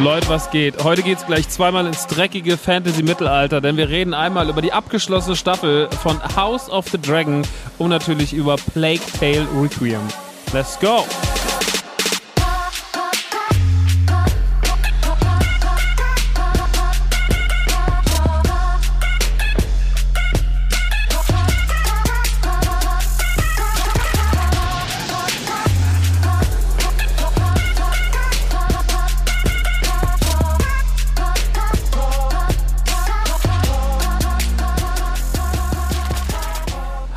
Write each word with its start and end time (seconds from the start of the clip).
Leute, 0.00 0.30
was 0.30 0.50
geht? 0.50 0.82
Heute 0.82 1.02
geht's 1.02 1.26
gleich 1.26 1.46
zweimal 1.50 1.86
ins 1.86 2.06
dreckige 2.06 2.56
Fantasy-Mittelalter, 2.56 3.60
denn 3.60 3.76
wir 3.76 3.90
reden 3.90 4.14
einmal 4.14 4.48
über 4.48 4.62
die 4.62 4.72
abgeschlossene 4.72 5.36
Staffel 5.36 5.90
von 6.02 6.18
House 6.36 6.70
of 6.70 6.88
the 6.88 6.98
Dragon 6.98 7.42
und 7.76 7.90
natürlich 7.90 8.32
über 8.32 8.56
Plague 8.56 9.02
Tale 9.18 9.46
Requiem. 9.54 10.00
Let's 10.54 10.78
go! 10.80 11.04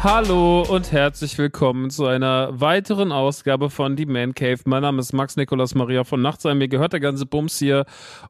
Hallo 0.04 0.64
und 0.64 0.92
herzlich 0.92 1.38
willkommen 1.38 1.90
zu 1.90 2.06
einer 2.06 2.60
weiteren 2.60 3.14
Ausgabe 3.14 3.70
von 3.70 3.96
Die 3.96 4.06
Man 4.06 4.34
Cave. 4.34 4.60
Mein 4.66 4.82
Name 4.82 5.00
ist 5.00 5.14
Max 5.14 5.38
Nikolas 5.38 5.76
Maria 5.76 6.04
von 6.04 6.22
Nachtsheim. 6.22 6.58
Mir 6.58 6.68
gehört 6.68 6.92
der 6.92 7.00
ganze 7.00 7.26
Bums 7.26 7.58
hier. 7.58 7.86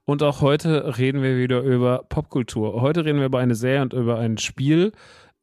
Und 0.06 0.22
auch 0.22 0.42
heute 0.42 1.00
reden 1.00 1.24
wir 1.24 1.36
wieder 1.36 1.62
über 1.62 2.04
Popkultur. 2.10 2.80
Heute 2.80 3.06
reden 3.06 3.18
wir 3.18 3.26
über 3.26 3.40
eine 3.40 3.56
Serie 3.56 3.82
und 3.82 3.94
über 3.94 4.20
ein 4.20 4.38
Spiel. 4.38 4.92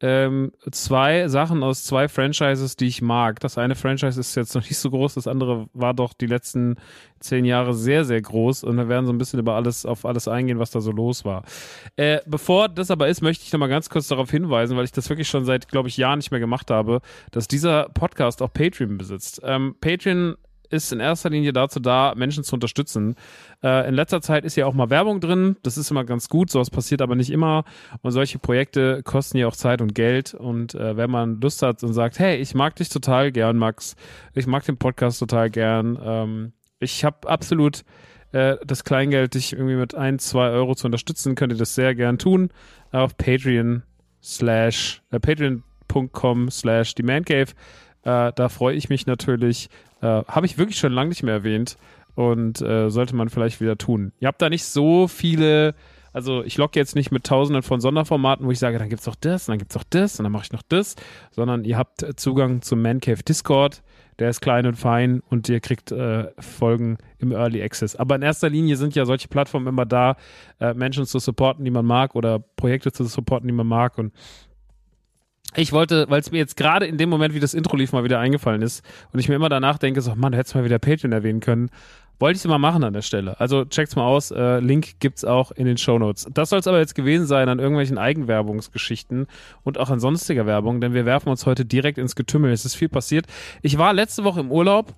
Ähm, 0.02 0.52
zwei 0.70 1.28
Sachen 1.28 1.62
aus 1.62 1.84
zwei 1.84 2.08
Franchises, 2.08 2.76
die 2.76 2.86
ich 2.86 3.02
mag. 3.02 3.38
Das 3.40 3.58
eine 3.58 3.74
Franchise 3.74 4.18
ist 4.18 4.34
jetzt 4.34 4.54
noch 4.54 4.62
nicht 4.68 4.78
so 4.78 4.90
groß, 4.90 5.14
das 5.14 5.26
andere 5.26 5.66
war 5.74 5.94
doch 5.94 6.14
die 6.14 6.26
letzten 6.26 6.76
zehn 7.20 7.44
Jahre 7.44 7.74
sehr, 7.74 8.04
sehr 8.04 8.20
groß 8.20 8.64
und 8.64 8.76
wir 8.78 8.88
werden 8.88 9.04
so 9.04 9.12
ein 9.12 9.18
bisschen 9.18 9.40
über 9.40 9.54
alles, 9.54 9.84
auf 9.84 10.06
alles 10.06 10.26
eingehen, 10.26 10.58
was 10.58 10.70
da 10.70 10.80
so 10.80 10.90
los 10.90 11.24
war. 11.24 11.44
Äh, 11.96 12.20
bevor 12.26 12.68
das 12.68 12.90
aber 12.90 13.08
ist, 13.08 13.20
möchte 13.20 13.44
ich 13.44 13.52
nochmal 13.52 13.68
ganz 13.68 13.90
kurz 13.90 14.08
darauf 14.08 14.30
hinweisen, 14.30 14.76
weil 14.76 14.84
ich 14.84 14.92
das 14.92 15.10
wirklich 15.10 15.28
schon 15.28 15.44
seit, 15.44 15.68
glaube 15.68 15.88
ich, 15.88 15.98
Jahren 15.98 16.18
nicht 16.18 16.30
mehr 16.30 16.40
gemacht 16.40 16.70
habe, 16.70 17.02
dass 17.30 17.46
dieser 17.46 17.90
Podcast 17.90 18.40
auch 18.40 18.52
Patreon 18.52 18.96
besitzt. 18.96 19.42
Ähm, 19.44 19.76
Patreon 19.80 20.36
ist 20.70 20.92
in 20.92 21.00
erster 21.00 21.30
Linie 21.30 21.52
dazu 21.52 21.80
da, 21.80 22.14
Menschen 22.16 22.44
zu 22.44 22.54
unterstützen. 22.54 23.16
Äh, 23.62 23.88
in 23.88 23.94
letzter 23.94 24.20
Zeit 24.22 24.44
ist 24.44 24.56
ja 24.56 24.66
auch 24.66 24.74
mal 24.74 24.90
Werbung 24.90 25.20
drin. 25.20 25.56
Das 25.62 25.76
ist 25.76 25.90
immer 25.90 26.04
ganz 26.04 26.28
gut. 26.28 26.50
Sowas 26.50 26.70
passiert 26.70 27.02
aber 27.02 27.16
nicht 27.16 27.30
immer. 27.30 27.64
Und 28.02 28.12
solche 28.12 28.38
Projekte 28.38 29.02
kosten 29.02 29.38
ja 29.38 29.46
auch 29.46 29.56
Zeit 29.56 29.80
und 29.82 29.94
Geld. 29.94 30.34
Und 30.34 30.74
äh, 30.74 30.96
wenn 30.96 31.10
man 31.10 31.40
Lust 31.40 31.62
hat 31.62 31.82
und 31.82 31.92
sagt, 31.92 32.18
hey, 32.18 32.36
ich 32.36 32.54
mag 32.54 32.76
dich 32.76 32.88
total 32.88 33.32
gern, 33.32 33.56
Max. 33.56 33.96
Ich 34.34 34.46
mag 34.46 34.64
den 34.64 34.76
Podcast 34.76 35.18
total 35.18 35.50
gern. 35.50 35.98
Ähm, 36.02 36.52
ich 36.78 37.04
habe 37.04 37.28
absolut 37.28 37.84
äh, 38.32 38.56
das 38.64 38.84
Kleingeld, 38.84 39.34
dich 39.34 39.52
irgendwie 39.52 39.76
mit 39.76 39.94
ein, 39.94 40.18
zwei 40.18 40.50
Euro 40.50 40.74
zu 40.74 40.86
unterstützen, 40.86 41.34
könnt 41.34 41.52
ihr 41.52 41.58
das 41.58 41.74
sehr 41.74 41.94
gern 41.94 42.18
tun. 42.18 42.50
Auf 42.92 43.16
Patreon 43.16 43.82
slash, 44.22 45.02
äh, 45.10 45.18
patreon.com 45.18 46.50
slash 46.50 46.94
die 46.94 47.02
Man 47.02 47.24
Cave. 47.24 47.52
Äh, 48.02 48.32
da 48.34 48.48
freue 48.48 48.74
ich 48.74 48.88
mich 48.88 49.06
natürlich. 49.06 49.68
Äh, 50.00 50.06
Habe 50.06 50.46
ich 50.46 50.58
wirklich 50.58 50.78
schon 50.78 50.92
lange 50.92 51.10
nicht 51.10 51.22
mehr 51.22 51.34
erwähnt 51.34 51.76
und 52.14 52.60
äh, 52.60 52.90
sollte 52.90 53.14
man 53.14 53.28
vielleicht 53.28 53.60
wieder 53.60 53.76
tun. 53.78 54.12
Ihr 54.20 54.28
habt 54.28 54.42
da 54.42 54.48
nicht 54.48 54.64
so 54.64 55.08
viele, 55.08 55.74
also 56.12 56.42
ich 56.42 56.56
locke 56.56 56.78
jetzt 56.78 56.94
nicht 56.94 57.10
mit 57.10 57.24
tausenden 57.24 57.62
von 57.62 57.80
Sonderformaten, 57.80 58.46
wo 58.46 58.50
ich 58.50 58.58
sage, 58.58 58.78
dann 58.78 58.88
gibt's 58.88 59.04
doch 59.04 59.14
das, 59.14 59.48
und 59.48 59.52
dann 59.52 59.58
gibt's 59.58 59.74
doch 59.74 59.84
das, 59.88 60.18
und 60.18 60.24
dann 60.24 60.32
mache 60.32 60.44
ich 60.44 60.52
noch 60.52 60.62
das, 60.68 60.96
sondern 61.30 61.64
ihr 61.64 61.76
habt 61.76 62.04
Zugang 62.18 62.62
zum 62.62 62.82
Man 62.82 63.00
Cave 63.00 63.22
Discord. 63.22 63.82
Der 64.18 64.28
ist 64.28 64.42
klein 64.42 64.66
und 64.66 64.74
fein 64.74 65.22
und 65.30 65.48
ihr 65.48 65.60
kriegt 65.60 65.92
äh, 65.92 66.28
Folgen 66.38 66.98
im 67.18 67.32
Early 67.32 67.62
Access. 67.62 67.96
Aber 67.96 68.16
in 68.16 68.22
erster 68.22 68.50
Linie 68.50 68.76
sind 68.76 68.94
ja 68.94 69.06
solche 69.06 69.28
Plattformen 69.28 69.66
immer 69.66 69.86
da, 69.86 70.16
äh, 70.60 70.74
Menschen 70.74 71.06
zu 71.06 71.18
supporten, 71.18 71.64
die 71.64 71.70
man 71.70 71.86
mag 71.86 72.14
oder 72.14 72.38
Projekte 72.38 72.92
zu 72.92 73.04
supporten, 73.04 73.48
die 73.48 73.54
man 73.54 73.66
mag. 73.66 73.96
Und 73.96 74.12
ich 75.56 75.72
wollte, 75.72 76.06
weil 76.08 76.20
es 76.20 76.30
mir 76.30 76.38
jetzt 76.38 76.56
gerade 76.56 76.86
in 76.86 76.96
dem 76.96 77.08
Moment, 77.08 77.34
wie 77.34 77.40
das 77.40 77.54
Intro 77.54 77.76
lief, 77.76 77.92
mal 77.92 78.04
wieder 78.04 78.20
eingefallen 78.20 78.62
ist 78.62 78.84
und 79.12 79.18
ich 79.18 79.28
mir 79.28 79.34
immer 79.34 79.48
danach 79.48 79.78
denke, 79.78 80.00
so, 80.00 80.14
Mann, 80.14 80.32
du 80.32 80.38
hättest 80.38 80.54
mal 80.54 80.64
wieder 80.64 80.78
Patreon 80.78 81.12
erwähnen 81.12 81.40
können, 81.40 81.70
wollte 82.20 82.36
ich 82.36 82.44
es 82.44 82.48
mal 82.48 82.58
machen 82.58 82.84
an 82.84 82.92
der 82.92 83.02
Stelle. 83.02 83.40
Also 83.40 83.64
checkt's 83.64 83.96
mal 83.96 84.04
aus, 84.04 84.30
äh, 84.30 84.60
Link 84.60 85.00
gibt's 85.00 85.24
auch 85.24 85.50
in 85.52 85.64
den 85.64 85.78
Show 85.78 85.98
Notes. 85.98 86.28
Das 86.32 86.50
soll 86.50 86.60
es 86.60 86.66
aber 86.66 86.78
jetzt 86.78 86.94
gewesen 86.94 87.26
sein 87.26 87.48
an 87.48 87.58
irgendwelchen 87.58 87.98
Eigenwerbungsgeschichten 87.98 89.26
und 89.64 89.78
auch 89.78 89.90
an 89.90 90.00
sonstiger 90.00 90.46
Werbung, 90.46 90.80
denn 90.80 90.92
wir 90.92 91.06
werfen 91.06 91.30
uns 91.30 91.46
heute 91.46 91.64
direkt 91.64 91.98
ins 91.98 92.14
Getümmel. 92.14 92.52
Es 92.52 92.64
ist 92.64 92.74
viel 92.74 92.90
passiert. 92.90 93.26
Ich 93.62 93.78
war 93.78 93.92
letzte 93.92 94.22
Woche 94.22 94.40
im 94.40 94.52
Urlaub 94.52 94.94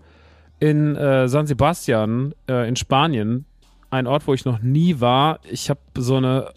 in 0.59 0.97
äh, 0.97 1.29
San 1.29 1.47
Sebastian 1.47 2.35
äh, 2.49 2.69
in 2.69 2.77
Spanien, 2.77 3.47
ein 3.91 4.07
Ort, 4.07 4.27
wo 4.27 4.35
ich 4.35 4.45
noch 4.45 4.61
nie 4.61 5.01
war. 5.01 5.41
Ich 5.49 5.71
habe 5.71 5.81
so 5.97 6.17
eine 6.17 6.51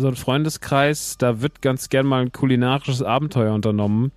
so 0.00 0.08
einen 0.08 0.16
Freundeskreis, 0.16 1.16
da 1.18 1.40
wird 1.40 1.62
ganz 1.62 1.88
gern 1.88 2.06
mal 2.06 2.22
ein 2.22 2.32
kulinarisches 2.32 3.02
Abenteuer 3.02 3.54
unternommen. 3.54 4.12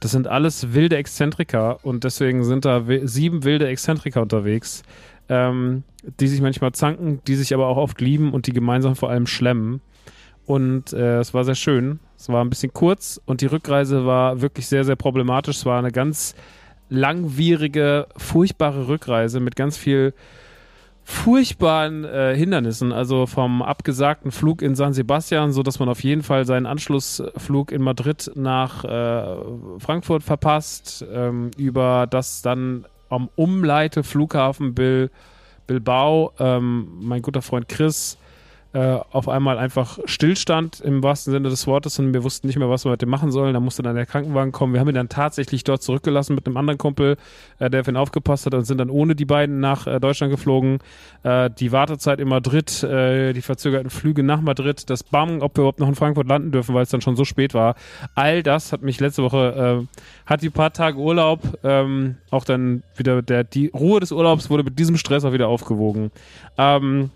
Das 0.00 0.12
sind 0.12 0.26
alles 0.26 0.72
wilde 0.72 0.96
Exzentriker 0.96 1.84
und 1.84 2.04
deswegen 2.04 2.44
sind 2.44 2.64
da 2.64 2.82
sieben 3.04 3.44
wilde 3.44 3.68
Exzentriker 3.68 4.22
unterwegs 4.22 4.82
ähm, 5.30 5.84
die 6.18 6.26
sich 6.26 6.42
manchmal 6.42 6.72
zanken, 6.72 7.20
die 7.26 7.36
sich 7.36 7.54
aber 7.54 7.68
auch 7.68 7.76
oft 7.76 8.00
lieben 8.00 8.32
und 8.32 8.46
die 8.46 8.52
gemeinsam 8.52 8.96
vor 8.96 9.10
allem 9.10 9.26
schlemmen. 9.26 9.80
Und 10.44 10.92
äh, 10.92 11.20
es 11.20 11.32
war 11.32 11.44
sehr 11.44 11.54
schön. 11.54 12.00
Es 12.18 12.28
war 12.28 12.44
ein 12.44 12.50
bisschen 12.50 12.72
kurz 12.72 13.20
und 13.24 13.40
die 13.40 13.46
Rückreise 13.46 14.04
war 14.04 14.42
wirklich 14.42 14.66
sehr, 14.66 14.84
sehr 14.84 14.96
problematisch. 14.96 15.58
Es 15.58 15.66
war 15.66 15.78
eine 15.78 15.92
ganz 15.92 16.34
langwierige, 16.88 18.08
furchtbare 18.16 18.88
Rückreise 18.88 19.38
mit 19.38 19.54
ganz 19.54 19.76
viel 19.76 20.12
furchtbaren 21.04 22.04
äh, 22.04 22.34
Hindernissen, 22.36 22.92
also 22.92 23.26
vom 23.26 23.62
abgesagten 23.62 24.30
Flug 24.30 24.62
in 24.62 24.74
San 24.74 24.92
Sebastian, 24.92 25.52
so 25.52 25.62
dass 25.62 25.78
man 25.78 25.88
auf 25.88 26.02
jeden 26.02 26.22
Fall 26.22 26.44
seinen 26.44 26.66
Anschlussflug 26.66 27.72
in 27.72 27.82
Madrid 27.82 28.30
nach 28.34 28.84
äh, 28.84 29.36
Frankfurt 29.78 30.22
verpasst, 30.22 31.04
ähm, 31.12 31.50
über 31.56 32.06
das 32.08 32.42
dann 32.42 32.86
am 33.08 33.28
Umleiteflughafen 33.34 34.74
Bill, 34.74 35.10
Bilbao, 35.66 36.32
ähm, 36.38 36.88
mein 37.00 37.22
guter 37.22 37.42
Freund 37.42 37.68
Chris, 37.68 38.16
äh, 38.72 38.98
auf 39.10 39.28
einmal 39.28 39.58
einfach 39.58 39.98
Stillstand 40.04 40.80
im 40.80 41.02
wahrsten 41.02 41.32
Sinne 41.32 41.48
des 41.48 41.66
Wortes 41.66 41.98
und 41.98 42.14
wir 42.14 42.22
wussten 42.22 42.46
nicht 42.46 42.58
mehr, 42.58 42.70
was 42.70 42.84
wir 42.84 42.92
mit 42.92 43.02
dem 43.02 43.08
machen 43.08 43.32
sollen. 43.32 43.54
Da 43.54 43.60
musste 43.60 43.82
dann 43.82 43.96
der 43.96 44.06
Krankenwagen 44.06 44.52
kommen. 44.52 44.72
Wir 44.72 44.80
haben 44.80 44.88
ihn 44.88 44.94
dann 44.94 45.08
tatsächlich 45.08 45.64
dort 45.64 45.82
zurückgelassen 45.82 46.34
mit 46.34 46.46
einem 46.46 46.56
anderen 46.56 46.78
Kumpel, 46.78 47.16
äh, 47.58 47.68
der 47.68 47.80
auf 47.80 47.88
ihn 47.88 47.96
aufgepasst 47.96 48.46
hat 48.46 48.54
und 48.54 48.64
sind 48.64 48.78
dann 48.78 48.90
ohne 48.90 49.16
die 49.16 49.24
beiden 49.24 49.60
nach 49.60 49.86
äh, 49.86 49.98
Deutschland 49.98 50.30
geflogen. 50.32 50.78
Äh, 51.24 51.50
die 51.50 51.72
Wartezeit 51.72 52.20
in 52.20 52.28
Madrid, 52.28 52.82
äh, 52.82 53.32
die 53.32 53.42
verzögerten 53.42 53.90
Flüge 53.90 54.22
nach 54.22 54.40
Madrid, 54.40 54.88
das 54.88 55.02
BAM, 55.02 55.40
ob 55.40 55.56
wir 55.56 55.62
überhaupt 55.62 55.80
noch 55.80 55.88
in 55.88 55.94
Frankfurt 55.96 56.28
landen 56.28 56.52
dürfen, 56.52 56.74
weil 56.74 56.84
es 56.84 56.90
dann 56.90 57.00
schon 57.00 57.16
so 57.16 57.24
spät 57.24 57.54
war. 57.54 57.74
All 58.14 58.42
das 58.42 58.72
hat 58.72 58.82
mich 58.82 59.00
letzte 59.00 59.22
Woche, 59.22 59.86
hat 60.26 60.42
die 60.42 60.50
paar 60.50 60.72
Tage 60.72 60.96
Urlaub, 60.96 61.40
ähm, 61.64 62.16
auch 62.30 62.44
dann 62.44 62.82
wieder 62.96 63.22
der, 63.22 63.44
die 63.44 63.68
Ruhe 63.68 64.00
des 64.00 64.12
Urlaubs 64.12 64.50
wurde 64.50 64.62
mit 64.62 64.78
diesem 64.78 64.96
Stress 64.96 65.24
auch 65.24 65.32
wieder 65.32 65.48
aufgewogen. 65.48 66.10
Ähm, 66.56 67.10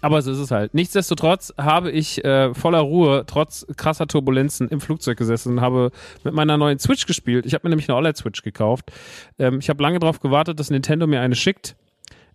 aber 0.00 0.22
so 0.22 0.30
ist 0.30 0.38
es 0.38 0.50
halt. 0.50 0.74
Nichtsdestotrotz 0.74 1.52
habe 1.58 1.90
ich 1.90 2.24
äh, 2.24 2.54
voller 2.54 2.80
Ruhe, 2.80 3.24
trotz 3.26 3.66
krasser 3.76 4.06
Turbulenzen 4.06 4.68
im 4.68 4.80
Flugzeug 4.80 5.18
gesessen 5.18 5.54
und 5.54 5.60
habe 5.60 5.90
mit 6.24 6.34
meiner 6.34 6.56
neuen 6.56 6.78
Switch 6.78 7.06
gespielt. 7.06 7.46
Ich 7.46 7.54
habe 7.54 7.66
mir 7.66 7.70
nämlich 7.70 7.88
eine 7.88 7.96
OLED-Switch 7.96 8.42
gekauft. 8.42 8.92
Ähm, 9.38 9.58
ich 9.60 9.68
habe 9.68 9.82
lange 9.82 9.98
darauf 9.98 10.20
gewartet, 10.20 10.60
dass 10.60 10.70
Nintendo 10.70 11.06
mir 11.06 11.20
eine 11.20 11.34
schickt. 11.34 11.76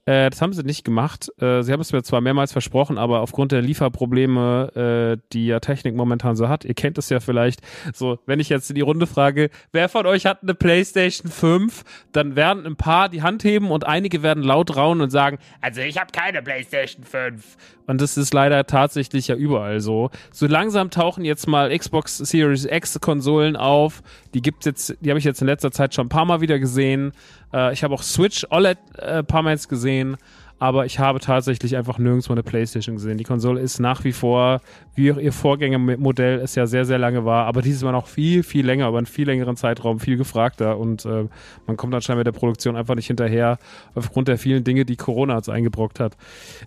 Äh, 0.05 0.29
das 0.29 0.41
haben 0.41 0.53
sie 0.53 0.63
nicht 0.63 0.83
gemacht. 0.83 1.31
Äh, 1.39 1.63
sie 1.63 1.71
haben 1.71 1.79
es 1.79 1.93
mir 1.93 2.03
zwar 2.03 2.19
mehrmals 2.19 2.51
versprochen, 2.51 2.97
aber 2.97 3.21
aufgrund 3.21 3.51
der 3.53 3.61
Lieferprobleme, 3.61 5.15
äh, 5.15 5.21
die 5.31 5.47
ja 5.47 5.59
Technik 5.59 5.95
momentan 5.95 6.35
so 6.35 6.49
hat, 6.49 6.65
ihr 6.65 6.73
kennt 6.73 6.97
es 6.97 7.09
ja 7.09 7.21
vielleicht, 7.21 7.61
so, 7.93 8.19
wenn 8.25 8.39
ich 8.39 8.49
jetzt 8.49 8.69
in 8.69 8.75
die 8.75 8.81
Runde 8.81 9.07
frage, 9.07 9.49
wer 9.71 9.87
von 9.87 10.05
euch 10.05 10.25
hat 10.25 10.43
eine 10.43 10.55
PlayStation 10.55 11.31
5, 11.31 11.83
dann 12.11 12.35
werden 12.35 12.65
ein 12.65 12.75
paar 12.75 13.07
die 13.07 13.21
Hand 13.21 13.43
heben 13.45 13.71
und 13.71 13.85
einige 13.85 14.23
werden 14.23 14.43
laut 14.43 14.75
raunen 14.75 15.03
und 15.03 15.09
sagen, 15.09 15.37
also 15.61 15.81
ich 15.81 15.97
habe 15.97 16.11
keine 16.11 16.41
PlayStation 16.41 17.03
5. 17.05 17.57
Und 17.87 18.01
das 18.01 18.17
ist 18.17 18.33
leider 18.33 18.65
tatsächlich 18.65 19.27
ja 19.27 19.35
überall 19.35 19.79
so. 19.79 20.09
So 20.31 20.47
langsam 20.47 20.89
tauchen 20.89 21.25
jetzt 21.25 21.47
mal 21.47 21.75
Xbox 21.77 22.17
Series 22.17 22.65
X 22.65 22.99
Konsolen 23.01 23.55
auf. 23.55 24.01
Die 24.33 24.41
gibt's 24.41 24.65
jetzt, 24.65 24.95
die 25.01 25.09
habe 25.09 25.19
ich 25.19 25.25
jetzt 25.25 25.41
in 25.41 25.47
letzter 25.47 25.71
Zeit 25.71 25.93
schon 25.93 26.07
ein 26.07 26.09
paar 26.09 26.25
Mal 26.25 26.41
wieder 26.41 26.59
gesehen. 26.59 27.11
Äh, 27.53 27.73
ich 27.73 27.83
habe 27.83 27.93
auch 27.93 28.03
Switch 28.03 28.45
OLED 28.49 28.77
äh, 28.97 29.19
ein 29.19 29.25
paar 29.25 29.41
Mal 29.41 29.51
jetzt 29.51 29.69
gesehen. 29.69 30.17
Aber 30.59 30.85
ich 30.85 30.97
habe 30.97 31.19
tatsächlich 31.19 31.75
einfach 31.75 31.97
nirgendwo 31.97 32.31
eine 32.31 32.41
Playstation 32.41 32.95
gesehen. 32.95 33.17
Die 33.17 33.25
Konsole 33.25 33.59
ist 33.59 33.79
nach 33.79 34.05
wie 34.05 34.13
vor, 34.13 34.61
wie 34.95 35.11
auch 35.11 35.17
ihr 35.17 35.33
Vorgängermodell 35.33 36.39
es 36.39 36.55
ja 36.55 36.67
sehr, 36.67 36.85
sehr 36.85 36.99
lange 36.99 37.25
war, 37.25 37.47
aber 37.47 37.61
dieses 37.61 37.83
Mal 37.83 37.91
noch 37.91 38.07
viel, 38.07 38.43
viel 38.43 38.65
länger, 38.65 38.87
über 38.87 38.97
einen 38.97 39.05
viel 39.05 39.25
längeren 39.25 39.57
Zeitraum, 39.57 39.99
viel 39.99 40.15
gefragter 40.15 40.77
und 40.77 41.03
äh, 41.03 41.25
man 41.67 41.75
kommt 41.75 41.93
anscheinend 41.93 42.19
mit 42.19 42.27
der 42.27 42.39
Produktion 42.39 42.77
einfach 42.77 42.95
nicht 42.95 43.07
hinterher, 43.07 43.57
aufgrund 43.93 44.29
der 44.29 44.37
vielen 44.37 44.63
Dinge, 44.63 44.85
die 44.85 44.95
Corona 44.95 45.35
jetzt 45.35 45.49
eingebrockt 45.49 45.99
hat. 45.99 46.15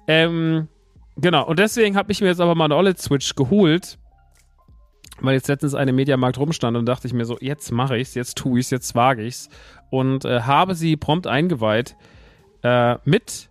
Ähm, 0.07 0.69
Genau, 1.17 1.47
und 1.47 1.59
deswegen 1.59 1.97
habe 1.97 2.13
ich 2.13 2.21
mir 2.21 2.29
jetzt 2.29 2.41
aber 2.41 2.55
mal 2.55 2.67
eine 2.67 2.77
OLED-Switch 2.77 3.35
geholt, 3.35 3.99
weil 5.21 5.35
jetzt 5.35 5.49
letztens 5.49 5.75
eine 5.75 5.93
Mediamarkt 5.93 6.39
rumstand 6.39 6.77
und 6.77 6.87
dachte 6.87 7.07
ich 7.07 7.15
mir 7.15 7.25
so, 7.25 7.39
jetzt 7.41 7.73
mache 7.73 7.97
ich's, 7.97 8.15
jetzt 8.15 8.37
tue 8.37 8.61
ich's, 8.61 8.71
jetzt 8.71 8.95
wage 8.95 9.23
ich's 9.23 9.49
und 9.91 10.25
äh, 10.27 10.43
habe 10.43 10.75
sie 10.75 10.97
prompt 10.97 11.27
eingeweiht 11.27 11.97
äh, 12.63 12.97
mit 13.05 13.49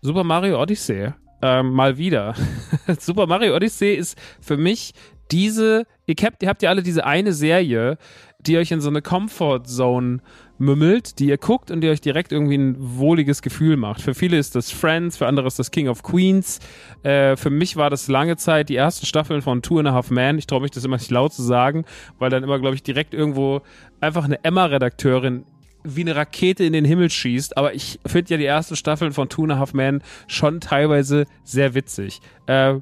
Super 0.00 0.24
Mario 0.24 0.60
Odyssey. 0.62 1.12
Äh, 1.42 1.62
mal 1.62 1.98
wieder. 1.98 2.34
Super 2.98 3.26
Mario 3.26 3.56
Odyssey 3.56 3.94
ist 3.94 4.16
für 4.40 4.56
mich 4.56 4.92
diese, 5.30 5.86
ihr 6.06 6.14
habt, 6.22 6.42
ihr 6.42 6.48
habt 6.48 6.62
ja 6.62 6.70
alle 6.70 6.82
diese 6.82 7.04
eine 7.04 7.32
Serie, 7.32 7.98
die 8.46 8.56
euch 8.56 8.70
in 8.70 8.80
so 8.80 8.88
eine 8.88 9.02
Comfort 9.02 9.64
Zone 9.64 10.20
mümmelt, 10.58 11.18
die 11.18 11.26
ihr 11.26 11.38
guckt 11.38 11.70
und 11.70 11.80
die 11.80 11.88
euch 11.88 12.00
direkt 12.00 12.32
irgendwie 12.32 12.58
ein 12.58 12.76
wohliges 12.78 13.40
Gefühl 13.40 13.76
macht. 13.76 14.02
Für 14.02 14.14
viele 14.14 14.36
ist 14.36 14.54
das 14.54 14.70
Friends, 14.70 15.16
für 15.16 15.26
andere 15.26 15.46
ist 15.46 15.58
das 15.58 15.70
King 15.70 15.88
of 15.88 16.02
Queens. 16.02 16.60
Äh, 17.02 17.36
für 17.36 17.50
mich 17.50 17.76
war 17.76 17.88
das 17.88 18.08
lange 18.08 18.36
Zeit 18.36 18.68
die 18.68 18.76
ersten 18.76 19.06
Staffeln 19.06 19.40
von 19.40 19.62
Two 19.62 19.78
and 19.78 19.88
a 19.88 19.92
Half 19.92 20.10
Man. 20.10 20.38
Ich 20.38 20.46
traue 20.46 20.60
mich 20.60 20.70
das 20.70 20.84
immer 20.84 20.96
nicht 20.96 21.10
laut 21.10 21.32
zu 21.32 21.42
sagen, 21.42 21.84
weil 22.18 22.30
dann 22.30 22.42
immer, 22.42 22.58
glaube 22.58 22.74
ich, 22.74 22.82
direkt 22.82 23.14
irgendwo 23.14 23.62
einfach 24.00 24.24
eine 24.24 24.44
Emma-Redakteurin 24.44 25.44
wie 25.82 26.02
eine 26.02 26.14
Rakete 26.14 26.64
in 26.64 26.74
den 26.74 26.84
Himmel 26.84 27.08
schießt, 27.08 27.56
aber 27.56 27.74
ich 27.74 28.00
finde 28.04 28.32
ja 28.32 28.36
die 28.36 28.44
ersten 28.44 28.76
Staffeln 28.76 29.12
von 29.12 29.30
Two 29.30 29.44
and 29.44 29.52
a 29.52 29.58
Half 29.58 29.72
Man 29.72 30.02
schon 30.26 30.60
teilweise 30.60 31.24
sehr 31.42 31.74
witzig. 31.74 32.20
Äh, 32.46 32.80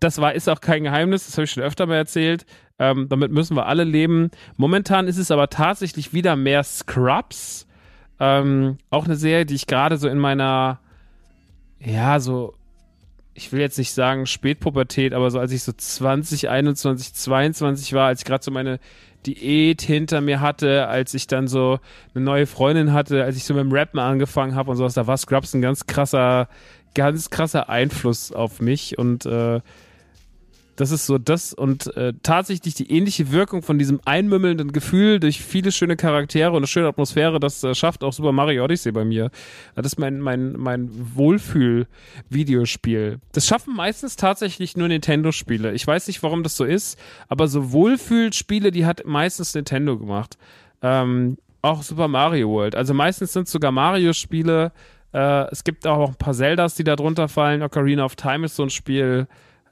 das 0.00 0.18
war, 0.20 0.34
ist 0.34 0.48
auch 0.48 0.60
kein 0.60 0.84
Geheimnis, 0.84 1.26
das 1.26 1.36
habe 1.36 1.44
ich 1.44 1.50
schon 1.50 1.62
öfter 1.62 1.86
mal 1.86 1.96
erzählt. 1.96 2.46
Ähm, 2.78 3.08
damit 3.08 3.32
müssen 3.32 3.56
wir 3.56 3.66
alle 3.66 3.84
leben. 3.84 4.30
Momentan 4.56 5.08
ist 5.08 5.18
es 5.18 5.30
aber 5.30 5.48
tatsächlich 5.50 6.12
wieder 6.12 6.36
mehr 6.36 6.62
Scrubs. 6.62 7.66
Ähm, 8.20 8.78
auch 8.90 9.04
eine 9.04 9.16
Serie, 9.16 9.46
die 9.46 9.54
ich 9.54 9.66
gerade 9.66 9.96
so 9.96 10.08
in 10.08 10.18
meiner, 10.18 10.80
ja, 11.80 12.20
so, 12.20 12.54
ich 13.34 13.52
will 13.52 13.60
jetzt 13.60 13.78
nicht 13.78 13.92
sagen 13.92 14.26
Spätpubertät, 14.26 15.12
aber 15.14 15.30
so 15.30 15.38
als 15.38 15.52
ich 15.52 15.62
so 15.62 15.72
20, 15.72 16.48
21, 16.48 17.14
22 17.14 17.92
war, 17.94 18.08
als 18.08 18.20
ich 18.20 18.24
gerade 18.24 18.44
so 18.44 18.50
meine 18.50 18.78
Diät 19.26 19.82
hinter 19.82 20.20
mir 20.20 20.40
hatte, 20.40 20.88
als 20.88 21.14
ich 21.14 21.26
dann 21.26 21.48
so 21.48 21.80
eine 22.14 22.24
neue 22.24 22.46
Freundin 22.46 22.92
hatte, 22.92 23.24
als 23.24 23.36
ich 23.36 23.44
so 23.44 23.54
mit 23.54 23.62
dem 23.62 23.72
Rappen 23.72 23.98
angefangen 23.98 24.54
habe 24.54 24.70
und 24.70 24.76
sowas, 24.76 24.94
da 24.94 25.06
war 25.06 25.16
Scrubs 25.16 25.54
ein 25.54 25.62
ganz 25.62 25.86
krasser, 25.86 26.48
ganz 26.94 27.30
krasser 27.30 27.68
Einfluss 27.68 28.32
auf 28.32 28.60
mich 28.60 28.98
und 28.98 29.26
äh, 29.26 29.60
das 30.78 30.90
ist 30.92 31.06
so 31.06 31.18
das 31.18 31.52
und 31.52 31.94
äh, 31.96 32.12
tatsächlich 32.22 32.72
die 32.72 32.92
ähnliche 32.92 33.32
Wirkung 33.32 33.62
von 33.62 33.80
diesem 33.80 34.00
einmümmelnden 34.04 34.70
Gefühl 34.70 35.18
durch 35.18 35.42
viele 35.42 35.72
schöne 35.72 35.96
Charaktere 35.96 36.50
und 36.50 36.58
eine 36.58 36.68
schöne 36.68 36.86
Atmosphäre, 36.86 37.40
das 37.40 37.64
äh, 37.64 37.74
schafft 37.74 38.04
auch 38.04 38.12
Super 38.12 38.30
Mario 38.30 38.64
Odyssey 38.64 38.92
bei 38.92 39.04
mir. 39.04 39.32
Das 39.74 39.86
ist 39.86 39.98
mein, 39.98 40.20
mein, 40.20 40.52
mein 40.52 40.88
Wohlfühl-Videospiel. 41.16 43.18
Das 43.32 43.48
schaffen 43.48 43.74
meistens 43.74 44.14
tatsächlich 44.14 44.76
nur 44.76 44.86
Nintendo-Spiele. 44.86 45.72
Ich 45.72 45.84
weiß 45.84 46.06
nicht, 46.06 46.22
warum 46.22 46.44
das 46.44 46.56
so 46.56 46.64
ist, 46.64 46.96
aber 47.26 47.48
so 47.48 47.72
Wohlfühlspiele, 47.72 48.70
die 48.70 48.86
hat 48.86 49.04
meistens 49.04 49.52
Nintendo 49.56 49.98
gemacht. 49.98 50.38
Ähm, 50.80 51.38
auch 51.60 51.82
Super 51.82 52.06
Mario 52.06 52.50
World. 52.50 52.76
Also 52.76 52.94
meistens 52.94 53.32
sind 53.32 53.48
sogar 53.48 53.72
Mario-Spiele. 53.72 54.70
Äh, 55.12 55.50
es 55.50 55.64
gibt 55.64 55.88
auch 55.88 56.10
ein 56.10 56.14
paar 56.14 56.34
Zeldas, 56.34 56.76
die 56.76 56.84
da 56.84 56.94
drunter 56.94 57.26
fallen. 57.26 57.64
Ocarina 57.64 58.04
of 58.04 58.14
Time 58.14 58.46
ist 58.46 58.54
so 58.54 58.62
ein 58.62 58.70
Spiel. 58.70 59.26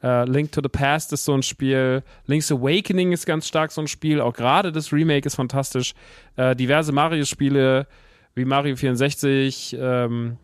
Uh, 0.06 0.22
Link 0.24 0.52
to 0.52 0.60
the 0.62 0.68
Past 0.68 1.12
ist 1.12 1.24
so 1.24 1.34
ein 1.34 1.42
Spiel. 1.42 2.04
Link's 2.26 2.52
Awakening 2.52 3.10
ist 3.10 3.26
ganz 3.26 3.48
stark 3.48 3.72
so 3.72 3.80
ein 3.80 3.88
Spiel. 3.88 4.20
Auch 4.20 4.34
gerade 4.34 4.70
das 4.70 4.92
Remake 4.92 5.26
ist 5.26 5.34
fantastisch. 5.34 5.94
Uh, 6.38 6.54
diverse 6.54 6.92
Mario-Spiele 6.92 7.88
wie 8.36 8.44
Mario 8.44 8.76
64, 8.76 9.76
ähm, 9.80 10.36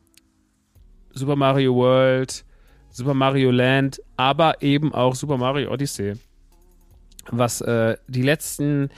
Super 1.13 1.37
Mario 1.37 1.75
World, 1.77 2.45
Super 2.91 3.15
Mario 3.15 3.53
Land, 3.53 4.03
aber 4.17 4.61
eben 4.63 4.93
auch 4.93 5.15
Super 5.15 5.37
Mario 5.37 5.71
Odyssey. 5.71 6.15
Was 7.31 7.61
äh, 7.61 7.97
die 8.09 8.23
letzten 8.23 8.91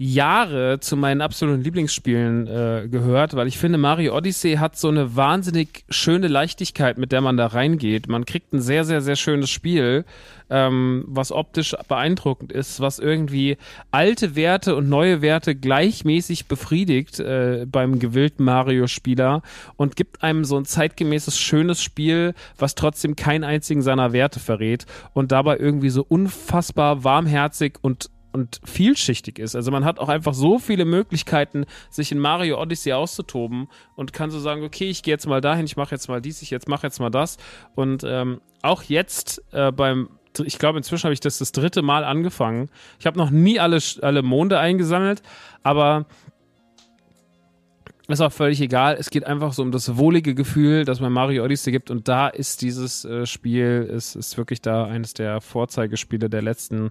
Jahre 0.00 0.78
zu 0.78 0.96
meinen 0.96 1.20
absoluten 1.20 1.60
Lieblingsspielen 1.62 2.46
äh, 2.46 2.88
gehört, 2.88 3.34
weil 3.34 3.48
ich 3.48 3.58
finde, 3.58 3.78
Mario 3.78 4.16
Odyssey 4.16 4.54
hat 4.54 4.76
so 4.78 4.88
eine 4.88 5.16
wahnsinnig 5.16 5.84
schöne 5.90 6.28
Leichtigkeit, 6.28 6.98
mit 6.98 7.10
der 7.10 7.20
man 7.20 7.36
da 7.36 7.48
reingeht. 7.48 8.06
Man 8.06 8.24
kriegt 8.24 8.52
ein 8.52 8.60
sehr, 8.60 8.84
sehr, 8.84 9.00
sehr 9.00 9.16
schönes 9.16 9.50
Spiel, 9.50 10.04
ähm, 10.50 11.04
was 11.08 11.32
optisch 11.32 11.74
beeindruckend 11.88 12.52
ist, 12.52 12.78
was 12.78 13.00
irgendwie 13.00 13.56
alte 13.90 14.36
Werte 14.36 14.76
und 14.76 14.88
neue 14.88 15.20
Werte 15.20 15.56
gleichmäßig 15.56 16.46
befriedigt 16.46 17.18
äh, 17.18 17.66
beim 17.68 17.98
gewillten 17.98 18.44
Mario-Spieler 18.44 19.42
und 19.76 19.96
gibt 19.96 20.22
einem 20.22 20.44
so 20.44 20.56
ein 20.56 20.64
zeitgemäßes, 20.64 21.36
schönes 21.40 21.82
Spiel, 21.82 22.34
was 22.56 22.76
trotzdem 22.76 23.16
keinen 23.16 23.42
einzigen 23.42 23.82
seiner 23.82 24.12
Werte 24.12 24.38
verrät 24.38 24.86
und 25.12 25.32
dabei 25.32 25.58
irgendwie 25.58 25.90
so 25.90 26.06
unfassbar 26.08 27.02
warmherzig 27.02 27.78
und 27.82 28.10
und 28.32 28.60
vielschichtig 28.64 29.38
ist. 29.38 29.56
Also 29.56 29.70
man 29.70 29.84
hat 29.84 29.98
auch 29.98 30.08
einfach 30.08 30.34
so 30.34 30.58
viele 30.58 30.84
Möglichkeiten, 30.84 31.64
sich 31.90 32.12
in 32.12 32.18
Mario 32.18 32.60
Odyssey 32.60 32.92
auszutoben 32.92 33.68
und 33.96 34.12
kann 34.12 34.30
so 34.30 34.38
sagen, 34.38 34.62
okay, 34.62 34.88
ich 34.88 35.02
gehe 35.02 35.12
jetzt 35.12 35.26
mal 35.26 35.40
dahin, 35.40 35.64
ich 35.64 35.76
mache 35.76 35.94
jetzt 35.94 36.08
mal 36.08 36.20
dies, 36.20 36.42
ich 36.42 36.50
jetzt 36.50 36.68
mache 36.68 36.86
jetzt 36.86 37.00
mal 37.00 37.10
das. 37.10 37.38
Und 37.74 38.04
ähm, 38.06 38.40
auch 38.62 38.82
jetzt 38.82 39.42
äh, 39.52 39.72
beim, 39.72 40.08
ich 40.44 40.58
glaube, 40.58 40.78
inzwischen 40.78 41.04
habe 41.04 41.14
ich 41.14 41.20
das 41.20 41.38
das 41.38 41.52
dritte 41.52 41.82
Mal 41.82 42.04
angefangen. 42.04 42.70
Ich 42.98 43.06
habe 43.06 43.18
noch 43.18 43.30
nie 43.30 43.58
alle, 43.58 43.78
alle 44.02 44.22
Monde 44.22 44.58
eingesammelt, 44.58 45.22
aber 45.62 46.06
ist 48.08 48.22
auch 48.22 48.32
völlig 48.32 48.60
egal. 48.62 48.96
Es 48.98 49.10
geht 49.10 49.26
einfach 49.26 49.52
so 49.52 49.60
um 49.62 49.70
das 49.70 49.98
wohlige 49.98 50.34
Gefühl, 50.34 50.86
das 50.86 50.98
man 51.00 51.12
Mario 51.12 51.44
Odyssey 51.44 51.72
gibt. 51.72 51.90
Und 51.90 52.08
da 52.08 52.28
ist 52.28 52.62
dieses 52.62 53.04
äh, 53.04 53.26
Spiel, 53.26 53.86
ist, 53.90 54.16
ist 54.16 54.38
wirklich 54.38 54.62
da 54.62 54.86
eines 54.86 55.12
der 55.12 55.42
Vorzeigespiele 55.42 56.30
der 56.30 56.40
letzten 56.40 56.90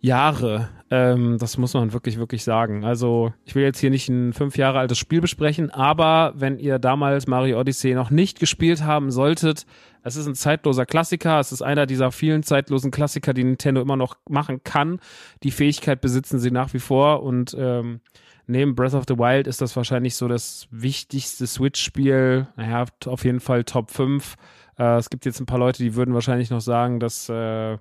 Jahre. 0.00 0.68
Ähm, 0.90 1.36
das 1.38 1.58
muss 1.58 1.74
man 1.74 1.92
wirklich, 1.92 2.18
wirklich 2.18 2.42
sagen. 2.42 2.84
Also, 2.84 3.32
ich 3.44 3.54
will 3.54 3.62
jetzt 3.62 3.78
hier 3.78 3.90
nicht 3.90 4.08
ein 4.08 4.32
fünf 4.32 4.56
Jahre 4.56 4.78
altes 4.78 4.98
Spiel 4.98 5.20
besprechen, 5.20 5.70
aber 5.70 6.32
wenn 6.36 6.58
ihr 6.58 6.78
damals 6.78 7.26
Mario 7.26 7.60
Odyssey 7.60 7.94
noch 7.94 8.10
nicht 8.10 8.40
gespielt 8.40 8.82
haben 8.82 9.10
solltet, 9.10 9.66
es 10.02 10.16
ist 10.16 10.26
ein 10.26 10.34
zeitloser 10.34 10.86
Klassiker. 10.86 11.38
Es 11.38 11.52
ist 11.52 11.62
einer 11.62 11.86
dieser 11.86 12.10
vielen 12.10 12.42
zeitlosen 12.42 12.90
Klassiker, 12.90 13.34
die 13.34 13.44
Nintendo 13.44 13.82
immer 13.82 13.96
noch 13.96 14.16
machen 14.28 14.64
kann. 14.64 15.00
Die 15.42 15.50
Fähigkeit 15.50 16.00
besitzen 16.00 16.38
sie 16.38 16.50
nach 16.50 16.72
wie 16.72 16.78
vor 16.78 17.22
und 17.22 17.54
ähm, 17.58 18.00
neben 18.46 18.74
Breath 18.74 18.94
of 18.94 19.04
the 19.06 19.18
Wild 19.18 19.46
ist 19.46 19.60
das 19.60 19.76
wahrscheinlich 19.76 20.16
so 20.16 20.26
das 20.26 20.66
wichtigste 20.70 21.46
Switch-Spiel. 21.46 22.48
Naja, 22.56 22.86
auf 23.06 23.24
jeden 23.24 23.40
Fall 23.40 23.64
Top 23.64 23.90
5. 23.90 24.36
Äh, 24.78 24.96
es 24.96 25.10
gibt 25.10 25.26
jetzt 25.26 25.40
ein 25.40 25.46
paar 25.46 25.58
Leute, 25.58 25.82
die 25.82 25.94
würden 25.94 26.14
wahrscheinlich 26.14 26.50
noch 26.50 26.62
sagen, 26.62 26.98
dass 26.98 27.28
äh, 27.28 27.76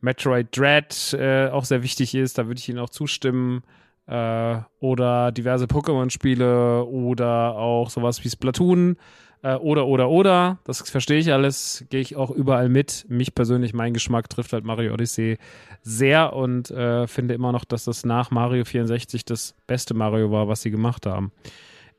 Metroid 0.00 0.56
Dread 0.56 1.14
äh, 1.18 1.48
auch 1.48 1.64
sehr 1.64 1.82
wichtig 1.82 2.14
ist, 2.14 2.38
da 2.38 2.46
würde 2.46 2.58
ich 2.58 2.68
Ihnen 2.68 2.78
auch 2.78 2.90
zustimmen. 2.90 3.62
Äh, 4.06 4.58
oder 4.80 5.30
diverse 5.30 5.66
Pokémon-Spiele 5.66 6.84
oder 6.84 7.54
auch 7.56 7.90
sowas 7.90 8.24
wie 8.24 8.30
Splatoon. 8.30 8.96
Äh, 9.42 9.54
oder, 9.54 9.86
oder, 9.86 10.10
oder. 10.10 10.58
Das 10.64 10.88
verstehe 10.90 11.18
ich 11.18 11.32
alles, 11.32 11.84
gehe 11.90 12.00
ich 12.00 12.16
auch 12.16 12.30
überall 12.30 12.68
mit. 12.68 13.06
Mich 13.08 13.34
persönlich, 13.34 13.72
mein 13.72 13.94
Geschmack 13.94 14.28
trifft 14.28 14.52
halt 14.52 14.64
Mario 14.64 14.92
Odyssey 14.92 15.38
sehr 15.82 16.34
und 16.34 16.70
äh, 16.70 17.06
finde 17.06 17.34
immer 17.34 17.52
noch, 17.52 17.64
dass 17.64 17.84
das 17.84 18.04
nach 18.04 18.30
Mario 18.30 18.64
64 18.64 19.24
das 19.24 19.54
beste 19.66 19.94
Mario 19.94 20.30
war, 20.30 20.48
was 20.48 20.62
sie 20.62 20.70
gemacht 20.70 21.06
haben. 21.06 21.32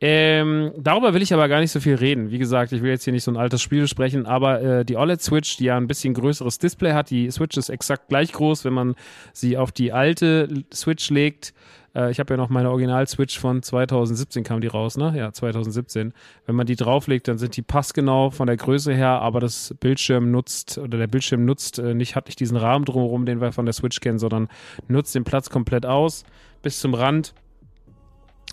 Ähm, 0.04 0.72
darüber 0.78 1.14
will 1.14 1.22
ich 1.22 1.32
aber 1.32 1.48
gar 1.48 1.60
nicht 1.60 1.72
so 1.72 1.80
viel 1.80 1.94
reden. 1.94 2.32
Wie 2.32 2.40
gesagt, 2.40 2.72
ich 2.72 2.82
will 2.82 2.90
jetzt 2.90 3.04
hier 3.04 3.14
nicht 3.14 3.24
so 3.24 3.30
ein 3.30 3.38
altes 3.38 3.62
Spiel 3.62 3.82
besprechen, 3.82 4.26
aber 4.26 4.62
äh, 4.62 4.84
die 4.84 4.98
OLED-Switch, 4.98 5.58
die 5.58 5.66
ja 5.66 5.78
ein 5.78 5.86
bisschen 5.86 6.16
größeres 6.16 6.58
Display 6.58 6.94
hat, 6.94 7.12
die 7.12 7.30
Switch 7.30 7.56
ist 7.56 7.70
exakt 7.70 8.10
gleich 8.10 8.32
groß, 8.32 8.66
wenn 8.66 8.74
man 8.74 8.96
sie 9.32 9.58
auf 9.58 9.72
die 9.72 9.94
alte 9.94 10.64
Switch 10.74 11.12
legt. 11.12 11.54
Äh, 11.94 12.10
ich 12.10 12.20
habe 12.20 12.34
ja 12.34 12.38
noch 12.38 12.50
meine 12.50 12.72
Original-Switch 12.72 13.38
von 13.38 13.62
2017 13.62 14.44
kam 14.44 14.60
die 14.60 14.68
raus, 14.68 14.98
ne? 14.98 15.14
Ja, 15.16 15.32
2017. 15.32 16.14
Wenn 16.48 16.56
man 16.56 16.66
die 16.66 16.76
drauflegt, 16.76 17.28
dann 17.28 17.38
sind 17.38 17.56
die 17.56 17.62
passgenau 17.62 18.32
von 18.32 18.48
der 18.48 18.58
Größe 18.58 18.94
her, 18.96 19.22
aber 19.22 19.40
das 19.40 19.76
Bildschirm 19.80 20.32
nutzt 20.32 20.80
oder 20.80 20.98
der 20.98 21.08
Bildschirm 21.08 21.46
nutzt 21.46 21.78
äh, 21.78 21.94
nicht, 21.94 22.16
hat 22.16 22.26
nicht 22.26 22.40
diesen 22.40 22.58
Rahmen 22.58 22.86
drumherum, 22.86 23.28
den 23.28 23.40
wir 23.40 23.52
von 23.52 23.66
der 23.66 23.74
Switch 23.74 24.00
kennen, 24.00 24.18
sondern 24.18 24.48
nutzt 24.88 25.14
den 25.14 25.26
Platz 25.26 25.52
komplett 25.52 25.86
aus 25.86 26.24
bis 26.64 26.80
zum 26.80 26.96
Rand 26.96 27.36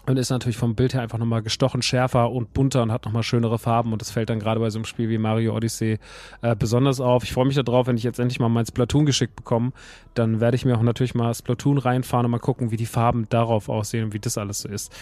und 0.08 0.16
ist 0.16 0.30
natürlich 0.30 0.56
vom 0.56 0.74
Bild 0.74 0.94
her 0.94 1.02
einfach 1.02 1.18
nochmal 1.18 1.42
gestochen 1.42 1.82
schärfer 1.82 2.30
und 2.30 2.54
bunter 2.54 2.82
und 2.82 2.92
hat 2.92 3.04
nochmal 3.04 3.22
schönere 3.22 3.58
Farben 3.58 3.92
und 3.92 4.00
das 4.00 4.10
fällt 4.10 4.30
dann 4.30 4.38
gerade 4.38 4.58
bei 4.58 4.70
so 4.70 4.78
einem 4.78 4.86
Spiel 4.86 5.08
wie 5.08 5.18
Mario 5.18 5.54
Odyssey 5.54 5.98
äh, 6.40 6.56
besonders 6.56 7.00
auf. 7.00 7.24
Ich 7.24 7.32
freue 7.32 7.44
mich 7.44 7.56
darauf, 7.56 7.86
wenn 7.86 7.96
ich 7.96 8.04
jetzt 8.04 8.18
endlich 8.18 8.40
mal 8.40 8.48
mein 8.48 8.64
Splatoon 8.64 9.04
geschickt 9.04 9.36
bekomme, 9.36 9.72
dann 10.14 10.40
werde 10.40 10.54
ich 10.54 10.64
mir 10.64 10.76
auch 10.76 10.82
natürlich 10.82 11.14
mal 11.14 11.32
Splatoon 11.34 11.78
reinfahren 11.78 12.24
und 12.24 12.30
mal 12.30 12.38
gucken, 12.38 12.70
wie 12.70 12.76
die 12.76 12.86
Farben 12.86 13.28
darauf 13.28 13.68
aussehen 13.68 14.04
und 14.04 14.14
wie 14.14 14.18
das 14.18 14.38
alles 14.38 14.60
so 14.60 14.68
ist. 14.68 14.92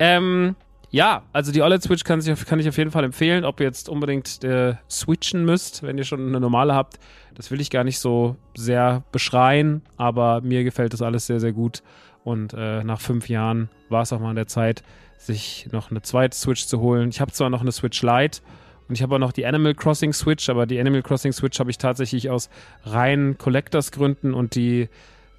Ähm, 0.00 0.56
ja, 0.90 1.22
also 1.32 1.52
die 1.52 1.62
OLED-Switch 1.62 2.04
kann, 2.04 2.20
kann, 2.20 2.58
ich 2.58 2.68
auf 2.68 2.76
jeden 2.76 2.90
Fall 2.90 3.04
empfehlen. 3.04 3.44
Ob 3.44 3.60
ihr 3.60 3.66
jetzt 3.66 3.88
unbedingt 3.88 4.42
äh, 4.42 4.74
switchen 4.90 5.44
müsst, 5.44 5.82
wenn 5.82 5.98
ihr 5.98 6.04
schon 6.04 6.26
eine 6.26 6.40
normale 6.40 6.74
habt, 6.74 6.98
das 7.34 7.50
will 7.50 7.60
ich 7.60 7.70
gar 7.70 7.84
nicht 7.84 7.98
so 7.98 8.36
sehr 8.56 9.04
beschreien, 9.12 9.82
aber 9.96 10.40
mir 10.40 10.64
gefällt 10.64 10.92
das 10.92 11.02
alles 11.02 11.26
sehr, 11.26 11.38
sehr 11.38 11.52
gut. 11.52 11.82
Und 12.26 12.54
äh, 12.54 12.82
nach 12.82 13.00
fünf 13.00 13.28
Jahren 13.28 13.68
war 13.88 14.02
es 14.02 14.12
auch 14.12 14.18
mal 14.18 14.30
an 14.30 14.34
der 14.36 14.48
Zeit, 14.48 14.82
sich 15.16 15.68
noch 15.70 15.92
eine 15.92 16.02
zweite 16.02 16.36
Switch 16.36 16.66
zu 16.66 16.80
holen. 16.80 17.08
Ich 17.08 17.20
habe 17.20 17.30
zwar 17.30 17.50
noch 17.50 17.60
eine 17.60 17.70
Switch 17.70 18.02
Lite 18.02 18.40
und 18.88 18.96
ich 18.96 19.02
habe 19.02 19.14
auch 19.14 19.20
noch 19.20 19.30
die 19.30 19.46
Animal 19.46 19.76
Crossing 19.76 20.12
Switch, 20.12 20.48
aber 20.48 20.66
die 20.66 20.80
Animal 20.80 21.02
Crossing 21.02 21.30
Switch 21.32 21.60
habe 21.60 21.70
ich 21.70 21.78
tatsächlich 21.78 22.28
aus 22.28 22.50
reinen 22.82 23.38
Collectors 23.38 23.92
Gründen 23.92 24.34
und 24.34 24.56
die 24.56 24.88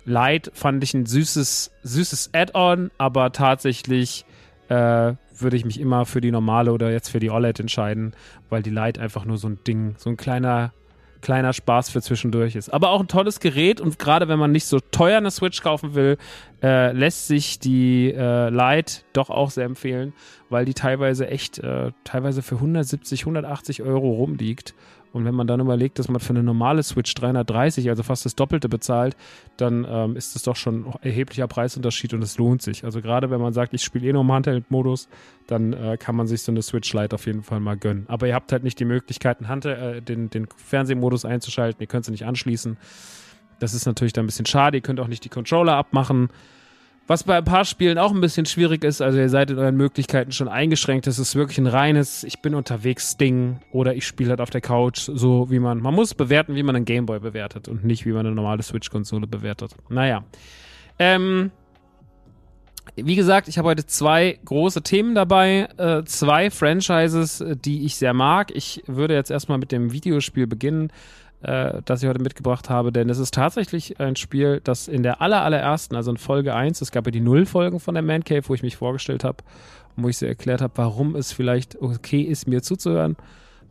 Lite 0.05 0.49
fand 0.53 0.81
ich 0.81 0.93
ein 0.93 1.05
süßes, 1.05 1.71
süßes 1.83 2.29
Add-on, 2.31 2.89
aber 2.97 3.33
tatsächlich 3.33 4.23
äh, 4.69 5.13
würde 5.37 5.57
ich 5.57 5.65
mich 5.65 5.81
immer 5.81 6.05
für 6.05 6.21
die 6.21 6.31
normale 6.31 6.71
oder 6.71 6.89
jetzt 6.89 7.09
für 7.09 7.19
die 7.19 7.31
OLED 7.31 7.59
entscheiden, 7.59 8.13
weil 8.49 8.63
die 8.63 8.69
Lite 8.69 9.01
einfach 9.01 9.25
nur 9.25 9.37
so 9.37 9.49
ein 9.49 9.59
Ding, 9.67 9.95
so 9.97 10.09
ein 10.09 10.15
kleiner 10.15 10.71
kleiner 11.21 11.53
Spaß 11.53 11.89
für 11.89 12.01
zwischendurch 12.01 12.55
ist. 12.55 12.73
Aber 12.73 12.89
auch 12.89 13.01
ein 13.01 13.07
tolles 13.07 13.39
Gerät 13.39 13.81
und 13.81 13.99
gerade 13.99 14.27
wenn 14.27 14.39
man 14.39 14.51
nicht 14.51 14.65
so 14.65 14.79
teuer 14.79 15.17
eine 15.17 15.31
Switch 15.31 15.61
kaufen 15.61 15.95
will, 15.95 16.17
äh, 16.63 16.91
lässt 16.91 17.27
sich 17.27 17.59
die 17.59 18.11
äh, 18.11 18.49
Lite 18.49 19.01
doch 19.13 19.29
auch 19.29 19.51
sehr 19.51 19.65
empfehlen, 19.65 20.13
weil 20.49 20.65
die 20.65 20.73
teilweise 20.73 21.27
echt, 21.27 21.59
äh, 21.59 21.91
teilweise 22.03 22.41
für 22.41 22.55
170, 22.55 23.21
180 23.21 23.83
Euro 23.83 24.11
rumliegt 24.11 24.73
und 25.17 25.25
wenn 25.25 25.35
man 25.35 25.47
dann 25.47 25.59
überlegt, 25.59 25.99
dass 25.99 26.07
man 26.07 26.19
für 26.19 26.29
eine 26.29 26.43
normale 26.43 26.83
Switch 26.83 27.13
330, 27.15 27.89
also 27.89 28.03
fast 28.03 28.23
das 28.23 28.35
Doppelte 28.35 28.69
bezahlt, 28.69 29.17
dann 29.57 29.85
ähm, 29.89 30.15
ist 30.15 30.35
das 30.35 30.43
doch 30.43 30.55
schon 30.55 30.85
ein 30.85 30.93
erheblicher 31.01 31.47
Preisunterschied 31.47 32.13
und 32.13 32.21
es 32.21 32.37
lohnt 32.37 32.61
sich. 32.61 32.85
Also 32.85 33.01
gerade 33.01 33.31
wenn 33.31 33.41
man 33.41 33.51
sagt, 33.51 33.73
ich 33.73 33.83
spiele 33.83 34.07
eh 34.07 34.13
nur 34.13 34.21
im 34.21 34.31
Handheld-Modus, 34.31 35.09
dann 35.47 35.73
äh, 35.73 35.97
kann 35.97 36.15
man 36.15 36.27
sich 36.27 36.43
so 36.43 36.51
eine 36.51 36.61
Switch 36.61 36.93
Lite 36.93 37.15
auf 37.15 37.25
jeden 37.25 37.41
Fall 37.41 37.59
mal 37.59 37.77
gönnen. 37.77 38.05
Aber 38.07 38.27
ihr 38.27 38.35
habt 38.35 38.51
halt 38.51 38.63
nicht 38.63 38.79
die 38.79 38.85
Möglichkeit, 38.85 39.39
äh, 39.41 40.01
den, 40.01 40.29
den 40.29 40.47
Fernsehmodus 40.55 41.25
einzuschalten, 41.25 41.81
ihr 41.81 41.87
könnt 41.87 42.05
sie 42.05 42.11
nicht 42.11 42.25
anschließen. 42.25 42.77
Das 43.59 43.73
ist 43.73 43.87
natürlich 43.87 44.13
dann 44.13 44.25
ein 44.25 44.27
bisschen 44.27 44.45
schade. 44.45 44.77
Ihr 44.77 44.81
könnt 44.81 44.99
auch 44.99 45.07
nicht 45.07 45.25
die 45.25 45.29
Controller 45.29 45.73
abmachen. 45.73 46.29
Was 47.07 47.23
bei 47.23 47.37
ein 47.37 47.45
paar 47.45 47.63
Spielen 47.63 47.97
auch 47.97 48.11
ein 48.11 48.19
bisschen 48.19 48.45
schwierig 48.45 48.83
ist, 48.83 49.01
also 49.01 49.17
ihr 49.17 49.29
seid 49.29 49.49
in 49.49 49.57
euren 49.57 49.77
Möglichkeiten 49.77 50.33
schon 50.33 50.49
eingeschränkt. 50.49 51.07
Das 51.07 51.19
ist 51.19 51.35
wirklich 51.35 51.57
ein 51.57 51.67
reines, 51.67 52.25
ich 52.25 52.41
bin 52.41 52.53
unterwegs 52.53 53.15
Ding 53.15 53.61
oder 53.71 53.95
ich 53.95 54.05
spiele 54.05 54.31
halt 54.31 54.41
auf 54.41 54.49
der 54.49 54.59
Couch, 54.59 54.99
so 54.99 55.49
wie 55.49 55.59
man, 55.59 55.79
man 55.79 55.93
muss 55.93 56.13
bewerten, 56.13 56.55
wie 56.55 56.63
man 56.63 56.75
einen 56.75 56.83
Gameboy 56.83 57.21
bewertet 57.21 57.69
und 57.69 57.85
nicht 57.85 58.05
wie 58.05 58.11
man 58.11 58.25
eine 58.25 58.35
normale 58.35 58.61
Switch-Konsole 58.61 59.25
bewertet. 59.25 59.73
Naja. 59.87 60.25
Ähm, 60.99 61.51
wie 62.95 63.15
gesagt, 63.15 63.47
ich 63.47 63.57
habe 63.57 63.69
heute 63.69 63.85
zwei 63.85 64.39
große 64.43 64.81
Themen 64.81 65.15
dabei, 65.15 65.69
äh, 65.77 66.03
zwei 66.03 66.49
Franchises, 66.49 67.39
äh, 67.39 67.55
die 67.55 67.85
ich 67.85 67.95
sehr 67.95 68.13
mag. 68.13 68.51
Ich 68.53 68.83
würde 68.85 69.13
jetzt 69.13 69.31
erstmal 69.31 69.59
mit 69.59 69.71
dem 69.71 69.93
Videospiel 69.93 70.47
beginnen 70.47 70.91
äh, 71.41 71.81
das 71.85 72.01
ich 72.01 72.09
heute 72.09 72.21
mitgebracht 72.21 72.69
habe, 72.69 72.91
denn 72.91 73.09
es 73.09 73.19
ist 73.19 73.33
tatsächlich 73.33 73.99
ein 73.99 74.15
Spiel, 74.15 74.61
das 74.63 74.87
in 74.87 75.03
der 75.03 75.21
aller, 75.21 75.43
allerersten, 75.43 75.95
also 75.95 76.11
in 76.11 76.17
Folge 76.17 76.55
1, 76.55 76.81
es 76.81 76.91
gab 76.91 77.05
ja 77.05 77.11
die 77.11 77.19
Null-Folgen 77.19 77.79
von 77.79 77.93
der 77.93 78.03
Man 78.03 78.23
Cave, 78.23 78.43
wo 78.47 78.53
ich 78.53 78.63
mich 78.63 78.77
vorgestellt 78.77 79.23
habe 79.23 79.43
und 79.95 80.03
wo 80.03 80.09
ich 80.09 80.17
sie 80.17 80.27
erklärt 80.27 80.61
habe, 80.61 80.73
warum 80.77 81.15
es 81.15 81.31
vielleicht 81.31 81.79
okay 81.81 82.21
ist, 82.21 82.47
mir 82.47 82.61
zuzuhören, 82.61 83.17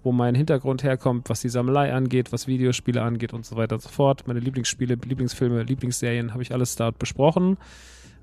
wo 0.03 0.13
mein 0.13 0.35
Hintergrund 0.35 0.85
herkommt, 0.85 1.29
was 1.29 1.41
die 1.41 1.49
Sammelei 1.49 1.93
angeht, 1.93 2.33
was 2.33 2.47
Videospiele 2.47 3.03
angeht 3.03 3.33
und 3.33 3.45
so 3.45 3.57
weiter 3.57 3.75
und 3.75 3.83
so 3.83 3.89
fort. 3.89 4.29
Meine 4.29 4.41
Lieblingsspiele, 4.41 4.95
Lieblingsfilme, 4.95 5.63
Lieblingsserien 5.65 6.33
habe 6.33 6.43
ich 6.43 6.53
alles 6.53 6.77
dort 6.77 6.99
besprochen. 6.99 7.57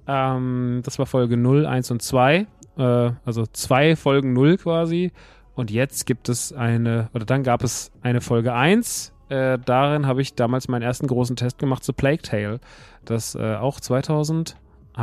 Ähm, 0.07 0.81
das 0.83 0.99
war 0.99 1.05
Folge 1.05 1.35
0, 1.35 1.65
1 1.65 1.91
und 1.91 2.01
2. 2.01 2.47
Äh, 2.77 3.11
also 3.25 3.45
zwei 3.51 3.95
Folgen 3.95 4.33
0 4.33 4.57
quasi. 4.57 5.11
Und 5.55 5.69
jetzt 5.69 6.05
gibt 6.05 6.29
es 6.29 6.51
eine, 6.51 7.09
oder 7.13 7.25
dann 7.25 7.43
gab 7.43 7.63
es 7.63 7.91
eine 8.01 8.21
Folge 8.21 8.53
1, 8.53 9.13
äh, 9.33 9.57
darin 9.57 10.05
habe 10.05 10.21
ich 10.21 10.35
damals 10.35 10.67
meinen 10.67 10.83
ersten 10.83 11.07
großen 11.07 11.35
Test 11.35 11.57
gemacht 11.57 11.83
zu 11.83 11.91
Plague 11.91 12.21
Tale. 12.21 12.59
Das 13.03 13.33
äh, 13.33 13.55
auch 13.55 13.79
2000, 13.79 14.55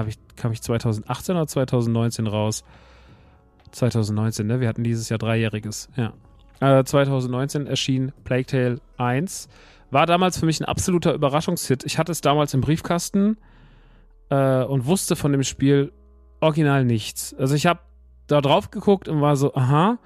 ich, 0.07 0.19
kam 0.37 0.53
ich 0.53 0.63
2018 0.63 1.35
oder 1.35 1.47
2019 1.47 2.27
raus? 2.29 2.63
2019, 3.73 4.47
ne? 4.47 4.61
Wir 4.61 4.69
hatten 4.69 4.85
dieses 4.85 5.09
Jahr 5.09 5.19
dreijähriges, 5.19 5.89
ja. 5.97 6.13
Äh, 6.61 6.85
2019 6.85 7.67
erschien 7.67 8.13
Plague 8.23 8.47
Tale 8.47 8.81
1. 8.99 9.49
War 9.91 10.07
damals 10.07 10.39
für 10.39 10.47
mich 10.47 10.61
ein 10.61 10.67
absoluter 10.67 11.13
Überraschungshit. 11.13 11.85
Ich 11.85 11.99
hatte 11.99 12.13
es 12.13 12.21
damals 12.21 12.55
im 12.55 12.61
Briefkasten 12.61 13.37
äh, 14.29 14.63
und 14.63 14.87
wusste 14.87 15.17
von 15.17 15.33
dem 15.33 15.43
Spiel 15.43 15.93
original 16.41 16.85
nichts. 16.85 17.35
Also 17.35 17.57
ich 17.57 17.67
habe 17.67 17.81
da 18.29 18.41
drauf 18.41 18.71
geguckt 18.71 19.09
und 19.09 19.21
war 19.21 19.35
so, 19.37 19.55
aha. 19.55 19.99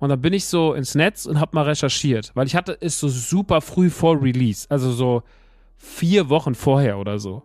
Und 0.00 0.10
dann 0.10 0.20
bin 0.20 0.32
ich 0.32 0.46
so 0.46 0.74
ins 0.74 0.94
Netz 0.94 1.26
und 1.26 1.40
habe 1.40 1.54
mal 1.54 1.64
recherchiert, 1.64 2.30
weil 2.34 2.46
ich 2.46 2.54
hatte 2.54 2.76
es 2.80 3.00
so 3.00 3.08
super 3.08 3.60
früh 3.60 3.90
vor 3.90 4.22
Release, 4.22 4.66
also 4.68 4.92
so 4.92 5.22
vier 5.76 6.28
Wochen 6.28 6.54
vorher 6.54 6.98
oder 6.98 7.18
so. 7.18 7.42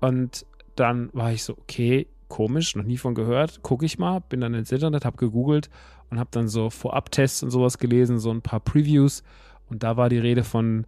Und 0.00 0.46
dann 0.76 1.10
war 1.12 1.32
ich 1.32 1.44
so, 1.44 1.56
okay, 1.58 2.06
komisch, 2.28 2.76
noch 2.76 2.84
nie 2.84 2.96
von 2.96 3.14
gehört, 3.14 3.62
gucke 3.62 3.84
ich 3.84 3.98
mal, 3.98 4.20
bin 4.20 4.40
dann 4.40 4.54
ins 4.54 4.72
Internet, 4.72 5.04
habe 5.04 5.16
gegoogelt 5.16 5.68
und 6.10 6.18
habe 6.18 6.30
dann 6.32 6.48
so 6.48 6.70
Vorab-Tests 6.70 7.42
und 7.42 7.50
sowas 7.50 7.78
gelesen, 7.78 8.18
so 8.18 8.30
ein 8.30 8.42
paar 8.42 8.60
Previews. 8.60 9.22
Und 9.68 9.82
da 9.82 9.96
war 9.96 10.08
die 10.08 10.18
Rede 10.18 10.44
von 10.44 10.86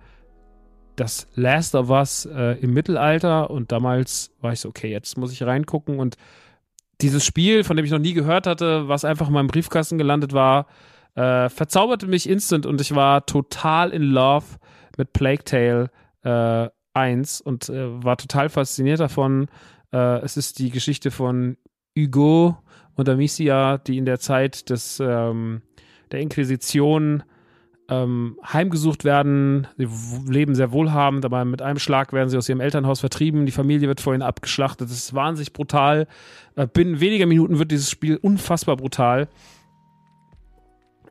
das 0.97 1.27
Last 1.35 1.75
of 1.75 1.91
Us 1.91 2.27
äh, 2.27 2.59
im 2.61 2.73
Mittelalter. 2.73 3.51
Und 3.51 3.73
damals 3.73 4.33
war 4.41 4.53
ich 4.53 4.61
so, 4.61 4.69
okay, 4.69 4.91
jetzt 4.91 5.19
muss 5.19 5.33
ich 5.33 5.43
reingucken. 5.43 5.99
Und 5.99 6.17
dieses 7.01 7.25
Spiel, 7.25 7.65
von 7.65 7.77
dem 7.77 7.85
ich 7.85 7.91
noch 7.91 7.99
nie 7.99 8.15
gehört 8.15 8.47
hatte, 8.47 8.89
was 8.89 9.05
einfach 9.05 9.29
in 9.29 9.35
meinem 9.35 9.49
Briefkasten 9.49 9.99
gelandet 9.99 10.33
war, 10.33 10.67
äh, 11.15 11.49
verzauberte 11.49 12.07
mich 12.07 12.29
instant 12.29 12.67
und 12.67 12.81
ich 12.81 12.95
war 12.95 13.27
total 13.27 13.91
in 13.91 14.03
love 14.03 14.45
mit 14.97 15.13
Plague 15.13 15.45
Tale 15.45 15.91
äh, 16.23 16.69
1 16.95 17.41
und 17.41 17.69
äh, 17.69 18.03
war 18.03 18.17
total 18.17 18.49
fasziniert 18.49 19.01
davon. 19.01 19.49
Äh, 19.93 20.21
es 20.21 20.37
ist 20.37 20.59
die 20.59 20.71
Geschichte 20.71 21.11
von 21.11 21.57
Hugo 21.97 22.59
und 22.95 23.09
Amicia, 23.09 23.79
die 23.79 23.99
in 23.99 24.05
der 24.05 24.19
Zeit 24.19 24.71
des, 24.71 25.01
ähm, 25.01 25.63
der 26.13 26.21
Inquisition 26.21 27.23
ähm, 27.89 28.39
heimgesucht 28.45 29.05
werden. 29.05 29.67
Sie 29.77 29.89
leben 30.27 30.55
sehr 30.55 30.73
wohlhabend, 30.73 31.25
aber 31.25 31.45
mit 31.45 31.63
einem 31.63 31.79
Schlag 31.79 32.13
werden 32.13 32.29
sie 32.29 32.39
aus 32.39 32.49
ihrem 32.49 32.61
Elternhaus 32.61 33.01
vertrieben. 33.01 33.47
Die 33.47 33.53
Familie 33.53 33.89
wird 33.89 34.01
vor 34.01 34.15
ihnen 34.15 34.23
abgeschlachtet. 34.23 34.89
Das 34.89 34.97
ist 34.97 35.15
wahnsinnig 35.15 35.53
brutal. 35.53 36.07
Äh, 36.57 36.67
binnen 36.67 37.01
weniger 37.01 37.27
Minuten 37.27 37.59
wird 37.59 37.71
dieses 37.71 37.91
Spiel 37.91 38.17
unfassbar 38.17 38.77
brutal. 38.77 39.29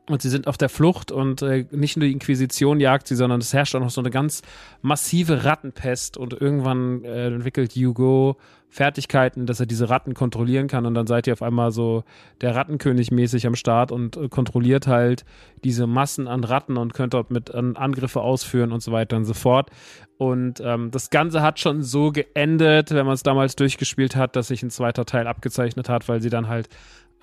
Und 0.09 0.21
sie 0.21 0.29
sind 0.29 0.47
auf 0.47 0.57
der 0.57 0.67
Flucht 0.67 1.13
und 1.13 1.41
äh, 1.41 1.65
nicht 1.71 1.95
nur 1.95 2.05
die 2.05 2.11
Inquisition 2.11 2.81
jagt 2.81 3.07
sie, 3.07 3.15
sondern 3.15 3.39
es 3.39 3.53
herrscht 3.53 3.73
auch 3.73 3.79
noch 3.79 3.89
so 3.89 4.01
eine 4.01 4.09
ganz 4.09 4.41
massive 4.81 5.45
Rattenpest 5.45 6.17
und 6.17 6.33
irgendwann 6.33 7.05
äh, 7.05 7.27
entwickelt 7.27 7.71
Hugo 7.73 8.37
Fertigkeiten, 8.73 9.45
dass 9.45 9.59
er 9.59 9.67
diese 9.67 9.89
Ratten 9.89 10.15
kontrollieren 10.15 10.67
kann 10.67 10.87
und 10.87 10.95
dann 10.95 11.05
seid 11.05 11.27
ihr 11.27 11.33
auf 11.33 11.43
einmal 11.43 11.71
so 11.71 12.03
der 12.41 12.55
Rattenkönig 12.55 13.11
mäßig 13.11 13.45
am 13.45 13.55
Start 13.55 13.91
und 13.91 14.17
äh, 14.17 14.29
kontrolliert 14.29 14.87
halt 14.87 15.25
diese 15.63 15.85
Massen 15.85 16.27
an 16.27 16.43
Ratten 16.43 16.75
und 16.77 16.93
könnt 16.95 17.13
dort 17.13 17.29
mit 17.29 17.53
an 17.53 17.75
Angriffe 17.75 18.21
ausführen 18.21 18.71
und 18.71 18.81
so 18.81 18.91
weiter 18.91 19.15
und 19.15 19.25
so 19.25 19.35
fort. 19.35 19.69
Und 20.17 20.59
ähm, 20.59 20.89
das 20.89 21.11
Ganze 21.11 21.41
hat 21.43 21.59
schon 21.59 21.83
so 21.83 22.11
geendet, 22.11 22.91
wenn 22.91 23.05
man 23.05 23.13
es 23.13 23.21
damals 23.23 23.55
durchgespielt 23.55 24.15
hat, 24.15 24.35
dass 24.35 24.47
sich 24.47 24.63
ein 24.63 24.71
zweiter 24.71 25.05
Teil 25.05 25.27
abgezeichnet 25.27 25.87
hat, 25.87 26.09
weil 26.09 26.21
sie 26.21 26.31
dann 26.31 26.47
halt 26.47 26.67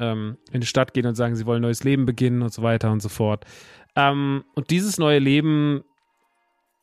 ähm, 0.00 0.36
in 0.50 0.60
die 0.60 0.66
Stadt 0.66 0.94
gehen 0.94 1.06
und 1.06 1.14
sagen, 1.14 1.36
sie 1.36 1.46
wollen 1.46 1.60
ein 1.60 1.62
neues 1.62 1.84
Leben 1.84 2.06
beginnen 2.06 2.42
und 2.42 2.52
so 2.52 2.62
weiter 2.62 2.90
und 2.90 3.00
so 3.00 3.08
fort. 3.08 3.44
Ähm, 3.94 4.44
und 4.54 4.70
dieses 4.70 4.98
neue 4.98 5.18
Leben 5.18 5.84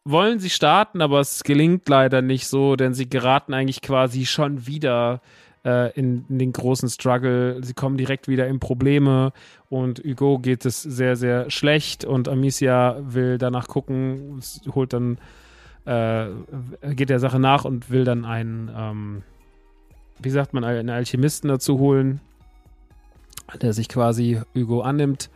wollen 0.05 0.39
sie 0.39 0.49
starten, 0.49 1.01
aber 1.01 1.19
es 1.19 1.43
gelingt 1.43 1.89
leider 1.89 2.21
nicht 2.21 2.47
so, 2.47 2.75
denn 2.75 2.93
sie 2.93 3.09
geraten 3.09 3.53
eigentlich 3.53 3.81
quasi 3.81 4.25
schon 4.25 4.65
wieder 4.65 5.21
äh, 5.65 5.91
in, 5.99 6.25
in, 6.29 6.39
den 6.39 6.53
großen 6.53 6.89
Struggle. 6.89 7.61
Sie 7.61 7.73
kommen 7.73 7.97
direkt 7.97 8.27
wieder 8.27 8.47
in 8.47 8.59
Probleme 8.59 9.33
und 9.69 9.99
Hugo 9.99 10.39
geht 10.39 10.65
es 10.65 10.81
sehr, 10.81 11.15
sehr 11.15 11.49
schlecht 11.49 12.05
und 12.05 12.29
Amicia 12.29 12.97
will 13.01 13.37
danach 13.37 13.67
gucken, 13.67 14.39
holt 14.73 14.93
dann, 14.93 15.17
äh, 15.85 16.27
geht 16.93 17.09
der 17.09 17.19
Sache 17.19 17.39
nach 17.39 17.65
und 17.65 17.89
will 17.89 18.05
dann 18.05 18.23
einen, 18.23 18.71
ähm, 18.73 19.23
wie 20.19 20.29
sagt 20.29 20.53
man, 20.53 20.63
einen 20.63 20.89
Alchemisten 20.89 21.49
dazu 21.49 21.79
holen, 21.79 22.21
der 23.61 23.73
sich 23.73 23.89
quasi 23.89 24.41
Hugo 24.55 24.81
annimmt. 24.81 25.29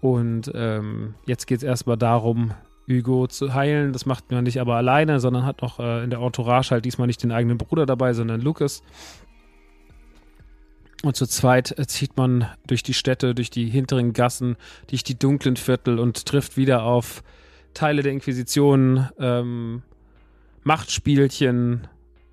Und 0.00 0.50
ähm, 0.54 1.14
jetzt 1.26 1.46
geht 1.46 1.58
es 1.58 1.62
erstmal 1.62 1.96
darum, 1.96 2.52
Hugo 2.88 3.26
zu 3.26 3.54
heilen. 3.54 3.92
Das 3.92 4.06
macht 4.06 4.30
man 4.30 4.44
nicht 4.44 4.60
aber 4.60 4.76
alleine, 4.76 5.20
sondern 5.20 5.44
hat 5.44 5.62
noch 5.62 5.80
äh, 5.80 6.04
in 6.04 6.10
der 6.10 6.20
Entourage 6.20 6.70
halt 6.70 6.84
diesmal 6.84 7.06
nicht 7.06 7.22
den 7.22 7.32
eigenen 7.32 7.58
Bruder 7.58 7.86
dabei, 7.86 8.12
sondern 8.12 8.40
Lucas. 8.40 8.82
Und 11.02 11.16
zu 11.16 11.26
zweit 11.26 11.78
äh, 11.78 11.86
zieht 11.86 12.16
man 12.16 12.48
durch 12.66 12.82
die 12.82 12.94
Städte, 12.94 13.34
durch 13.34 13.50
die 13.50 13.68
hinteren 13.68 14.12
Gassen, 14.12 14.56
durch 14.88 15.04
die 15.04 15.18
dunklen 15.18 15.56
Viertel 15.56 15.98
und 15.98 16.26
trifft 16.26 16.56
wieder 16.56 16.84
auf 16.84 17.22
Teile 17.74 18.02
der 18.02 18.12
Inquisition, 18.12 19.08
ähm, 19.18 19.82
Machtspielchen, 20.64 21.86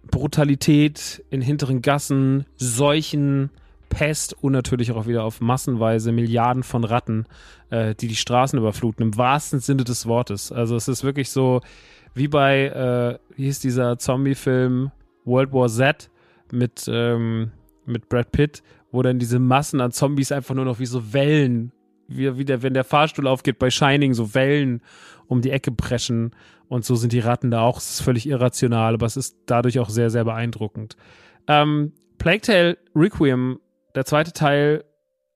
Brutalität 0.10 1.24
in 1.30 1.42
hinteren 1.42 1.82
Gassen, 1.82 2.46
Seuchen, 2.56 3.50
Pest 3.94 4.36
und 4.42 4.52
natürlich 4.52 4.92
auch 4.92 5.08
wieder 5.08 5.24
auf 5.24 5.42
massenweise 5.42 6.12
Milliarden 6.12 6.64
von 6.64 6.84
Ratten, 6.84 7.26
äh, 7.70 7.96
die 7.96 8.08
die 8.08 8.16
Straßen 8.16 8.58
überfluten, 8.60 9.06
im 9.06 9.18
wahrsten 9.18 9.60
Sinne 9.60 9.84
des 9.84 10.06
Wortes. 10.06 10.52
Also 10.52 10.76
es 10.76 10.88
ist 10.88 11.04
wirklich 11.04 11.30
so 11.30 11.62
wie 12.14 12.28
bei, 12.28 12.66
äh, 12.68 13.36
wie 13.36 13.46
hieß 13.46 13.60
dieser 13.60 13.98
Zombie-Film 13.98 14.92
World 15.26 15.54
War 15.54 15.70
Z 15.70 16.10
mit, 16.52 16.86
ähm, 16.88 17.52
mit 17.86 18.10
Brad 18.10 18.32
Pitt, 18.32 18.64
wo 18.92 19.02
dann 19.02 19.20
diese 19.20 19.40
Massen 19.40 19.82
an 19.82 19.92
Zombies 19.92 20.32
einfach 20.32 20.56
nur 20.56 20.66
noch 20.66 20.80
wie 20.80 20.86
so 20.86 21.14
Wellen, 21.14 21.72
wie, 22.08 22.38
wie 22.38 22.46
der, 22.46 22.62
wenn 22.62 22.74
der 22.74 22.84
Fahrstuhl 22.84 23.28
aufgeht 23.28 23.60
bei 23.60 23.70
Shining, 23.70 24.14
so 24.14 24.36
Wellen 24.36 24.82
um 25.28 25.42
die 25.42 25.52
Ecke 25.52 25.72
preschen. 25.72 26.32
Und 26.68 26.86
so 26.86 26.96
sind 26.96 27.14
die 27.14 27.20
Ratten 27.20 27.52
da 27.52 27.62
auch. 27.62 27.78
Es 27.78 27.92
ist 27.92 28.02
völlig 28.02 28.28
irrational, 28.28 28.94
aber 28.94 29.06
es 29.06 29.18
ist 29.18 29.38
dadurch 29.46 29.80
auch 29.80 29.90
sehr, 29.90 30.10
sehr 30.10 30.24
beeindruckend. 30.24 30.96
Ähm, 31.48 31.92
Plague 32.18 32.42
Tale 32.42 32.78
Requiem 32.96 33.60
der 33.96 34.06
zweite 34.06 34.34
Teil 34.34 34.84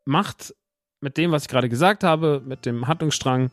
macht 0.05 0.53
mit 1.01 1.17
dem, 1.17 1.31
was 1.31 1.43
ich 1.43 1.47
gerade 1.49 1.69
gesagt 1.69 2.03
habe, 2.03 2.41
mit 2.45 2.65
dem 2.65 2.87
Handlungsstrang, 2.87 3.51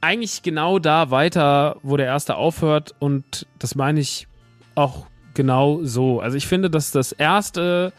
eigentlich 0.00 0.42
genau 0.42 0.78
da 0.78 1.10
weiter, 1.10 1.76
wo 1.82 1.96
der 1.96 2.06
erste 2.06 2.36
aufhört. 2.36 2.94
Und 2.98 3.46
das 3.58 3.74
meine 3.74 4.00
ich 4.00 4.26
auch 4.74 5.06
genau 5.34 5.80
so. 5.82 6.20
Also 6.20 6.36
ich 6.36 6.46
finde, 6.46 6.70
dass 6.70 6.90
das 6.90 7.12
erste, 7.12 7.92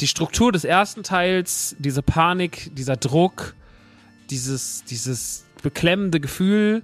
die 0.00 0.06
Struktur 0.06 0.52
des 0.52 0.64
ersten 0.64 1.02
Teils, 1.02 1.76
diese 1.78 2.02
Panik, 2.02 2.70
dieser 2.74 2.96
Druck, 2.96 3.54
dieses, 4.30 4.84
dieses 4.84 5.46
beklemmende 5.62 6.20
Gefühl, 6.20 6.82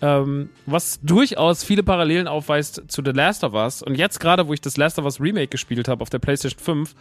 ähm, 0.00 0.50
was 0.66 1.00
durchaus 1.02 1.64
viele 1.64 1.82
Parallelen 1.82 2.28
aufweist 2.28 2.82
zu 2.88 3.02
The 3.04 3.10
Last 3.10 3.42
of 3.42 3.54
Us. 3.54 3.82
Und 3.82 3.96
jetzt 3.96 4.20
gerade, 4.20 4.46
wo 4.46 4.52
ich 4.52 4.60
das 4.60 4.76
Last 4.76 4.98
of 4.98 5.04
Us 5.04 5.20
Remake 5.20 5.48
gespielt 5.48 5.88
habe 5.88 6.02
auf 6.02 6.10
der 6.10 6.20
PlayStation 6.20 6.60
5, 6.60 6.94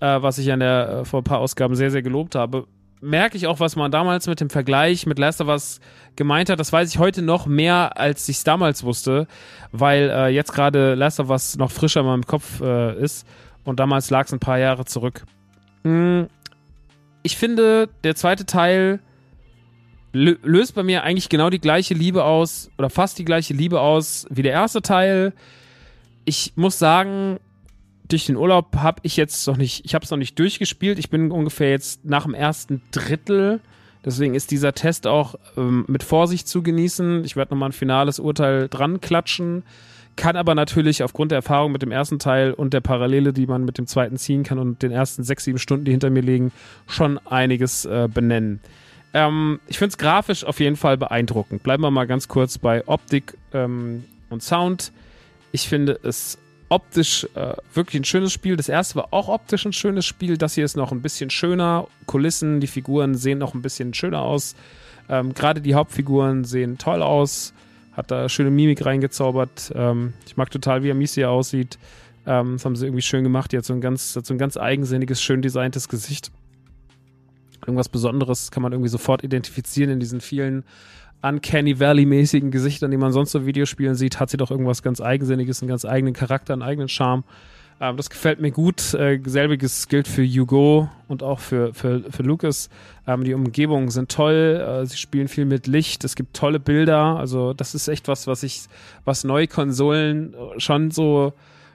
äh, 0.00 0.22
was 0.22 0.38
ich 0.38 0.50
an 0.52 0.60
der 0.60 0.88
äh, 0.88 1.04
vor 1.04 1.20
ein 1.20 1.24
paar 1.24 1.38
Ausgaben 1.38 1.74
sehr, 1.74 1.90
sehr 1.90 2.02
gelobt 2.02 2.34
habe, 2.34 2.66
merke 3.00 3.36
ich 3.36 3.46
auch, 3.46 3.60
was 3.60 3.76
man 3.76 3.90
damals 3.90 4.26
mit 4.26 4.40
dem 4.40 4.50
Vergleich 4.50 5.06
mit 5.06 5.18
Last 5.18 5.40
of 5.40 5.48
Us 5.48 5.80
gemeint 6.16 6.50
hat. 6.50 6.60
Das 6.60 6.72
weiß 6.72 6.90
ich 6.90 6.98
heute 6.98 7.22
noch 7.22 7.46
mehr, 7.46 7.96
als 7.96 8.28
ich 8.28 8.36
es 8.38 8.44
damals 8.44 8.84
wusste, 8.84 9.26
weil 9.72 10.10
äh, 10.10 10.28
jetzt 10.28 10.52
gerade 10.52 10.94
Last 10.94 11.20
of 11.20 11.30
Us 11.30 11.56
noch 11.56 11.70
frischer 11.70 12.00
in 12.00 12.06
meinem 12.06 12.26
Kopf 12.26 12.60
äh, 12.60 13.00
ist 13.00 13.26
und 13.64 13.80
damals 13.80 14.10
lag 14.10 14.26
es 14.26 14.32
ein 14.32 14.40
paar 14.40 14.58
Jahre 14.58 14.84
zurück. 14.84 15.24
Hm, 15.84 16.28
ich 17.22 17.36
finde, 17.36 17.88
der 18.04 18.14
zweite 18.16 18.46
Teil 18.46 19.00
löst 20.12 20.74
bei 20.74 20.82
mir 20.82 21.04
eigentlich 21.04 21.28
genau 21.28 21.50
die 21.50 21.60
gleiche 21.60 21.94
Liebe 21.94 22.24
aus 22.24 22.70
oder 22.78 22.90
fast 22.90 23.18
die 23.18 23.24
gleiche 23.24 23.54
Liebe 23.54 23.80
aus 23.80 24.26
wie 24.28 24.42
der 24.42 24.52
erste 24.52 24.82
Teil. 24.82 25.32
Ich 26.24 26.52
muss 26.56 26.78
sagen, 26.78 27.38
durch 28.12 28.26
den 28.26 28.36
Urlaub 28.36 28.76
habe 28.76 29.00
ich 29.02 29.16
jetzt 29.16 29.46
noch 29.46 29.56
nicht, 29.56 29.84
ich 29.84 29.94
habe 29.94 30.04
es 30.04 30.10
noch 30.10 30.18
nicht 30.18 30.38
durchgespielt. 30.38 30.98
Ich 30.98 31.10
bin 31.10 31.30
ungefähr 31.30 31.70
jetzt 31.70 32.04
nach 32.04 32.24
dem 32.24 32.34
ersten 32.34 32.82
Drittel. 32.90 33.60
Deswegen 34.04 34.34
ist 34.34 34.50
dieser 34.50 34.72
Test 34.72 35.06
auch 35.06 35.34
ähm, 35.56 35.84
mit 35.86 36.02
Vorsicht 36.02 36.48
zu 36.48 36.62
genießen. 36.62 37.24
Ich 37.24 37.36
werde 37.36 37.52
nochmal 37.54 37.70
ein 37.70 37.72
finales 37.72 38.18
Urteil 38.18 38.68
dran 38.68 39.00
klatschen. 39.00 39.62
Kann 40.16 40.36
aber 40.36 40.54
natürlich 40.54 41.02
aufgrund 41.02 41.30
der 41.30 41.36
Erfahrung 41.36 41.72
mit 41.72 41.82
dem 41.82 41.92
ersten 41.92 42.18
Teil 42.18 42.52
und 42.52 42.74
der 42.74 42.80
Parallele, 42.80 43.32
die 43.32 43.46
man 43.46 43.64
mit 43.64 43.78
dem 43.78 43.86
zweiten 43.86 44.16
ziehen 44.16 44.42
kann 44.42 44.58
und 44.58 44.82
den 44.82 44.90
ersten 44.90 45.22
sechs, 45.22 45.44
sieben 45.44 45.58
Stunden, 45.58 45.84
die 45.84 45.92
hinter 45.92 46.10
mir 46.10 46.22
liegen, 46.22 46.52
schon 46.86 47.18
einiges 47.26 47.84
äh, 47.84 48.08
benennen. 48.12 48.60
Ähm, 49.14 49.60
ich 49.66 49.78
finde 49.78 49.90
es 49.90 49.98
grafisch 49.98 50.44
auf 50.44 50.60
jeden 50.60 50.76
Fall 50.76 50.96
beeindruckend. 50.96 51.62
Bleiben 51.62 51.82
wir 51.82 51.90
mal 51.90 52.06
ganz 52.06 52.28
kurz 52.28 52.58
bei 52.58 52.86
Optik 52.86 53.36
ähm, 53.52 54.04
und 54.30 54.42
Sound. 54.42 54.92
Ich 55.52 55.68
finde 55.68 55.98
es 56.02 56.38
optisch 56.70 57.26
äh, 57.34 57.54
wirklich 57.74 58.00
ein 58.00 58.04
schönes 58.04 58.32
Spiel. 58.32 58.56
Das 58.56 58.68
erste 58.68 58.96
war 58.96 59.08
auch 59.10 59.28
optisch 59.28 59.66
ein 59.66 59.72
schönes 59.72 60.06
Spiel. 60.06 60.38
Das 60.38 60.54
hier 60.54 60.64
ist 60.64 60.76
noch 60.76 60.92
ein 60.92 61.02
bisschen 61.02 61.28
schöner. 61.28 61.86
Kulissen, 62.06 62.60
die 62.60 62.66
Figuren 62.66 63.14
sehen 63.14 63.38
noch 63.38 63.54
ein 63.54 63.60
bisschen 63.60 63.92
schöner 63.92 64.22
aus. 64.22 64.54
Ähm, 65.08 65.34
Gerade 65.34 65.60
die 65.60 65.74
Hauptfiguren 65.74 66.44
sehen 66.44 66.78
toll 66.78 67.02
aus. 67.02 67.52
Hat 67.92 68.10
da 68.10 68.28
schöne 68.28 68.50
Mimik 68.50 68.86
reingezaubert. 68.86 69.72
Ähm, 69.74 70.14
ich 70.26 70.36
mag 70.36 70.50
total, 70.50 70.82
wie 70.84 70.90
Amicia 70.90 71.28
aussieht. 71.28 71.78
Ähm, 72.24 72.52
das 72.52 72.64
haben 72.64 72.76
sie 72.76 72.86
irgendwie 72.86 73.02
schön 73.02 73.24
gemacht. 73.24 73.50
Die 73.50 73.58
hat 73.58 73.64
so 73.64 73.74
ein 73.74 73.80
ganz, 73.80 74.12
so 74.12 74.22
ein 74.32 74.38
ganz 74.38 74.56
eigensinniges, 74.56 75.20
schön 75.20 75.42
designtes 75.42 75.88
Gesicht. 75.88 76.30
Irgendwas 77.62 77.88
Besonderes 77.88 78.52
kann 78.52 78.62
man 78.62 78.72
irgendwie 78.72 78.88
sofort 78.88 79.24
identifizieren 79.24 79.90
in 79.90 80.00
diesen 80.00 80.20
vielen 80.20 80.64
Uncanny 81.22 81.78
Valley-mäßigen 81.78 82.50
Gesichtern, 82.50 82.90
die 82.90 82.96
man 82.96 83.12
sonst 83.12 83.32
so 83.32 83.46
Videospielen 83.46 83.94
sieht, 83.94 84.20
hat 84.20 84.30
sie 84.30 84.36
doch 84.36 84.50
irgendwas 84.50 84.82
ganz 84.82 85.00
Eigensinniges, 85.00 85.62
einen 85.62 85.68
ganz 85.68 85.84
eigenen 85.84 86.14
Charakter, 86.14 86.52
einen 86.52 86.62
eigenen 86.62 86.88
Charme. 86.88 87.24
Ähm, 87.80 87.96
das 87.96 88.10
gefällt 88.10 88.40
mir 88.40 88.50
gut. 88.50 88.94
Äh, 88.94 89.20
selbiges 89.24 89.88
gilt 89.88 90.06
für 90.06 90.24
Hugo 90.26 90.88
und 91.08 91.22
auch 91.22 91.40
für, 91.40 91.74
für, 91.74 92.02
für 92.10 92.22
Lucas. 92.22 92.68
Ähm, 93.06 93.24
die 93.24 93.34
Umgebungen 93.34 93.90
sind 93.90 94.10
toll. 94.10 94.82
Äh, 94.82 94.86
sie 94.86 94.96
spielen 94.96 95.28
viel 95.28 95.46
mit 95.46 95.66
Licht. 95.66 96.04
Es 96.04 96.14
gibt 96.14 96.36
tolle 96.36 96.60
Bilder. 96.60 97.16
Also 97.16 97.54
das 97.54 97.74
ist 97.74 97.88
echt 97.88 98.08
was, 98.08 98.26
was 98.26 98.42
ich, 98.42 98.64
was 99.04 99.24
neue 99.24 99.46
Konsolen 99.46 100.34
schon 100.58 100.90
so 100.90 101.32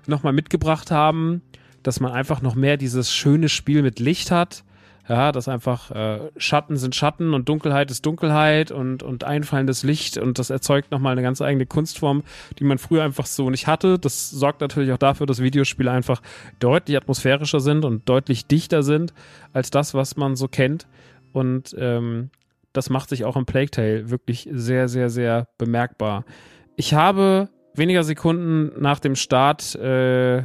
nochmal 0.07 0.33
mitgebracht 0.33 0.91
haben, 0.91 1.41
dass 1.81 1.99
man 1.99 2.11
einfach 2.11 2.41
noch 2.41 2.55
mehr 2.55 2.77
dieses 2.77 3.11
schöne 3.11 3.49
Spiel 3.49 3.81
mit 3.81 3.99
Licht 3.99 4.31
hat 4.31 4.63
ja, 5.07 5.31
dass 5.31 5.47
einfach 5.47 5.91
äh, 5.91 6.31
Schatten 6.37 6.77
sind 6.77 6.95
Schatten 6.95 7.33
und 7.33 7.47
Dunkelheit 7.47 7.91
ist 7.91 8.05
Dunkelheit 8.05 8.71
und, 8.71 9.03
und 9.03 9.23
einfallendes 9.23 9.83
Licht 9.83 10.17
und 10.17 10.39
das 10.39 10.49
erzeugt 10.49 10.91
nochmal 10.91 11.11
eine 11.11 11.21
ganz 11.21 11.41
eigene 11.41 11.65
Kunstform, 11.65 12.23
die 12.57 12.63
man 12.63 12.79
früher 12.79 13.03
einfach 13.03 13.27
so 13.27 13.49
nicht 13.49 13.67
hatte. 13.67 13.99
Das 13.99 14.31
sorgt 14.31 14.61
natürlich 14.61 14.91
auch 14.91 14.97
dafür, 14.97 15.27
dass 15.27 15.41
Videospiele 15.41 15.91
einfach 15.91 16.21
deutlich 16.59 16.97
atmosphärischer 16.97 17.59
sind 17.59 17.85
und 17.85 18.09
deutlich 18.09 18.47
dichter 18.47 18.81
sind 18.81 19.13
als 19.53 19.69
das, 19.69 19.93
was 19.93 20.17
man 20.17 20.35
so 20.35 20.47
kennt. 20.47 20.87
Und 21.33 21.75
ähm, 21.77 22.31
das 22.73 22.89
macht 22.89 23.09
sich 23.09 23.25
auch 23.25 23.37
im 23.37 23.45
Plague 23.45 23.69
Tale 23.69 24.09
wirklich 24.09 24.49
sehr, 24.51 24.87
sehr, 24.87 25.09
sehr 25.09 25.47
bemerkbar. 25.57 26.25
Ich 26.75 26.93
habe 26.93 27.49
weniger 27.75 28.03
Sekunden 28.03 28.71
nach 28.81 28.99
dem 28.99 29.15
Start 29.15 29.75
äh, 29.75 30.43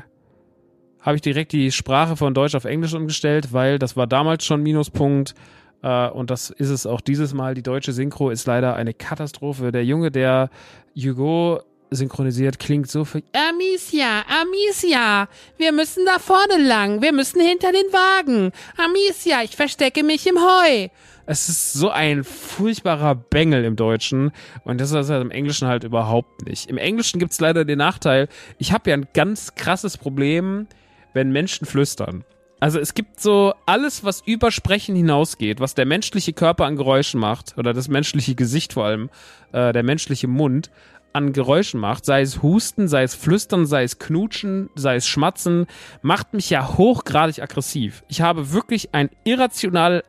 habe 1.00 1.16
ich 1.16 1.22
direkt 1.22 1.52
die 1.52 1.72
Sprache 1.72 2.16
von 2.16 2.34
Deutsch 2.34 2.54
auf 2.54 2.64
Englisch 2.64 2.94
umgestellt, 2.94 3.52
weil 3.52 3.78
das 3.78 3.96
war 3.96 4.06
damals 4.06 4.44
schon 4.44 4.62
Minuspunkt. 4.62 5.34
Uh, 5.82 6.10
und 6.12 6.28
das 6.28 6.50
ist 6.50 6.68
es 6.68 6.84
auch 6.84 7.00
dieses 7.00 7.32
Mal. 7.32 7.54
Die 7.54 7.62
deutsche 7.62 7.94
Synchro 7.94 8.28
ist 8.28 8.46
leider 8.46 8.76
eine 8.76 8.92
Katastrophe. 8.92 9.72
Der 9.72 9.82
Junge, 9.82 10.10
der 10.10 10.50
Hugo 10.94 11.62
synchronisiert, 11.90 12.58
klingt 12.58 12.90
so 12.90 13.04
für 13.04 13.22
Amicia, 13.32 14.24
Amicia, 14.42 15.28
wir 15.56 15.72
müssen 15.72 16.04
da 16.06 16.18
vorne 16.18 16.62
lang, 16.62 17.02
wir 17.02 17.12
müssen 17.12 17.40
hinter 17.40 17.72
den 17.72 17.92
Wagen. 17.92 18.52
Amicia, 18.76 19.42
ich 19.42 19.56
verstecke 19.56 20.02
mich 20.02 20.26
im 20.26 20.36
Heu. 20.38 20.88
Es 21.26 21.48
ist 21.48 21.74
so 21.74 21.90
ein 21.90 22.24
furchtbarer 22.24 23.14
Bengel 23.14 23.64
im 23.64 23.76
Deutschen 23.76 24.32
und 24.64 24.80
das 24.80 24.90
ist 24.92 25.10
halt 25.10 25.22
im 25.22 25.30
Englischen 25.30 25.68
halt 25.68 25.84
überhaupt 25.84 26.46
nicht. 26.46 26.68
Im 26.68 26.78
Englischen 26.78 27.20
gibt 27.20 27.32
es 27.32 27.40
leider 27.40 27.64
den 27.64 27.78
Nachteil, 27.78 28.28
ich 28.58 28.72
habe 28.72 28.90
ja 28.90 28.96
ein 28.96 29.08
ganz 29.14 29.54
krasses 29.54 29.96
Problem 29.96 30.66
wenn 31.12 31.32
Menschen 31.32 31.66
flüstern. 31.66 32.24
Also 32.60 32.78
es 32.78 32.92
gibt 32.92 33.20
so 33.20 33.54
alles, 33.64 34.04
was 34.04 34.22
über 34.26 34.50
Sprechen 34.50 34.94
hinausgeht, 34.94 35.60
was 35.60 35.74
der 35.74 35.86
menschliche 35.86 36.34
Körper 36.34 36.66
an 36.66 36.76
Geräuschen 36.76 37.18
macht, 37.18 37.56
oder 37.56 37.72
das 37.72 37.88
menschliche 37.88 38.34
Gesicht 38.34 38.74
vor 38.74 38.84
allem, 38.84 39.08
äh, 39.52 39.72
der 39.72 39.82
menschliche 39.82 40.28
Mund 40.28 40.70
an 41.12 41.32
Geräuschen 41.32 41.80
macht, 41.80 42.04
sei 42.04 42.20
es 42.20 42.42
Husten, 42.42 42.86
sei 42.86 43.02
es 43.02 43.14
Flüstern, 43.14 43.66
sei 43.66 43.82
es 43.82 43.98
Knutschen, 43.98 44.70
sei 44.74 44.96
es 44.96 45.08
Schmatzen, 45.08 45.66
macht 46.02 46.34
mich 46.34 46.50
ja 46.50 46.76
hochgradig 46.76 47.42
aggressiv. 47.42 48.04
Ich 48.08 48.20
habe 48.20 48.52
wirklich 48.52 48.94
ein 48.94 49.10
irrational, 49.24 50.04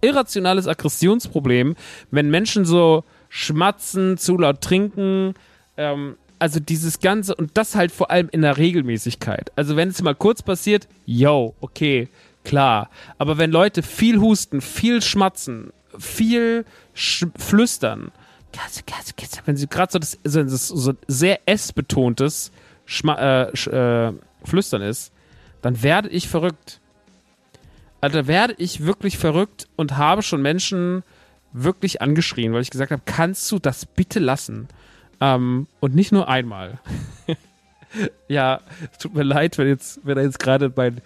irrationales 0.00 0.68
Aggressionsproblem, 0.68 1.74
wenn 2.10 2.30
Menschen 2.30 2.64
so 2.64 3.04
schmatzen, 3.28 4.18
zu 4.18 4.36
laut 4.38 4.60
trinken, 4.60 5.34
ähm, 5.76 6.16
also 6.38 6.60
dieses 6.60 7.00
Ganze 7.00 7.34
und 7.34 7.56
das 7.56 7.74
halt 7.74 7.92
vor 7.92 8.10
allem 8.10 8.28
in 8.30 8.42
der 8.42 8.56
Regelmäßigkeit. 8.56 9.52
Also 9.56 9.76
wenn 9.76 9.88
es 9.88 10.02
mal 10.02 10.14
kurz 10.14 10.42
passiert, 10.42 10.88
yo, 11.06 11.54
okay, 11.60 12.08
klar. 12.44 12.90
Aber 13.18 13.38
wenn 13.38 13.50
Leute 13.50 13.82
viel 13.82 14.18
husten, 14.20 14.60
viel 14.60 15.02
schmatzen, 15.02 15.72
viel 15.98 16.64
sch 16.94 17.26
flüstern, 17.36 18.12
wenn 19.44 19.56
sie 19.56 19.66
gerade 19.66 19.92
so 19.92 19.98
so, 20.24 20.56
so 20.76 20.92
sehr 21.06 21.40
S-betontes 21.46 22.50
äh, 23.04 23.42
äh, 23.42 24.12
Flüstern 24.44 24.82
ist, 24.82 25.12
dann 25.62 25.82
werde 25.82 26.08
ich 26.08 26.28
verrückt. 26.28 26.80
Also 28.00 28.26
werde 28.26 28.54
ich 28.58 28.84
wirklich 28.84 29.18
verrückt 29.18 29.68
und 29.76 29.96
habe 29.96 30.22
schon 30.22 30.40
Menschen 30.40 31.02
wirklich 31.52 32.00
angeschrien, 32.00 32.52
weil 32.52 32.62
ich 32.62 32.70
gesagt 32.70 32.92
habe, 32.92 33.02
kannst 33.04 33.50
du 33.50 33.58
das 33.58 33.86
bitte 33.86 34.20
lassen? 34.20 34.68
Ähm, 35.20 35.66
und 35.80 35.94
nicht 35.94 36.12
nur 36.12 36.28
einmal. 36.28 36.78
ja, 38.28 38.60
es 38.92 38.98
tut 38.98 39.14
mir 39.14 39.22
leid, 39.22 39.58
wenn 39.58 39.68
jetzt, 39.68 40.00
wenn 40.04 40.16
er 40.16 40.24
jetzt 40.24 40.38
gerade 40.38 40.72
mein 40.74 41.00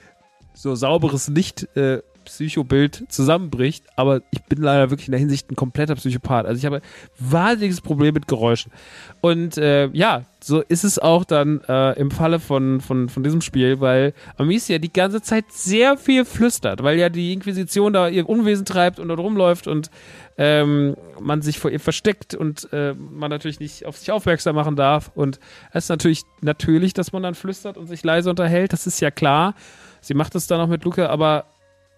so 0.55 0.75
sauberes 0.75 1.29
Licht 1.29 1.75
äh, 1.77 2.03
Psychobild 2.25 3.05
zusammenbricht, 3.09 3.85
aber 3.97 4.23
ich 4.31 4.43
bin 4.45 4.63
leider 4.63 4.91
wirklich 4.91 5.09
in 5.09 5.13
der 5.13 5.21
Hinsicht 5.21 5.51
ein 5.51 5.57
kompletter 5.57 5.95
Psychopath. 5.95 6.47
Also 6.47 6.59
ich 6.59 6.67
habe 6.67 6.81
wahnsinniges 7.19 7.81
Problem 7.81 8.15
mit 8.15 8.29
Geräuschen. 8.29 8.73
Und 9.21 9.59
äh, 9.59 9.89
ja, 9.89 10.25
so 10.41 10.61
ist 10.61 10.85
es 10.85 10.99
auch 10.99 11.25
dann 11.25 11.61
äh, 11.69 11.99
im 11.99 12.11
Falle 12.11 12.41
von, 12.41 12.81
von, 12.81 13.09
von 13.09 13.23
diesem 13.23 13.41
Spiel, 13.41 13.81
weil 13.81 14.15
Amicia 14.37 14.79
die 14.79 14.93
ganze 14.93 15.23
Zeit 15.23 15.47
sehr 15.51 15.97
viel 15.97 16.25
flüstert, 16.25 16.83
weil 16.83 16.99
ja 16.99 17.09
die 17.09 17.33
Inquisition 17.33 17.93
da 17.93 18.09
ihr 18.09 18.29
Unwesen 18.29 18.65
treibt 18.65 18.99
und 18.99 19.09
dort 19.09 19.21
rumläuft 19.21 19.67
und 19.67 19.91
ähm, 20.39 20.97
man 21.21 21.43
sich 21.43 21.59
vor 21.59 21.71
ihr 21.71 21.81
versteckt 21.81 22.35
und 22.35 22.73
äh, 22.73 22.95
man 22.95 23.31
natürlich 23.31 23.61
nicht 23.61 23.87
auf 23.87 23.97
sich 23.97 24.11
aufmerksam 24.11 24.55
machen 24.55 24.77
darf. 24.77 25.11
Und 25.15 25.39
es 25.73 25.85
ist 25.85 25.89
natürlich 25.91 26.23
natürlich, 26.41 26.95
dass 26.95 27.13
man 27.13 27.23
dann 27.23 27.35
flüstert 27.35 27.77
und 27.77 27.87
sich 27.87 28.03
leise 28.03 28.31
unterhält, 28.31 28.73
das 28.73 28.87
ist 28.87 29.01
ja 29.01 29.11
klar. 29.11 29.55
Sie 30.01 30.15
macht 30.15 30.35
es 30.35 30.47
dann 30.47 30.61
auch 30.61 30.69
mit 30.69 30.85
Luca, 30.85 31.07
aber 31.07 31.47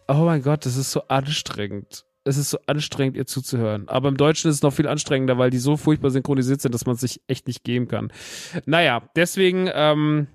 oh 0.09 0.25
mein 0.25 0.42
Gott, 0.42 0.66
das 0.66 0.77
ist 0.77 0.92
so 0.92 1.03
anstrengend. 1.09 2.05
Es 2.27 2.38
ist 2.38 2.51
so 2.51 2.59
anstrengend, 2.66 3.16
ihr 3.16 3.27
zuzuhören. 3.27 3.88
Aber 3.88 4.09
im 4.09 4.16
Deutschen 4.16 4.49
ist 4.49 4.57
es 4.57 4.62
noch 4.62 4.73
viel 4.73 4.88
anstrengender, 4.88 5.37
weil 5.37 5.51
die 5.51 5.59
so 5.59 5.77
furchtbar 5.77 6.11
synchronisiert 6.11 6.61
sind, 6.61 6.75
dass 6.75 6.87
man 6.87 6.94
es 6.94 7.03
sich 7.03 7.20
echt 7.27 7.47
nicht 7.47 7.64
geben 7.64 7.87
kann. 7.87 8.11
Naja, 8.64 9.03
deswegen, 9.14 9.68
ähm, 9.73 10.27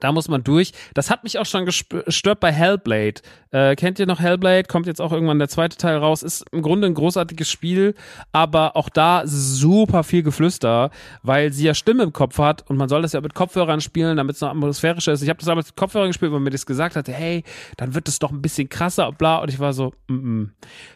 da 0.00 0.12
muss 0.12 0.28
man 0.28 0.44
durch. 0.44 0.72
Das 0.94 1.10
hat 1.10 1.24
mich 1.24 1.38
auch 1.38 1.46
schon 1.46 1.66
gestört 1.66 2.40
bei 2.40 2.52
Hellblade. 2.52 3.22
Äh, 3.50 3.76
kennt 3.76 3.98
ihr 3.98 4.06
noch 4.06 4.20
Hellblade? 4.20 4.64
Kommt 4.64 4.86
jetzt 4.86 5.00
auch 5.00 5.12
irgendwann 5.12 5.38
der 5.38 5.48
zweite 5.48 5.76
Teil 5.76 5.96
raus. 5.96 6.22
Ist 6.22 6.44
im 6.50 6.62
Grunde 6.62 6.86
ein 6.86 6.94
großartiges 6.94 7.48
Spiel, 7.48 7.94
aber 8.32 8.76
auch 8.76 8.88
da 8.88 9.22
super 9.24 10.02
viel 10.02 10.22
Geflüster, 10.22 10.90
weil 11.22 11.52
sie 11.52 11.64
ja 11.64 11.74
Stimme 11.74 12.02
im 12.02 12.12
Kopf 12.12 12.38
hat 12.38 12.68
und 12.68 12.76
man 12.76 12.88
soll 12.88 13.02
das 13.02 13.12
ja 13.12 13.20
mit 13.20 13.34
Kopfhörern 13.34 13.80
spielen, 13.80 14.16
damit 14.16 14.36
es 14.36 14.42
noch 14.42 14.50
atmosphärischer 14.50 15.12
ist. 15.12 15.22
Ich 15.22 15.28
habe 15.28 15.38
das 15.38 15.46
damals 15.46 15.68
mit 15.68 15.76
Kopfhörern 15.76 16.08
gespielt, 16.08 16.32
weil 16.32 16.40
mir 16.40 16.50
das 16.50 16.66
gesagt 16.66 16.96
hatte, 16.96 17.12
hey, 17.12 17.44
dann 17.76 17.94
wird 17.94 18.08
es 18.08 18.18
doch 18.18 18.32
ein 18.32 18.42
bisschen 18.42 18.68
krasser, 18.68 19.12
bla. 19.12 19.38
Und 19.38 19.50
ich 19.50 19.60
war 19.60 19.72
so, 19.72 19.92
mm 20.08 20.14
-mm. 20.14 20.48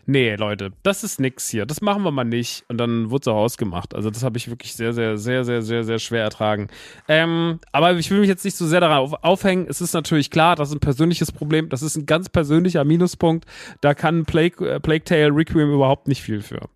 nee, 0.06 0.34
Leute, 0.34 0.72
das 0.82 1.04
ist 1.04 1.20
nix 1.20 1.48
hier. 1.48 1.66
Das 1.66 1.80
machen 1.80 2.02
wir 2.02 2.10
mal 2.10 2.24
nicht. 2.24 2.64
Und 2.68 2.78
dann 2.78 3.10
wurde 3.10 3.22
es 3.22 3.28
auch 3.28 3.36
ausgemacht. 3.36 3.94
Also 3.94 4.10
das 4.10 4.24
habe 4.24 4.36
ich 4.36 4.48
wirklich 4.48 4.74
sehr, 4.74 4.92
sehr, 4.92 5.16
sehr, 5.16 5.44
sehr, 5.44 5.62
sehr, 5.62 5.84
sehr 5.84 5.98
schwer 5.98 6.24
ertragen. 6.24 6.68
Ähm, 7.06 7.60
aber 7.72 7.92
ich 7.94 8.10
will 8.10 8.20
mich 8.20 8.28
jetzt 8.28 8.44
nicht 8.44 8.56
so 8.56 8.66
sehr 8.66 8.80
daran 8.88 9.14
aufhängen. 9.22 9.66
Es 9.68 9.80
ist 9.80 9.92
natürlich 9.92 10.30
klar, 10.30 10.56
das 10.56 10.68
ist 10.68 10.76
ein 10.76 10.80
persönliches 10.80 11.32
Problem. 11.32 11.68
Das 11.68 11.82
ist 11.82 11.96
ein 11.96 12.06
ganz 12.06 12.28
persönlicher 12.28 12.84
Minuspunkt. 12.84 13.46
Da 13.80 13.94
kann 13.94 14.24
Plague, 14.24 14.68
äh, 14.68 14.80
Plague 14.80 15.04
Tale 15.04 15.34
Requiem 15.34 15.72
überhaupt 15.72 16.08
nicht 16.08 16.22
viel 16.22 16.42
für. 16.42 16.68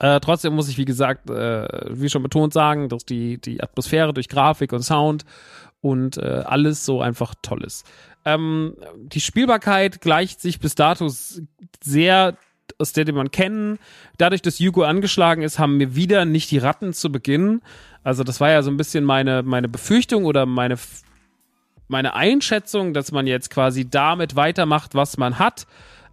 Äh, 0.00 0.20
trotzdem 0.20 0.54
muss 0.54 0.68
ich, 0.68 0.78
wie 0.78 0.84
gesagt, 0.84 1.28
äh, 1.28 1.66
wie 1.90 2.08
schon 2.08 2.22
betont 2.22 2.52
sagen, 2.52 2.88
dass 2.88 3.04
die, 3.04 3.38
die 3.40 3.62
Atmosphäre 3.62 4.14
durch 4.14 4.28
Grafik 4.28 4.72
und 4.72 4.82
Sound 4.82 5.24
und 5.80 6.18
äh, 6.18 6.42
alles 6.44 6.84
so 6.84 7.00
einfach 7.00 7.34
toll 7.42 7.64
ist. 7.64 7.86
Ähm, 8.24 8.76
die 8.96 9.20
Spielbarkeit 9.20 10.00
gleicht 10.00 10.40
sich 10.40 10.60
bis 10.60 10.74
dato 10.74 11.08
sehr 11.82 12.36
aus 12.78 12.92
der, 12.92 13.04
die 13.04 13.12
man 13.12 13.30
kennen. 13.30 13.78
Dadurch, 14.18 14.42
dass 14.42 14.60
Hugo 14.60 14.82
angeschlagen 14.82 15.42
ist, 15.42 15.58
haben 15.58 15.78
wir 15.78 15.94
wieder 15.94 16.24
nicht 16.24 16.50
die 16.50 16.58
Ratten 16.58 16.92
zu 16.92 17.10
Beginn. 17.10 17.62
Also 18.02 18.24
das 18.24 18.40
war 18.40 18.50
ja 18.50 18.62
so 18.62 18.70
ein 18.70 18.76
bisschen 18.76 19.04
meine, 19.04 19.42
meine 19.42 19.68
Befürchtung 19.68 20.24
oder 20.24 20.46
meine, 20.46 20.76
meine 21.88 22.14
Einschätzung, 22.14 22.94
dass 22.94 23.12
man 23.12 23.26
jetzt 23.26 23.50
quasi 23.50 23.88
damit 23.88 24.36
weitermacht, 24.36 24.94
was 24.94 25.16
man 25.16 25.38
hat. 25.38 25.66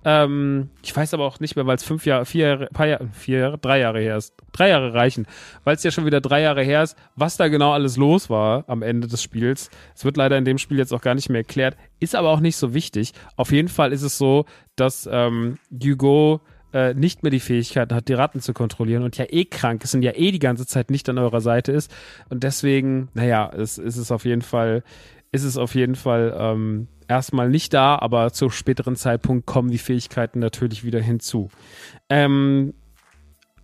Ähm, 0.08 0.70
ich 0.84 0.96
weiß 0.96 1.16
aber 1.16 1.26
auch 1.26 1.40
nicht 1.40 1.56
mehr, 1.56 1.66
weil 1.66 1.78
es 1.78 1.84
fünf 1.84 2.06
Jahre, 2.06 2.26
vier 2.26 2.48
Jahre, 2.48 2.68
paar 2.68 2.86
Jahre, 2.86 3.10
vier 3.12 3.40
Jahre, 3.40 3.58
drei 3.58 3.80
Jahre 3.80 4.00
her 4.00 4.18
ist. 4.18 4.36
Drei 4.52 4.70
Jahre 4.70 4.94
reichen, 4.94 5.26
weil 5.64 5.76
es 5.76 5.84
ja 5.84 5.90
schon 5.90 6.06
wieder 6.06 6.22
drei 6.22 6.42
Jahre 6.42 6.64
her 6.64 6.84
ist, 6.84 6.96
was 7.16 7.38
da 7.38 7.48
genau 7.48 7.72
alles 7.72 7.98
los 7.98 8.30
war 8.30 8.66
am 8.68 8.84
Ende 8.84 9.08
des 9.08 9.24
Spiels. 9.24 9.72
Es 9.96 10.06
wird 10.06 10.16
leider 10.16 10.38
in 10.38 10.46
dem 10.46 10.60
Spiel 10.60 10.78
jetzt 10.78 10.94
auch 10.94 11.02
gar 11.02 11.16
nicht 11.16 11.30
mehr 11.30 11.42
erklärt, 11.42 11.76
ist 12.00 12.16
aber 12.16 12.30
auch 12.30 12.40
nicht 12.40 12.56
so 12.56 12.76
wichtig. 12.76 13.14
Auf 13.36 13.52
jeden 13.52 13.68
Fall 13.68 13.92
ist 13.92 14.04
es 14.04 14.20
so, 14.20 14.46
dass 14.76 15.10
ähm, 15.12 15.58
Hugo 15.72 16.42
äh, 16.72 16.94
nicht 16.94 17.24
mehr 17.24 17.32
die 17.32 17.40
Fähigkeiten 17.40 17.96
hat, 17.96 18.08
die 18.08 18.14
Ratten 18.14 18.42
zu 18.42 18.54
kontrollieren 18.54 19.02
und 19.02 19.18
ja 19.18 19.26
eh 19.28 19.46
krank 19.46 19.84
ist 19.84 19.96
und 19.96 20.04
ja 20.04 20.12
eh 20.14 20.32
die 20.32 20.40
ganze 20.40 20.68
Zeit 20.68 20.92
nicht 20.92 21.10
an 21.10 21.18
eurer 21.18 21.42
Seite 21.42 21.72
ist. 21.72 21.92
Und 22.30 22.44
deswegen, 22.44 23.10
naja, 23.16 23.50
es, 23.58 23.80
es 23.80 23.98
ist 23.98 24.12
auf 24.12 24.26
jeden 24.26 24.44
Fall, 24.44 24.84
ist 25.32 25.46
es 25.46 25.58
auf 25.58 25.74
jeden 25.74 25.96
Fall 25.96 26.36
ähm, 26.38 26.90
erstmal 27.08 27.50
nicht 27.50 27.74
da, 27.74 27.98
aber 27.98 28.32
zu 28.32 28.50
späteren 28.50 28.96
Zeitpunkt 28.96 29.46
kommen 29.46 29.70
die 29.70 29.78
Fähigkeiten 29.78 30.40
natürlich 30.40 30.84
wieder 30.84 31.02
hinzu. 31.02 31.50
Ähm, 32.10 32.74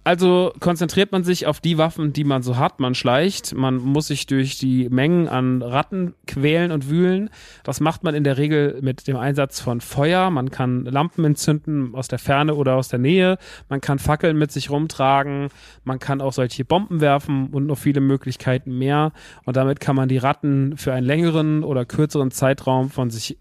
also 0.04 0.52
konzentriert 0.60 1.12
man 1.12 1.24
sich 1.24 1.46
auf 1.46 1.60
die 1.60 1.78
Waffen, 1.78 2.12
die 2.12 2.24
man 2.24 2.42
so 2.42 2.58
hat. 2.58 2.80
Man 2.80 2.96
schleicht, 2.96 3.54
man 3.54 3.78
muss 3.78 4.08
sich 4.08 4.26
durch 4.26 4.58
die 4.58 4.90
Mengen 4.90 5.28
an 5.28 5.62
Ratten 5.62 6.16
quälen 6.26 6.72
und 6.72 6.90
wühlen. 6.90 7.30
Das 7.64 7.80
macht 7.82 8.04
man 8.04 8.16
in 8.16 8.24
der 8.24 8.38
Regel 8.38 8.80
mit 8.82 9.08
dem 9.08 9.18
Einsatz 9.18 9.60
von 9.60 9.80
Feuer. 9.80 10.32
Man 10.32 10.50
kann 10.50 10.86
Lampen 10.86 11.24
entzünden 11.24 11.94
aus 11.94 12.08
der 12.08 12.18
Ferne 12.18 12.56
oder 12.56 12.78
aus 12.78 12.88
der 12.88 12.98
Nähe. 12.98 13.38
Man 13.70 13.80
kann 13.80 14.00
Fackeln 14.00 14.38
mit 14.38 14.52
sich 14.52 14.72
rumtragen. 14.72 15.50
Man 15.84 16.00
kann 16.00 16.20
auch 16.20 16.34
solche 16.34 16.66
Bomben 16.66 17.00
werfen 17.00 17.50
und 17.52 17.68
noch 17.68 17.78
viele 17.78 18.02
Möglichkeiten 18.02 18.76
mehr. 18.76 19.12
Und 19.46 19.56
damit 19.56 19.80
kann 19.80 19.96
man 19.96 20.10
die 20.10 20.18
Ratten 20.18 20.78
für 20.78 20.94
einen 20.94 21.06
längeren 21.06 21.64
oder 21.64 21.86
kürzeren 21.86 22.32
Zeitraum 22.32 22.90
von 22.90 23.12
sich 23.12 23.38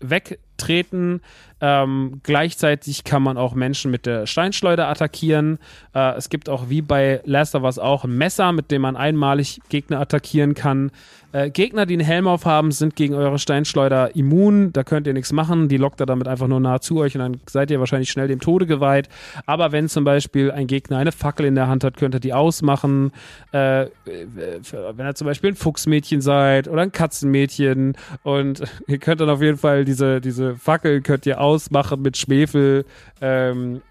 wegtreten. 0.61 1.21
Ähm, 1.63 2.21
gleichzeitig 2.23 3.05
kann 3.05 3.23
man 3.23 3.37
auch 3.37 3.55
Menschen 3.55 3.91
mit 3.91 4.07
der 4.07 4.27
Steinschleuder 4.27 4.89
attackieren. 4.89 5.59
Äh, 5.95 6.17
es 6.17 6.31
gibt 6.31 6.49
auch 6.49 6.71
wie 6.71 6.81
bei 6.81 7.21
Last 7.25 7.55
of 7.55 7.65
Us 7.65 7.79
auch 7.79 8.05
ein 8.05 8.17
Messer, 8.17 8.53
mit 8.53 8.71
dem 8.71 8.83
man 8.83 8.97
einmalig 8.97 9.61
Gegner 9.69 10.01
attackieren 10.01 10.55
kann. 10.55 10.91
Äh, 11.33 11.51
Gegner, 11.51 11.87
die 11.87 11.95
einen 11.95 12.05
Helm 12.05 12.27
aufhaben, 12.27 12.73
sind 12.73 12.97
gegen 12.97 13.15
eure 13.15 13.39
Steinschleuder 13.39 14.17
immun. 14.17 14.73
Da 14.73 14.83
könnt 14.83 15.07
ihr 15.07 15.13
nichts 15.13 15.33
machen. 15.33 15.69
Die 15.69 15.77
lockt 15.77 16.01
er 16.01 16.07
damit 16.07 16.27
einfach 16.27 16.49
nur 16.49 16.59
nahe 16.61 16.81
zu 16.81 16.99
euch 16.99 17.15
und 17.15 17.21
dann 17.21 17.41
seid 17.49 17.71
ihr 17.71 17.79
wahrscheinlich 17.79 18.11
schnell 18.11 18.27
dem 18.27 18.41
Tode 18.41 18.67
geweiht. 18.67 19.09
Aber 19.47 19.71
wenn 19.71 19.89
zum 19.89 20.05
Beispiel 20.05 20.51
ein 20.51 20.67
Gegner 20.67 20.99
eine 20.99 21.13
Fackel 21.13 21.47
in 21.47 21.55
der 21.55 21.69
Hand 21.69 21.85
hat, 21.85 21.97
könnt 21.97 22.15
ihr 22.15 22.21
die 22.21 22.33
ausmachen. 22.33 23.13
Äh, 23.53 23.87
wenn 24.05 25.07
ihr 25.07 25.15
zum 25.15 25.27
Beispiel 25.27 25.51
ein 25.51 25.57
Fuchsmädchen 25.57 26.21
seid 26.21 26.67
oder 26.67 26.83
ein 26.83 26.93
Katzenmädchen 26.93 27.97
und 28.25 28.63
ihr 28.89 28.99
könnt 28.99 29.21
dann 29.21 29.31
auf 29.31 29.43
jeden 29.43 29.59
Fall 29.59 29.85
diese, 29.85 30.21
diese 30.21 30.57
Fackel 30.57 31.01
könnt 31.01 31.27
ihr 31.27 31.41
ausmachen 31.41 32.03
mit 32.03 32.17
Schwefel. 32.17 32.85
Ähm, 33.21 33.83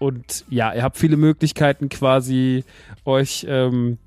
und 0.00 0.46
ja, 0.48 0.72
ihr 0.72 0.82
habt 0.82 0.96
viele 0.96 1.18
Möglichkeiten 1.18 1.90
quasi 1.90 2.64
euch 3.04 3.46
ähm, 3.48 3.98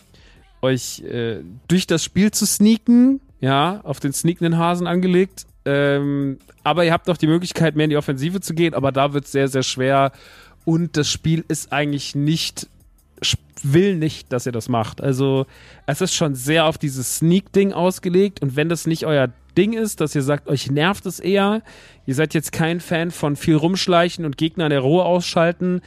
euch 0.64 1.02
äh, 1.02 1.42
durch 1.68 1.86
das 1.86 2.04
Spiel 2.04 2.32
zu 2.32 2.46
sneaken, 2.46 3.20
ja, 3.42 3.82
auf 3.84 4.00
den 4.00 4.14
sneakenden 4.14 4.58
Hasen 4.58 4.88
angelegt. 4.88 5.46
Ähm, 5.66 6.40
aber 6.64 6.86
ihr 6.86 6.94
habt 6.94 7.10
auch 7.10 7.18
die 7.18 7.28
Möglichkeit, 7.28 7.76
mehr 7.76 7.86
in 7.86 7.90
die 7.90 7.98
Offensive 7.98 8.40
zu 8.42 8.54
gehen, 8.54 8.74
aber 8.74 8.92
da 8.92 9.14
wird 9.14 9.26
es 9.26 9.32
sehr, 9.32 9.48
sehr 9.48 9.64
schwer. 9.64 10.12
Und 10.66 10.98
das 10.98 11.10
Spiel 11.10 11.44
ist 11.48 11.74
eigentlich 11.74 12.16
nicht, 12.16 12.68
will 13.62 13.96
nicht, 13.96 14.32
dass 14.32 14.46
ihr 14.46 14.52
das 14.52 14.70
macht. 14.70 15.02
Also 15.02 15.46
es 15.86 16.02
ist 16.02 16.14
schon 16.14 16.36
sehr 16.36 16.66
auf 16.66 16.78
dieses 16.78 17.18
Sneak-Ding 17.18 17.74
ausgelegt. 17.74 18.42
Und 18.42 18.56
wenn 18.56 18.70
das 18.70 18.88
nicht 18.88 19.06
euer 19.06 19.30
Ding 19.58 19.74
ist, 19.74 20.02
dass 20.02 20.16
ihr 20.16 20.22
sagt, 20.22 20.48
euch 20.48 20.72
nervt 20.72 21.06
es 21.06 21.20
eher, 21.20 21.62
ihr 22.06 22.16
seid 22.16 22.34
jetzt 22.34 22.52
kein 22.52 22.80
Fan 22.80 23.12
von 23.12 23.36
viel 23.36 23.56
rumschleichen 23.56 24.26
und 24.26 24.38
Gegner 24.38 24.66
in 24.66 24.72
der 24.72 24.80
Ruhe 24.80 25.04
ausschalten, 25.04 25.82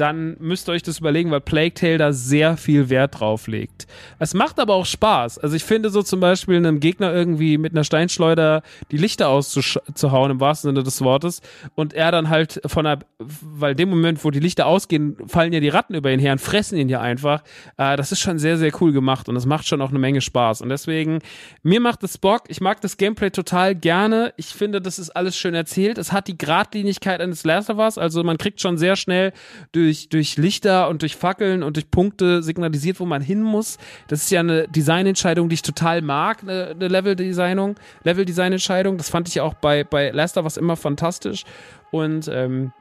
dann 0.00 0.36
müsst 0.38 0.68
ihr 0.68 0.72
euch 0.72 0.82
das 0.82 0.98
überlegen, 0.98 1.30
weil 1.30 1.40
Plague 1.40 1.74
Tale 1.74 1.98
da 1.98 2.12
sehr 2.12 2.56
viel 2.56 2.88
Wert 2.88 3.20
drauf 3.20 3.46
legt. 3.46 3.86
Es 4.18 4.34
macht 4.34 4.58
aber 4.58 4.74
auch 4.74 4.86
Spaß. 4.86 5.38
Also 5.38 5.56
ich 5.56 5.64
finde 5.64 5.90
so 5.90 6.02
zum 6.02 6.20
Beispiel 6.20 6.56
einem 6.56 6.80
Gegner 6.80 7.12
irgendwie 7.12 7.58
mit 7.58 7.72
einer 7.72 7.84
Steinschleuder 7.84 8.62
die 8.90 8.96
Lichter 8.96 9.28
auszuhauen, 9.28 10.30
im 10.30 10.40
wahrsten 10.40 10.70
Sinne 10.70 10.82
des 10.82 11.02
Wortes, 11.02 11.42
und 11.74 11.92
er 11.92 12.10
dann 12.12 12.30
halt 12.30 12.60
von 12.66 12.84
der, 12.84 13.00
weil 13.18 13.74
dem 13.74 13.90
Moment, 13.90 14.24
wo 14.24 14.30
die 14.30 14.40
Lichter 14.40 14.66
ausgehen, 14.66 15.16
fallen 15.26 15.52
ja 15.52 15.60
die 15.60 15.68
Ratten 15.68 15.94
über 15.94 16.10
ihn 16.10 16.20
her 16.20 16.32
und 16.32 16.40
fressen 16.40 16.78
ihn 16.78 16.88
ja 16.88 17.00
einfach. 17.00 17.42
Äh, 17.76 17.96
das 17.96 18.12
ist 18.12 18.20
schon 18.20 18.38
sehr, 18.38 18.56
sehr 18.56 18.72
cool 18.80 18.92
gemacht 18.92 19.28
und 19.28 19.34
das 19.34 19.46
macht 19.46 19.66
schon 19.66 19.82
auch 19.82 19.90
eine 19.90 19.98
Menge 19.98 20.20
Spaß. 20.20 20.62
Und 20.62 20.70
deswegen, 20.70 21.18
mir 21.62 21.80
macht 21.80 22.02
es 22.04 22.16
Bock. 22.16 22.44
Ich 22.48 22.60
mag 22.60 22.80
das 22.80 22.96
Gameplay 22.96 23.30
total 23.30 23.74
gerne. 23.74 24.32
Ich 24.36 24.46
finde, 24.46 24.80
das 24.80 24.98
ist 24.98 25.10
alles 25.10 25.36
schön 25.36 25.54
erzählt. 25.54 25.98
Es 25.98 26.12
hat 26.12 26.26
die 26.26 26.38
Gradlinigkeit 26.38 27.20
eines 27.20 27.44
Last 27.44 27.68
of 27.68 27.78
Us, 27.78 27.98
also 27.98 28.24
man 28.24 28.38
kriegt 28.38 28.60
schon 28.60 28.78
sehr 28.78 28.96
schnell 28.96 29.32
durch 29.72 29.89
durch, 29.90 30.08
durch 30.08 30.36
Lichter 30.36 30.88
und 30.88 31.02
durch 31.02 31.16
Fackeln 31.16 31.62
und 31.62 31.76
durch 31.76 31.90
Punkte 31.90 32.42
signalisiert, 32.42 33.00
wo 33.00 33.06
man 33.06 33.22
hin 33.22 33.42
muss. 33.42 33.78
Das 34.08 34.22
ist 34.22 34.30
ja 34.30 34.40
eine 34.40 34.68
Designentscheidung, 34.68 35.48
die 35.48 35.54
ich 35.54 35.62
total 35.62 36.02
mag, 36.02 36.42
eine, 36.42 36.68
eine 36.68 36.88
Level-Designung, 36.88 37.76
Level-Design-Entscheidung. 38.04 38.96
Das 38.96 39.10
fand 39.10 39.28
ich 39.28 39.40
auch 39.40 39.54
bei, 39.54 39.84
bei 39.84 40.10
Lester 40.10 40.44
was 40.44 40.56
immer 40.56 40.76
fantastisch. 40.76 41.44
Und 41.90 42.28
ähm, 42.28 42.72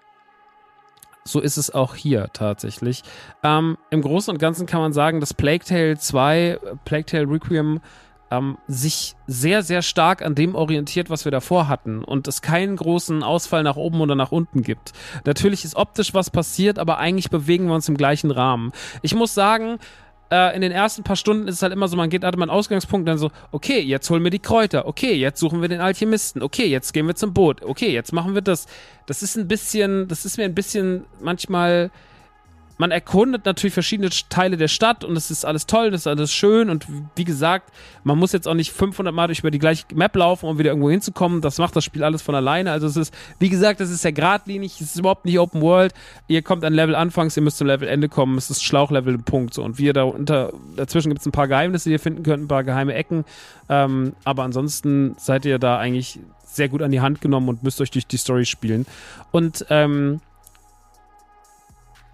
so 1.24 1.40
ist 1.40 1.58
es 1.58 1.74
auch 1.74 1.96
hier 1.96 2.30
tatsächlich. 2.34 3.04
Ähm, 3.44 3.78
Im 3.90 4.02
Großen 4.02 4.32
und 4.32 4.40
Ganzen 4.40 4.68
kann 4.68 4.82
man 4.82 4.94
sagen, 4.94 5.20
dass 5.20 5.34
Plague 5.34 5.66
Tale 5.66 5.98
2, 5.98 6.60
Plague 6.86 7.06
Tale 7.06 7.28
Requiem 7.28 7.82
ähm, 8.32 8.58
sich 8.68 9.16
sehr, 9.28 9.64
sehr 9.64 9.82
stark 9.82 10.22
an 10.22 10.36
dem 10.36 10.56
orientiert, 10.56 11.10
was 11.10 11.26
wir 11.26 11.32
davor 11.32 11.68
hatten 11.68 12.04
und 12.04 12.28
es 12.28 12.42
keinen 12.42 12.76
großen 12.76 13.24
Ausfall 13.24 13.64
nach 13.64 13.76
oben 13.76 14.02
oder 14.02 14.16
nach 14.16 14.32
unten 14.32 14.62
gibt. 14.62 14.94
Natürlich 15.26 15.66
ist 15.66 15.76
optisch 15.76 16.14
was 16.14 16.30
passiert, 16.30 16.80
aber 16.80 16.98
eigentlich 16.98 17.30
bewegen 17.30 17.68
wir 17.68 17.76
uns 17.76 17.90
im 17.90 17.98
gleichen 17.98 18.32
Rahmen. 18.32 18.72
Ich 19.02 19.16
muss 19.16 19.34
sagen, 19.34 19.80
äh, 20.32 20.56
in 20.56 20.62
den 20.62 20.72
ersten 20.72 21.04
paar 21.04 21.16
Stunden 21.16 21.48
ist 21.48 21.56
es 21.56 21.62
halt 21.62 21.74
immer 21.74 21.88
so, 21.88 21.98
man 21.98 22.10
geht, 22.10 22.24
hatte 22.24 22.38
man 22.38 22.50
Ausgangspunkt, 22.50 23.08
dann 23.08 23.18
so, 23.18 23.32
okay, 23.52 23.80
jetzt 23.80 24.10
holen 24.10 24.24
wir 24.24 24.32
die 24.32 24.40
Kräuter, 24.40 24.88
okay, 24.88 25.14
jetzt 25.14 25.40
suchen 25.40 25.62
wir 25.62 25.70
den 25.70 25.82
Alchemisten, 25.82 26.44
okay, 26.44 26.66
jetzt 26.66 26.94
gehen 26.94 27.08
wir 27.08 27.16
zum 27.16 27.34
Boot, 27.34 27.64
okay, 27.64 27.92
jetzt 27.92 28.14
machen 28.14 28.36
wir 28.36 28.42
das. 28.42 28.68
Das 29.08 29.24
ist 29.24 29.38
ein 29.38 29.48
bisschen, 29.48 30.08
das 30.08 30.26
ist 30.26 30.38
mir 30.38 30.46
ein 30.46 30.54
bisschen 30.54 31.06
manchmal 31.20 31.90
man 32.80 32.92
erkundet 32.92 33.46
natürlich 33.46 33.74
verschiedene 33.74 34.10
Teile 34.30 34.56
der 34.56 34.70
Stadt 34.70 35.04
und 35.04 35.18
es 35.18 35.30
ist 35.30 35.44
alles 35.44 35.68
toll, 35.68 35.92
das 35.92 36.02
ist 36.02 36.08
alles 36.08 36.32
schön 36.32 36.70
und 36.70 36.88
wie 37.14 37.26
gesagt, 37.26 37.74
man 38.06 38.18
muss 38.18 38.32
jetzt 38.32 38.48
auch 38.48 38.54
nicht 38.54 38.72
500 38.72 39.14
Mal 39.14 39.28
durch 39.28 39.40
über 39.40 39.52
die 39.52 39.60
gleiche 39.60 39.84
Map 39.94 40.16
laufen, 40.16 40.46
um 40.46 40.58
wieder 40.58 40.70
irgendwo 40.70 40.90
hinzukommen. 40.90 41.42
Das 41.42 41.58
macht 41.58 41.76
das 41.76 41.84
Spiel 41.84 42.06
alles 42.06 42.22
von 42.22 42.36
alleine. 42.36 42.72
Also 42.72 42.88
es 42.88 42.96
ist, 42.96 43.14
wie 43.38 43.50
gesagt, 43.50 43.82
es 43.82 43.92
ist 43.92 44.06
ja 44.06 44.12
geradlinig, 44.12 44.80
es 44.80 44.92
ist 44.92 45.00
überhaupt 45.00 45.26
nicht 45.26 45.38
Open 45.38 45.62
World. 45.62 45.94
Ihr 46.30 46.42
kommt 46.42 46.64
an 46.64 46.74
Level 46.74 46.96
anfangs, 46.96 47.36
ihr 47.36 47.44
müsst 47.44 47.58
zum 47.58 47.68
Level 47.68 47.86
Ende 47.86 48.08
kommen. 48.08 48.38
Es 48.38 48.50
ist 48.50 48.64
Schlauchlevel, 48.64 49.18
Punkt. 49.18 49.54
So. 49.54 49.62
Und 49.62 49.78
wir 49.78 49.92
da 49.92 50.04
unter, 50.04 50.54
dazwischen 50.78 51.10
gibt 51.10 51.20
es 51.20 51.28
ein 51.28 51.34
paar 51.34 51.50
Geheimnisse, 51.50 51.90
die 51.90 51.94
ihr 51.94 52.00
finden 52.00 52.24
könnt, 52.24 52.46
ein 52.46 52.48
paar 52.48 52.64
geheime 52.64 52.94
Ecken. 52.94 53.26
Ähm, 53.68 54.14
aber 54.24 54.44
ansonsten 54.44 55.16
seid 55.18 55.44
ihr 55.44 55.60
da 55.60 55.78
eigentlich 55.80 56.20
sehr 56.46 56.70
gut 56.70 56.82
an 56.82 56.92
die 56.92 57.02
Hand 57.02 57.20
genommen 57.20 57.50
und 57.50 57.62
müsst 57.62 57.82
euch 57.82 57.92
durch 57.92 58.08
die 58.08 58.18
Story 58.18 58.46
spielen. 58.46 58.86
Und 59.32 59.66
ähm, 59.70 60.22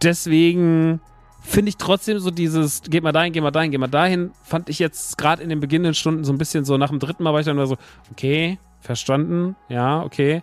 deswegen 0.02 1.00
finde 1.42 1.70
ich 1.70 1.78
trotzdem 1.78 2.20
so 2.20 2.32
dieses, 2.32 2.82
geht 2.84 3.04
mal 3.04 3.12
dahin, 3.12 3.32
geht 3.32 3.44
mal 3.44 3.52
dahin, 3.52 3.72
geht 3.72 3.80
mal 3.80 3.88
dahin, 3.88 4.32
fand 4.44 4.70
ich 4.70 4.80
jetzt 4.80 5.18
gerade 5.18 5.44
in 5.44 5.50
den 5.50 5.60
beginnenden 5.60 5.94
Stunden 5.94 6.24
so 6.24 6.34
ein 6.34 6.38
bisschen 6.38 6.66
so, 6.66 6.78
nach 6.78 6.90
dem 6.90 7.00
dritten 7.00 7.24
Mal 7.24 7.34
war 7.34 7.40
ich 7.40 7.46
dann 7.46 7.66
so, 7.66 7.78
okay, 8.12 8.58
verstanden, 8.82 9.56
ja, 9.70 10.02
okay. 10.02 10.42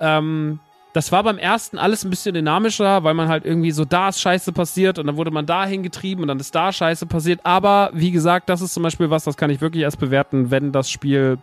Ähm, 0.00 0.60
das 0.92 1.12
war 1.12 1.22
beim 1.22 1.36
ersten 1.36 1.78
alles 1.78 2.04
ein 2.04 2.10
bisschen 2.10 2.34
dynamischer, 2.34 3.04
weil 3.04 3.12
man 3.12 3.28
halt 3.28 3.44
irgendwie 3.44 3.70
so, 3.70 3.84
da 3.84 4.08
ist 4.08 4.20
Scheiße 4.20 4.52
passiert 4.52 4.98
und 4.98 5.06
dann 5.06 5.18
wurde 5.18 5.30
man 5.30 5.44
dahin 5.44 5.82
getrieben 5.82 6.22
und 6.22 6.28
dann 6.28 6.40
ist 6.40 6.54
da 6.54 6.72
Scheiße 6.72 7.04
passiert. 7.04 7.40
Aber 7.44 7.90
wie 7.92 8.10
gesagt, 8.10 8.48
das 8.48 8.62
ist 8.62 8.72
zum 8.72 8.82
Beispiel 8.82 9.10
was, 9.10 9.24
das 9.24 9.36
kann 9.36 9.50
ich 9.50 9.60
wirklich 9.60 9.82
erst 9.82 9.98
bewerten, 9.98 10.50
wenn 10.50 10.72
das 10.72 10.90
Spiel, 10.90 11.36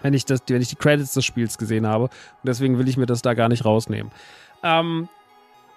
wenn 0.00 0.14
ich 0.14 0.24
das, 0.24 0.40
wenn 0.46 0.62
ich 0.62 0.68
die 0.68 0.76
Credits 0.76 1.12
des 1.12 1.26
Spiels 1.26 1.58
gesehen 1.58 1.86
habe. 1.86 2.04
Und 2.04 2.10
deswegen 2.42 2.78
will 2.78 2.88
ich 2.88 2.96
mir 2.96 3.04
das 3.04 3.20
da 3.20 3.34
gar 3.34 3.50
nicht 3.50 3.66
rausnehmen. 3.66 4.10
Ähm, 4.62 5.10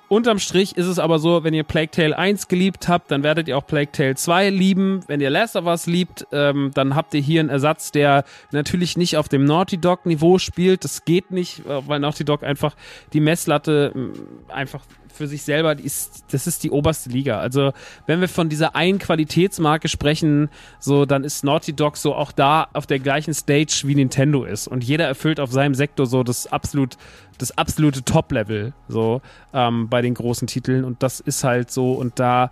Unterm 0.09 0.39
Strich 0.39 0.77
ist 0.77 0.85
es 0.85 0.99
aber 0.99 1.19
so, 1.19 1.43
wenn 1.43 1.53
ihr 1.53 1.63
Plague 1.63 1.91
Tale 1.91 2.17
1 2.17 2.47
geliebt 2.47 2.87
habt, 2.87 3.11
dann 3.11 3.23
werdet 3.23 3.49
ihr 3.49 3.57
auch 3.57 3.67
Plague 3.67 3.91
Tale 3.91 4.15
2 4.15 4.49
lieben. 4.49 5.01
Wenn 5.07 5.19
ihr 5.19 5.29
Last 5.29 5.57
of 5.57 5.65
Us 5.65 5.85
liebt, 5.85 6.25
ähm, 6.31 6.71
dann 6.73 6.95
habt 6.95 7.13
ihr 7.13 7.19
hier 7.19 7.41
einen 7.41 7.49
Ersatz, 7.49 7.91
der 7.91 8.23
natürlich 8.51 8.95
nicht 8.95 9.17
auf 9.17 9.27
dem 9.27 9.43
Naughty 9.43 9.77
Dog 9.77 10.05
Niveau 10.05 10.37
spielt. 10.37 10.85
Das 10.85 11.03
geht 11.03 11.31
nicht, 11.31 11.65
äh, 11.65 11.85
weil 11.87 11.99
Naughty 11.99 12.23
Dog 12.23 12.43
einfach 12.43 12.75
die 13.11 13.19
Messlatte 13.19 13.91
mm, 13.93 14.49
einfach 14.49 14.85
für 15.17 15.27
sich 15.27 15.43
selber, 15.43 15.75
die 15.75 15.83
ist, 15.83 16.25
das 16.31 16.47
ist 16.47 16.63
die 16.63 16.71
oberste 16.71 17.09
Liga. 17.09 17.39
Also 17.39 17.73
wenn 18.05 18.21
wir 18.21 18.29
von 18.29 18.49
dieser 18.49 18.75
einen 18.75 18.99
Qualitätsmarke 18.99 19.89
sprechen, 19.89 20.49
so 20.79 21.05
dann 21.05 21.23
ist 21.23 21.43
Naughty 21.43 21.73
Dog 21.73 21.97
so 21.97 22.15
auch 22.15 22.31
da 22.31 22.67
auf 22.73 22.85
der 22.85 22.99
gleichen 22.99 23.33
Stage 23.33 23.81
wie 23.85 23.95
Nintendo 23.95 24.43
ist 24.43 24.67
und 24.67 24.83
jeder 24.83 25.05
erfüllt 25.05 25.39
auf 25.39 25.51
seinem 25.51 25.73
Sektor 25.73 26.05
so 26.05 26.23
das 26.23 26.47
absolut 26.47 26.97
das 27.37 27.57
absolute 27.57 28.03
Top-Level 28.03 28.73
so 28.87 29.21
ähm, 29.53 29.89
bei 29.89 30.01
den 30.01 30.13
großen 30.13 30.47
Titeln. 30.47 30.83
Und 30.83 31.03
das 31.03 31.19
ist 31.19 31.43
halt 31.43 31.71
so. 31.71 31.93
Und 31.93 32.19
da 32.19 32.51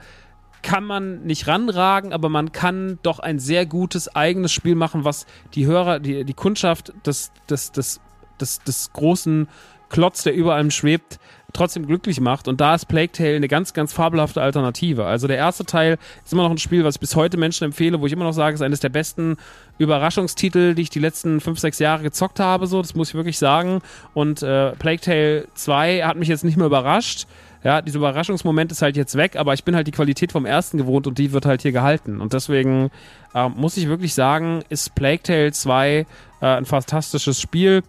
kann 0.61 0.83
man 0.83 1.23
nicht 1.23 1.47
ranragen, 1.47 2.11
aber 2.11 2.29
man 2.29 2.51
kann 2.51 2.97
doch 3.03 3.19
ein 3.19 3.37
sehr 3.37 3.65
gutes 3.65 4.15
eigenes 4.15 4.51
Spiel 4.51 4.75
machen, 4.75 5.03
was 5.03 5.25
die 5.53 5.67
Hörer, 5.67 5.99
die, 5.99 6.25
die 6.25 6.33
Kundschaft 6.33 6.91
des, 7.05 7.31
des, 7.49 7.71
des, 7.71 8.01
des, 8.39 8.59
des 8.59 8.91
großen 8.91 9.47
Klotz, 9.89 10.23
der 10.23 10.33
über 10.33 10.55
allem 10.55 10.71
schwebt, 10.71 11.19
trotzdem 11.55 11.87
glücklich 11.87 12.19
macht. 12.19 12.47
Und 12.47 12.61
da 12.61 12.75
ist 12.75 12.85
Plague 12.85 13.11
Tale 13.11 13.35
eine 13.35 13.47
ganz, 13.47 13.73
ganz 13.73 13.93
fabelhafte 13.93 14.41
Alternative. 14.41 15.05
Also 15.05 15.27
der 15.27 15.37
erste 15.37 15.65
Teil 15.65 15.97
ist 16.23 16.33
immer 16.33 16.43
noch 16.43 16.51
ein 16.51 16.57
Spiel, 16.57 16.83
was 16.83 16.95
ich 16.95 16.99
bis 16.99 17.15
heute 17.15 17.37
Menschen 17.37 17.63
empfehle, 17.65 17.99
wo 17.99 18.05
ich 18.05 18.13
immer 18.13 18.25
noch 18.25 18.33
sage, 18.33 18.53
ist 18.55 18.61
eines 18.61 18.79
der 18.79 18.89
besten 18.89 19.37
Überraschungstitel, 19.77 20.75
die 20.75 20.83
ich 20.83 20.89
die 20.89 20.99
letzten 20.99 21.41
fünf, 21.41 21.59
sechs 21.59 21.79
Jahre 21.79 22.03
gezockt 22.03 22.39
habe. 22.39 22.67
So, 22.67 22.81
das 22.81 22.95
muss 22.95 23.09
ich 23.09 23.15
wirklich 23.15 23.37
sagen. 23.37 23.81
Und 24.13 24.43
äh, 24.43 24.71
Plague 24.73 25.01
Tale 25.01 25.47
2 25.55 26.01
hat 26.03 26.17
mich 26.17 26.27
jetzt 26.27 26.43
nicht 26.43 26.57
mehr 26.57 26.67
überrascht. 26.67 27.25
Ja, 27.63 27.81
dieser 27.81 27.97
Überraschungsmoment 27.97 28.71
ist 28.71 28.83
halt 28.83 28.95
jetzt 28.95 29.17
weg, 29.17 29.35
aber 29.37 29.55
ich 29.55 29.63
bin 29.63 29.75
halt 29.75 29.87
die 29.87 29.91
Qualität 29.91 30.31
vom 30.31 30.45
ersten 30.45 30.77
gewohnt 30.77 31.07
und 31.07 31.17
die 31.17 31.31
wird 31.31 31.47
halt 31.47 31.63
hier 31.63 31.71
gehalten. 31.71 32.21
Und 32.21 32.33
deswegen 32.33 32.91
äh, 33.33 33.49
muss 33.49 33.75
ich 33.75 33.87
wirklich 33.87 34.13
sagen, 34.13 34.63
ist 34.69 34.93
Plague 34.93 35.23
Tale 35.23 35.51
2 35.51 36.05
äh, 36.41 36.45
ein 36.45 36.65
fantastisches 36.65 37.41
Spiel 37.41 37.81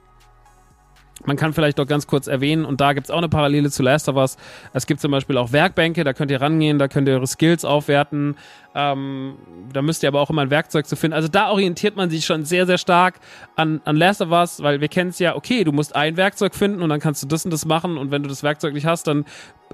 Man 1.24 1.36
kann 1.36 1.54
vielleicht 1.54 1.78
doch 1.78 1.86
ganz 1.86 2.06
kurz 2.06 2.26
erwähnen, 2.26 2.64
und 2.64 2.80
da 2.80 2.92
gibt 2.92 3.06
es 3.06 3.10
auch 3.10 3.18
eine 3.18 3.28
Parallele 3.28 3.70
zu 3.70 3.82
Last 3.82 4.08
of 4.08 4.16
Us. 4.16 4.36
Es 4.74 4.86
gibt 4.86 5.00
zum 5.00 5.10
Beispiel 5.10 5.38
auch 5.38 5.50
Werkbänke, 5.50 6.04
da 6.04 6.12
könnt 6.12 6.30
ihr 6.30 6.40
rangehen, 6.40 6.78
da 6.78 6.88
könnt 6.88 7.08
ihr 7.08 7.14
eure 7.14 7.26
Skills 7.26 7.64
aufwerten. 7.64 8.36
Ähm, 8.74 9.36
da 9.72 9.80
müsst 9.80 10.02
ihr 10.02 10.08
aber 10.08 10.20
auch 10.20 10.28
immer 10.28 10.42
ein 10.42 10.50
Werkzeug 10.50 10.86
zu 10.86 10.94
finden. 10.94 11.14
Also 11.14 11.28
da 11.28 11.50
orientiert 11.50 11.96
man 11.96 12.10
sich 12.10 12.26
schon 12.26 12.44
sehr, 12.44 12.66
sehr 12.66 12.76
stark 12.76 13.14
an, 13.54 13.80
an 13.86 13.96
Last 13.96 14.20
of 14.20 14.30
Us, 14.30 14.62
weil 14.62 14.82
wir 14.82 14.88
kennen 14.88 15.10
es 15.10 15.18
ja, 15.18 15.34
okay, 15.34 15.64
du 15.64 15.72
musst 15.72 15.96
ein 15.96 16.18
Werkzeug 16.18 16.54
finden 16.54 16.82
und 16.82 16.90
dann 16.90 17.00
kannst 17.00 17.22
du 17.22 17.26
das 17.26 17.46
und 17.46 17.50
das 17.50 17.64
machen 17.64 17.96
und 17.96 18.10
wenn 18.10 18.22
du 18.22 18.28
das 18.28 18.42
Werkzeug 18.42 18.74
nicht 18.74 18.86
hast, 18.86 19.06
dann 19.06 19.24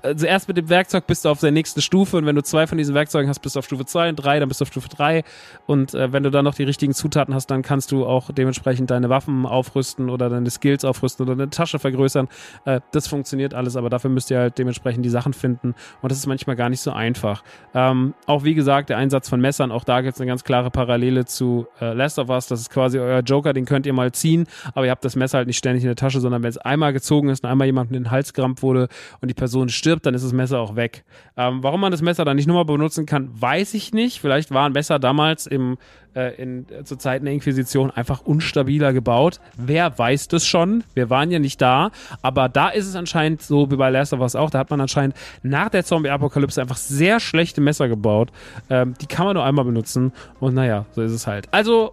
also 0.03 0.27
erst 0.27 0.49
mit 0.49 0.57
dem 0.57 0.69
Werkzeug 0.69 1.07
bist 1.07 1.25
du 1.25 1.29
auf 1.29 1.41
der 1.41 1.51
nächsten 1.51 1.81
Stufe 1.81 2.17
und 2.17 2.27
wenn 2.27 2.37
du 2.37 2.43
zwei 2.43 2.67
von 2.67 2.79
diesen 2.79 2.95
Werkzeugen 2.95 3.29
hast, 3.29 3.41
bist 3.41 3.57
du 3.57 3.61
auf 3.61 3.65
Stufe 3.65 3.85
zwei 3.85 4.09
und 4.09 4.17
drei, 4.17 4.39
dann 4.39 4.49
bist 4.49 4.61
du 4.61 4.65
auf 4.65 4.69
Stufe 4.69 4.89
drei 4.89 5.25
und 5.67 5.95
äh, 5.95 6.13
wenn 6.13 6.23
du 6.23 6.31
dann 6.31 6.45
noch 6.45 6.55
die 6.55 6.65
richtigen 6.65 6.93
Zutaten 6.93 7.35
hast, 7.35 7.47
dann 7.47 7.63
kannst 7.63 7.93
du 7.93 8.05
auch 8.05 8.31
dementsprechend 8.33 8.91
deine 8.91 9.09
Waffen 9.09 9.47
aufrüsten 9.47 10.11
oder 10.11 10.29
deine 10.29 10.51
Skills 10.51 10.85
aufrüsten 10.85 11.27
oder 11.27 11.37
deine 11.37 11.51
Tasche 11.51 11.79
vergrößern. 11.79 12.29
Äh, 12.65 12.81
das 12.93 13.09
funktioniert 13.09 13.55
alles, 13.55 13.77
aber 13.77 13.91
dafür 13.91 14.11
müsst 14.11 14.31
ihr 14.31 14.39
halt 14.39 14.59
dementsprechend 14.59 15.05
die 15.05 15.11
Sachen 15.11 15.33
finden 15.33 15.75
und 16.01 16.13
das 16.13 16.19
ist 16.19 16.27
manchmal 16.27 16.57
gar 16.57 16.69
nicht 16.69 16.81
so 16.81 16.91
einfach. 16.91 17.43
Ähm, 17.75 18.15
auch 18.27 18.45
wie 18.45 18.55
gesagt, 18.55 18.91
der 18.91 18.99
Einsatz 18.99 19.29
von 19.29 19.41
Messern, 19.41 19.71
auch 19.73 19.85
da 19.85 20.01
gibt 20.01 20.15
es 20.15 20.21
eine 20.21 20.29
ganz 20.29 20.45
klare 20.45 20.71
Parallele 20.71 21.25
zu 21.25 21.67
äh, 21.81 21.93
Last 21.93 22.19
of 22.19 22.29
Us, 22.29 22.47
das 22.47 22.61
ist 22.61 22.71
quasi 22.71 22.99
euer 22.99 23.21
Joker, 23.21 23.53
den 23.53 23.65
könnt 23.65 23.87
ihr 23.87 23.93
mal 23.93 24.13
ziehen, 24.13 24.47
aber 24.75 24.87
ihr 24.87 24.91
habt 24.91 25.05
das 25.05 25.17
Messer 25.17 25.39
halt 25.39 25.47
nicht 25.47 25.59
ständig 25.59 25.85
in 25.85 25.89
der 25.89 25.97
Tasche, 25.97 26.21
sondern 26.21 26.43
wenn 26.43 26.51
es 26.51 26.59
einmal 26.59 26.93
gezogen 26.93 27.29
ist 27.29 27.45
und 27.45 27.51
einmal 27.51 27.67
jemandem 27.67 27.97
in 27.97 28.05
den 28.05 28.11
Hals 28.11 28.33
gerammt 28.33 28.63
wurde 28.63 28.89
und 29.21 29.29
die 29.29 29.35
Person 29.35 29.69
stirbt, 29.69 29.92
dann 30.01 30.15
ist 30.15 30.25
das 30.25 30.33
Messer 30.33 30.61
auch 30.61 30.77
weg. 30.77 31.05
Ähm, 31.37 31.63
warum 31.63 31.81
man 31.81 31.93
das 31.93 32.03
Messer 32.03 32.25
dann 32.25 32.37
nicht 32.37 32.47
nur 32.47 32.57
mal 32.57 32.65
benutzen 32.65 33.07
kann, 33.07 33.31
weiß 33.41 33.75
ich 33.75 33.93
nicht. 33.93 34.21
Vielleicht 34.21 34.51
waren 34.51 34.73
Messer 34.73 34.99
damals 34.99 35.47
im, 35.47 35.77
äh, 36.15 36.35
in, 36.41 36.67
äh, 36.71 36.85
zur 36.85 36.99
Zeit 36.99 37.23
der 37.23 37.33
Inquisition 37.33 37.91
einfach 37.91 38.23
unstabiler 38.23 38.93
gebaut. 38.93 39.41
Wer 39.57 39.99
weiß 39.99 40.29
das 40.29 40.47
schon? 40.47 40.85
Wir 40.95 41.11
waren 41.11 41.31
ja 41.31 41.39
nicht 41.39 41.61
da. 41.61 41.91
Aber 42.23 42.49
da 42.49 42.69
ist 42.69 42.87
es 42.87 42.97
anscheinend 42.97 43.43
so 43.43 43.71
wie 43.71 43.77
bei 43.77 43.91
Last 43.91 44.13
of 44.13 44.21
Us 44.21 44.35
auch. 44.35 44.51
Da 44.51 44.59
hat 44.59 44.71
man 44.71 44.81
anscheinend 44.81 45.17
nach 45.43 45.69
der 45.69 45.85
Zombie-Apokalypse 45.85 46.61
einfach 46.61 46.77
sehr 46.77 47.21
schlechte 47.21 47.61
Messer 47.61 47.89
gebaut. 47.89 48.31
Ähm, 48.71 48.95
die 49.01 49.07
kann 49.07 49.27
man 49.27 49.35
nur 49.35 49.45
einmal 49.45 49.65
benutzen. 49.65 50.13
Und 50.41 50.55
naja, 50.55 50.87
so 50.93 51.03
ist 51.03 51.13
es 51.13 51.27
halt. 51.27 51.49
Also 51.53 51.93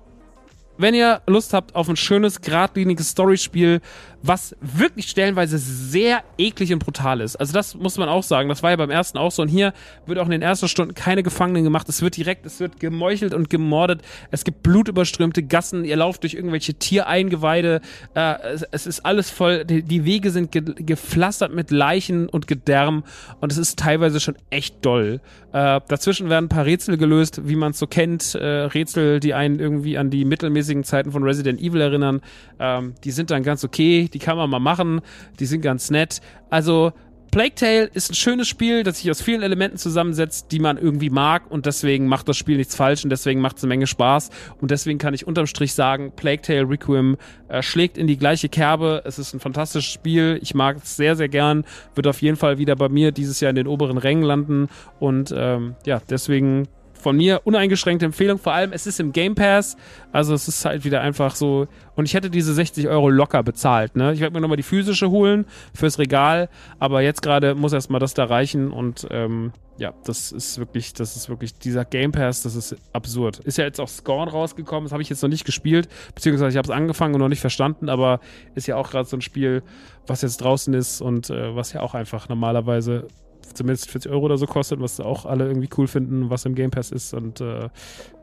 wenn 0.79 0.93
ihr 0.93 1.21
Lust 1.27 1.53
habt 1.53 1.75
auf 1.75 1.89
ein 1.89 1.97
schönes, 1.97 2.39
geradliniges 2.39 3.09
Storyspiel, 3.09 3.81
was 4.21 4.55
wirklich 4.59 5.09
stellenweise 5.09 5.57
sehr 5.57 6.23
eklig 6.37 6.73
und 6.73 6.79
brutal 6.79 7.21
ist. 7.21 7.37
Also 7.37 7.53
das 7.53 7.75
muss 7.75 7.97
man 7.97 8.09
auch 8.09 8.23
sagen. 8.23 8.49
Das 8.49 8.63
war 8.63 8.71
ja 8.71 8.75
beim 8.75 8.89
ersten 8.89 9.17
auch 9.17 9.31
so. 9.31 9.41
Und 9.41 9.47
hier 9.47 9.73
wird 10.05 10.19
auch 10.19 10.25
in 10.25 10.31
den 10.31 10.41
ersten 10.41 10.67
Stunden 10.67 10.93
keine 10.93 11.23
Gefangenen 11.23 11.63
gemacht. 11.63 11.87
Es 11.87 12.01
wird 12.01 12.17
direkt, 12.17 12.45
es 12.45 12.59
wird 12.59 12.79
gemeuchelt 12.79 13.33
und 13.33 13.49
gemordet. 13.49 14.01
Es 14.31 14.43
gibt 14.43 14.63
blutüberströmte 14.63 15.43
Gassen. 15.43 15.85
Ihr 15.85 15.95
lauft 15.95 16.23
durch 16.23 16.33
irgendwelche 16.33 16.73
Tiereingeweide. 16.73 17.81
Äh, 18.13 18.35
es, 18.53 18.63
es, 18.71 18.87
ist 18.87 19.05
alles 19.05 19.29
voll. 19.29 19.63
Die, 19.63 19.83
die 19.83 20.03
Wege 20.03 20.31
sind 20.31 20.51
ge 20.51 20.63
gepflastert 20.79 21.53
mit 21.53 21.71
Leichen 21.71 22.27
und 22.27 22.47
Gedärm. 22.47 23.03
Und 23.39 23.51
es 23.51 23.57
ist 23.57 23.79
teilweise 23.79 24.19
schon 24.19 24.35
echt 24.49 24.85
doll. 24.85 25.21
Äh, 25.51 25.79
dazwischen 25.87 26.29
werden 26.29 26.45
ein 26.45 26.49
paar 26.49 26.65
Rätsel 26.65 26.97
gelöst, 26.97 27.47
wie 27.47 27.55
man 27.55 27.71
es 27.71 27.79
so 27.79 27.87
kennt. 27.87 28.35
Äh, 28.35 28.45
Rätsel, 28.45 29.19
die 29.19 29.33
einen 29.33 29.59
irgendwie 29.59 29.97
an 29.97 30.09
die 30.09 30.25
mittelmäßigen 30.25 30.83
Zeiten 30.83 31.11
von 31.11 31.23
Resident 31.23 31.61
Evil 31.61 31.81
erinnern. 31.81 32.21
Ähm, 32.59 32.93
die 33.03 33.11
sind 33.11 33.31
dann 33.31 33.43
ganz 33.43 33.63
okay 33.63 34.08
die 34.13 34.19
kann 34.19 34.37
man 34.37 34.49
mal 34.49 34.59
machen, 34.59 35.01
die 35.39 35.45
sind 35.45 35.61
ganz 35.61 35.89
nett. 35.89 36.21
Also 36.49 36.93
Plague 37.31 37.53
Tale 37.53 37.85
ist 37.93 38.11
ein 38.11 38.15
schönes 38.15 38.47
Spiel, 38.47 38.81
das 38.81 38.99
sich 38.99 39.11
aus 39.11 39.21
vielen 39.21 39.43
Elementen 39.43 39.77
zusammensetzt, 39.77 40.51
die 40.51 40.59
man 40.59 40.77
irgendwie 40.77 41.11
mag 41.11 41.49
und 41.51 41.67
deswegen 41.67 42.07
macht 42.07 42.27
das 42.27 42.37
Spiel 42.37 42.57
nichts 42.57 42.75
falsch 42.75 43.03
und 43.03 43.11
deswegen 43.11 43.39
macht 43.39 43.57
es 43.57 43.63
eine 43.63 43.69
Menge 43.69 43.85
Spaß. 43.85 44.31
Und 44.59 44.71
deswegen 44.71 44.97
kann 44.97 45.13
ich 45.13 45.27
unterm 45.27 45.45
Strich 45.45 45.73
sagen, 45.73 46.11
Plague 46.15 46.41
Tale 46.41 46.67
Requiem 46.67 47.17
äh, 47.47 47.61
schlägt 47.61 47.99
in 47.99 48.07
die 48.07 48.17
gleiche 48.17 48.49
Kerbe. 48.49 49.03
Es 49.05 49.19
ist 49.19 49.33
ein 49.33 49.39
fantastisches 49.39 49.91
Spiel, 49.91 50.39
ich 50.41 50.55
mag 50.55 50.77
es 50.77 50.95
sehr, 50.95 51.15
sehr 51.15 51.29
gern, 51.29 51.65
wird 51.93 52.07
auf 52.07 52.21
jeden 52.21 52.37
Fall 52.37 52.57
wieder 52.57 52.75
bei 52.75 52.89
mir 52.89 53.11
dieses 53.11 53.39
Jahr 53.39 53.51
in 53.51 53.55
den 53.55 53.67
oberen 53.67 53.99
Rängen 53.99 54.23
landen. 54.23 54.67
Und 54.99 55.31
ähm, 55.35 55.75
ja, 55.85 56.01
deswegen 56.09 56.67
von 56.99 57.15
mir 57.15 57.41
uneingeschränkte 57.45 58.05
Empfehlung. 58.05 58.37
Vor 58.37 58.53
allem, 58.53 58.73
es 58.73 58.87
ist 58.87 58.99
im 58.99 59.11
Game 59.11 59.35
Pass. 59.35 59.77
Also 60.11 60.33
es 60.33 60.47
ist 60.47 60.65
halt 60.65 60.83
wieder 60.83 61.01
einfach 61.01 61.35
so. 61.35 61.67
Und 61.95 62.05
ich 62.05 62.13
hätte 62.13 62.29
diese 62.29 62.53
60 62.53 62.87
Euro 62.87 63.09
locker 63.09 63.43
bezahlt. 63.43 63.95
Ne? 63.95 64.13
Ich 64.13 64.19
werde 64.19 64.33
mir 64.33 64.41
nochmal 64.41 64.57
die 64.57 64.63
physische 64.63 65.09
holen 65.09 65.45
fürs 65.73 65.99
Regal. 65.99 66.49
Aber 66.79 67.01
jetzt 67.01 67.21
gerade 67.21 67.55
muss 67.55 67.73
erstmal 67.73 67.99
das 67.99 68.13
da 68.13 68.25
reichen. 68.25 68.71
Und 68.71 69.07
ähm, 69.11 69.51
ja, 69.77 69.93
das 70.03 70.31
ist 70.31 70.59
wirklich, 70.59 70.93
das 70.93 71.15
ist 71.15 71.29
wirklich 71.29 71.57
dieser 71.57 71.85
Game 71.85 72.11
Pass, 72.11 72.43
das 72.43 72.55
ist 72.55 72.75
absurd. 72.93 73.39
Ist 73.39 73.57
ja 73.57 73.63
jetzt 73.63 73.79
auch 73.79 73.87
Scorn 73.87 74.27
rausgekommen. 74.27 74.85
Das 74.85 74.91
habe 74.91 75.01
ich 75.01 75.09
jetzt 75.09 75.23
noch 75.23 75.29
nicht 75.29 75.45
gespielt. 75.45 75.87
Beziehungsweise 76.15 76.51
ich 76.51 76.57
habe 76.57 76.67
es 76.67 76.75
angefangen 76.75 77.13
und 77.15 77.21
noch 77.21 77.29
nicht 77.29 77.41
verstanden. 77.41 77.89
Aber 77.89 78.19
ist 78.55 78.67
ja 78.67 78.75
auch 78.75 78.91
gerade 78.91 79.07
so 79.07 79.15
ein 79.15 79.21
Spiel, 79.21 79.63
was 80.05 80.21
jetzt 80.21 80.37
draußen 80.37 80.73
ist 80.73 81.01
und 81.01 81.29
äh, 81.29 81.55
was 81.55 81.73
ja 81.73 81.81
auch 81.81 81.93
einfach 81.93 82.29
normalerweise 82.29 83.07
zumindest 83.53 83.89
40 83.91 84.11
Euro 84.11 84.25
oder 84.25 84.37
so 84.37 84.45
kostet, 84.45 84.79
was 84.79 84.99
auch 84.99 85.25
alle 85.25 85.47
irgendwie 85.47 85.69
cool 85.77 85.87
finden, 85.87 86.29
was 86.29 86.45
im 86.45 86.55
Game 86.55 86.71
Pass 86.71 86.91
ist. 86.91 87.13
Und 87.13 87.41
äh, 87.41 87.69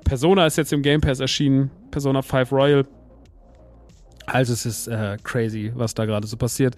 Persona 0.04 0.46
ist 0.46 0.56
jetzt 0.56 0.72
im 0.72 0.82
Game 0.82 1.00
Pass 1.00 1.20
erschienen, 1.20 1.70
Persona 1.90 2.22
5 2.22 2.52
Royal. 2.52 2.86
Also 4.26 4.52
es 4.52 4.66
ist 4.66 4.88
äh, 4.88 5.16
crazy, 5.22 5.72
was 5.74 5.94
da 5.94 6.04
gerade 6.04 6.26
so 6.26 6.36
passiert. 6.36 6.76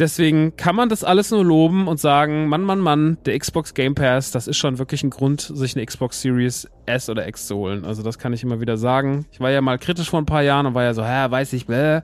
Deswegen 0.00 0.56
kann 0.56 0.76
man 0.76 0.88
das 0.88 1.04
alles 1.04 1.30
nur 1.30 1.44
loben 1.44 1.86
und 1.86 2.00
sagen, 2.00 2.48
Mann, 2.48 2.62
Mann, 2.62 2.80
Mann, 2.80 3.18
der 3.26 3.38
Xbox 3.38 3.74
Game 3.74 3.94
Pass, 3.94 4.30
das 4.30 4.48
ist 4.48 4.56
schon 4.56 4.78
wirklich 4.78 5.02
ein 5.02 5.10
Grund, 5.10 5.42
sich 5.42 5.76
eine 5.76 5.84
Xbox 5.84 6.22
Series 6.22 6.66
S 6.86 7.10
oder 7.10 7.28
X 7.28 7.46
zu 7.46 7.56
holen. 7.56 7.84
Also 7.84 8.02
das 8.02 8.18
kann 8.18 8.32
ich 8.32 8.42
immer 8.42 8.62
wieder 8.62 8.78
sagen. 8.78 9.26
Ich 9.30 9.40
war 9.40 9.50
ja 9.50 9.60
mal 9.60 9.78
kritisch 9.78 10.08
vor 10.08 10.18
ein 10.18 10.26
paar 10.26 10.42
Jahren 10.42 10.64
und 10.64 10.74
war 10.74 10.84
ja 10.84 10.94
so, 10.94 11.04
hä, 11.04 11.30
weiß 11.30 11.52
ich, 11.52 11.66
bäh. 11.66 12.00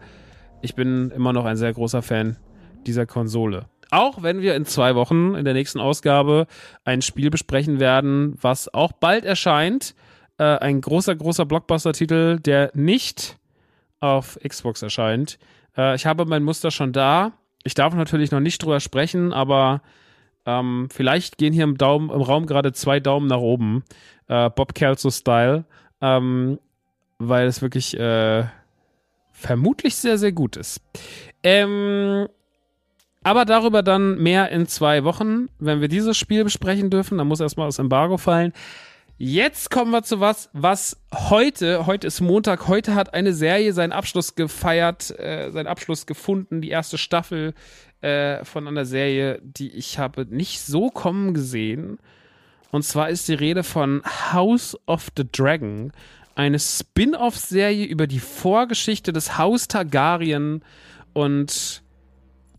Ich 0.61 0.75
bin 0.75 1.11
immer 1.11 1.33
noch 1.33 1.47
ein 1.47 1.57
sehr 1.57 1.73
großer 1.73 2.03
Fan 2.03 2.37
dieser 2.87 3.07
Konsole. 3.07 3.65
Auch 3.91 4.23
wenn 4.23 4.41
wir 4.41 4.55
in 4.55 4.65
zwei 4.65 4.95
Wochen 4.95 5.35
in 5.35 5.45
der 5.45 5.55
nächsten 5.55 5.81
Ausgabe 5.81 6.47
ein 6.85 7.03
Spiel 7.03 7.31
besprechen 7.31 7.81
werden, 7.81 8.37
was 8.41 8.73
auch 8.73 8.93
bald 8.93 9.25
erscheint. 9.25 9.95
Äh, 10.39 10.45
ein 10.45 10.81
großer, 10.81 11.15
großer 11.15 11.47
Blockbuster-Titel, 11.47 12.41
der 12.41 12.71
nicht 12.75 13.39
auf 14.01 14.39
Xbox 14.47 14.83
erscheint. 14.83 15.39
Äh, 15.77 15.95
ich 15.95 16.07
habe 16.07 16.27
mein 16.27 16.43
Muster 16.43 16.71
schon 16.71 16.93
da. 16.93 17.33
Ich 17.65 17.75
darf 17.75 17.95
natürlich 17.95 18.31
noch 18.31 18.41
nicht 18.41 18.63
drüber 18.63 18.81
sprechen, 18.81 19.33
aber 19.33 19.83
ähm, 20.45 20.89
vielleicht 20.93 21.39
gehen 21.39 21.53
hier 21.53 21.65
im, 21.65 21.79
Daumen, 21.79 22.11
im 22.11 22.21
Raum 22.21 22.47
gerade 22.47 22.73
zwei 22.73 23.01
Daumen 23.01 23.27
nach 23.27 23.39
oben. 23.39 23.85
Äh, 24.29 24.51
Bob 24.51 24.75
Kelso-Style. 24.75 25.65
Ähm, 26.01 26.59
weil 27.19 27.47
es 27.47 27.63
wirklich 27.63 27.99
äh, 27.99 28.45
vermutlich 29.33 29.97
sehr, 29.97 30.19
sehr 30.19 30.33
gut 30.33 30.57
ist. 30.57 30.81
Ähm, 31.43 32.29
aber 33.27 33.45
darüber 33.45 33.83
dann 33.83 34.19
mehr 34.19 34.53
in 34.53 34.69
zwei 34.69 35.03
Wochen, 35.03 35.49
wenn 35.59 35.81
wir 35.81 35.89
dieses 35.89 36.17
Spiel 36.17 36.45
besprechen 36.45 36.91
dürfen. 36.91 37.19
Dann 37.19 37.27
muss 37.27 37.41
erstmal 37.41 37.67
das 37.67 37.81
Embargo 37.81 38.19
fallen. 38.19 38.53
Jetzt 39.19 39.69
kommen 39.69 39.91
wir 39.91 40.05
zu 40.05 40.21
was, 40.21 40.49
was 40.53 40.97
heute, 41.13 41.87
heute 41.87 42.07
ist 42.07 42.21
Montag, 42.21 42.69
heute 42.69 42.95
hat 42.95 43.15
eine 43.15 43.33
Serie 43.33 43.73
seinen 43.73 43.91
Abschluss 43.91 44.37
gefeiert, 44.37 45.11
äh, 45.19 45.51
seinen 45.51 45.67
Abschluss 45.67 46.07
gefunden, 46.07 46.61
die 46.61 46.71
erste 46.71 46.99
Staffel 46.99 47.55
äh, 48.01 48.45
von 48.45 48.69
einer 48.69 48.85
Serie, 48.85 49.41
die 49.43 49.73
ich 49.73 49.99
habe 49.99 50.25
nicht 50.31 50.61
so 50.61 50.91
kommen 50.91 51.35
gesehen. 51.35 51.99
Und 52.71 52.85
zwar 52.85 53.11
ist 53.11 53.27
die 53.27 53.35
Rede 53.35 53.65
von 53.65 54.03
House 54.33 54.79
of 54.87 55.09
the 55.17 55.25
Dragon, 55.29 55.91
eine 56.37 56.61
Spin-off-Serie 56.61 57.87
über 57.87 58.07
die 58.07 58.21
Vorgeschichte 58.21 59.13
des 59.13 59.37
Haus 59.37 59.67
Targaryen 59.67 60.63
und 61.13 61.83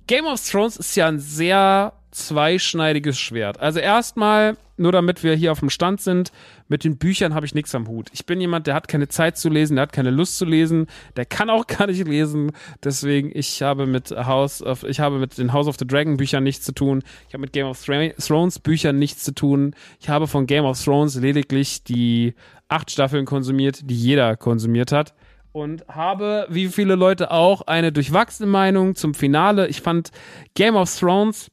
Game 0.08 0.26
of 0.26 0.41
Thrones 0.50 0.78
ist 0.78 0.96
ja 0.96 1.10
ein 1.10 1.20
sehr 1.20 1.91
zweischneidiges 2.12 3.20
Schwert. 3.20 3.60
Also 3.60 3.80
erstmal, 3.80 4.56
nur 4.78 4.93
damit 4.93 5.22
wir 5.22 5.36
hier 5.36 5.52
auf 5.52 5.60
dem 5.60 5.70
Stand 5.70 6.00
sind, 6.00 6.32
mit 6.70 6.86
den 6.86 6.98
Büchern 6.98 7.34
habe 7.34 7.46
ich 7.46 7.54
nichts 7.54 7.76
am 7.76 7.89
Hut. 7.89 8.08
Ich 8.13 8.26
bin 8.26 8.39
jemand, 8.39 8.67
der 8.67 8.74
hat 8.74 8.88
keine 8.88 9.10
Zeit 9.10 9.38
zu 9.38 9.50
lesen, 9.50 9.76
der 9.76 9.84
hat 9.84 9.91
keine 9.91 10.10
Lust 10.10 10.38
zu 10.38 10.46
lesen, 10.46 10.88
der 11.17 11.26
kann 11.26 11.50
auch 11.50 11.67
gar 11.67 11.88
nicht 11.88 12.08
lesen. 12.08 12.54
Deswegen, 12.82 13.32
ich 13.34 13.62
habe 13.62 13.86
mit 13.86 14.12
House 14.12 14.63
of, 14.63 14.84
ich 14.84 15.02
habe 15.02 15.20
mit 15.20 15.38
den 15.38 15.52
House 15.52 15.67
of 15.67 15.76
the 15.78 15.86
Dragon 15.86 16.15
Büchern 16.15 16.43
nichts 16.43 16.63
zu 16.63 16.72
tun. 16.72 17.04
Ich 17.28 17.34
habe 17.34 17.41
mit 17.41 17.52
Game 17.52 17.67
of 17.67 17.84
Thrones 17.84 18.60
Büchern 18.60 18.98
nichts 18.98 19.26
zu 19.26 19.34
tun. 19.34 19.76
Ich 20.00 20.08
habe 20.08 20.28
von 20.28 20.48
Game 20.48 20.63
of 20.63 20.82
Thrones 20.82 21.15
lediglich 21.15 21.84
die 21.84 22.34
acht 22.70 22.91
Staffeln 22.91 23.26
konsumiert, 23.26 23.82
die 23.84 23.96
jeder 23.96 24.38
konsumiert 24.38 24.93
hat 24.93 25.13
und 25.58 25.88
habe, 25.88 26.46
wie 26.50 26.67
viele 26.67 26.93
Leute 26.93 27.32
auch, 27.32 27.62
eine 27.62 27.91
durchwachsene 27.91 28.48
Meinung 28.48 28.93
zum 28.93 29.15
Finale. 29.15 29.67
Ich 29.67 29.82
fand 29.82 30.12
Game 30.54 30.76
of 30.76 30.96
Thrones 31.00 31.50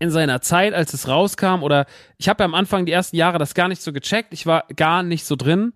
in 0.00 0.10
seiner 0.10 0.42
Zeit, 0.42 0.74
als 0.74 0.92
es 0.92 1.08
rauskam, 1.08 1.62
oder 1.62 1.86
ich 2.18 2.28
habe 2.28 2.42
ja 2.42 2.44
am 2.44 2.54
Anfang 2.54 2.84
die 2.84 2.92
ersten 2.92 3.16
Jahre 3.16 3.38
das 3.38 3.54
gar 3.54 3.68
nicht 3.68 3.80
so 3.80 3.90
gecheckt. 3.90 4.34
Ich 4.34 4.44
war 4.44 4.64
gar 4.76 5.02
nicht 5.02 5.24
so 5.24 5.34
drin. 5.34 5.72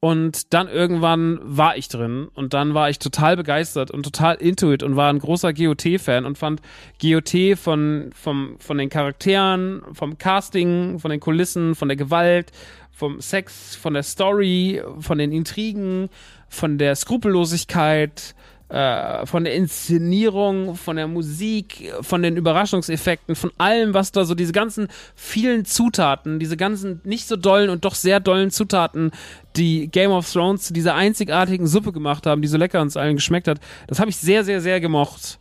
Und 0.00 0.54
dann 0.54 0.68
irgendwann 0.68 1.40
war 1.42 1.76
ich 1.76 1.88
drin 1.88 2.28
und 2.32 2.54
dann 2.54 2.72
war 2.72 2.88
ich 2.88 3.00
total 3.00 3.36
begeistert 3.36 3.90
und 3.90 4.04
total 4.04 4.36
into 4.36 4.72
it 4.72 4.84
und 4.84 4.94
war 4.94 5.12
ein 5.12 5.18
großer 5.18 5.52
GOT-Fan 5.52 6.24
und 6.24 6.38
fand 6.38 6.62
GOT 7.02 7.58
von, 7.58 8.10
vom, 8.14 8.60
von 8.60 8.78
den 8.78 8.90
Charakteren, 8.90 9.82
vom 9.92 10.16
Casting, 10.16 11.00
von 11.00 11.10
den 11.10 11.18
Kulissen, 11.18 11.74
von 11.74 11.88
der 11.88 11.96
Gewalt, 11.96 12.52
vom 12.98 13.20
Sex, 13.20 13.76
von 13.76 13.94
der 13.94 14.02
Story, 14.02 14.82
von 14.98 15.18
den 15.18 15.30
Intrigen, 15.30 16.10
von 16.48 16.78
der 16.78 16.96
Skrupellosigkeit, 16.96 18.34
äh, 18.68 19.24
von 19.24 19.44
der 19.44 19.54
Inszenierung, 19.54 20.76
von 20.76 20.96
der 20.96 21.08
Musik, 21.08 21.92
von 22.02 22.22
den 22.22 22.36
Überraschungseffekten, 22.36 23.34
von 23.34 23.50
allem, 23.56 23.94
was 23.94 24.12
da 24.12 24.24
so 24.24 24.34
diese 24.34 24.52
ganzen 24.52 24.88
vielen 25.14 25.64
Zutaten, 25.64 26.38
diese 26.38 26.56
ganzen 26.56 27.00
nicht 27.04 27.26
so 27.26 27.36
dollen 27.36 27.70
und 27.70 27.84
doch 27.84 27.94
sehr 27.94 28.20
dollen 28.20 28.50
Zutaten, 28.50 29.10
die 29.56 29.88
Game 29.88 30.10
of 30.10 30.30
Thrones 30.30 30.64
zu 30.64 30.74
dieser 30.74 30.94
einzigartigen 30.94 31.66
Suppe 31.66 31.92
gemacht 31.92 32.26
haben, 32.26 32.42
die 32.42 32.48
so 32.48 32.58
lecker 32.58 32.82
uns 32.82 32.96
allen 32.96 33.16
geschmeckt 33.16 33.48
hat, 33.48 33.58
das 33.86 34.00
habe 34.00 34.10
ich 34.10 34.16
sehr, 34.18 34.44
sehr, 34.44 34.60
sehr 34.60 34.80
gemocht. 34.80 35.38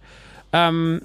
Ähm, 0.53 1.01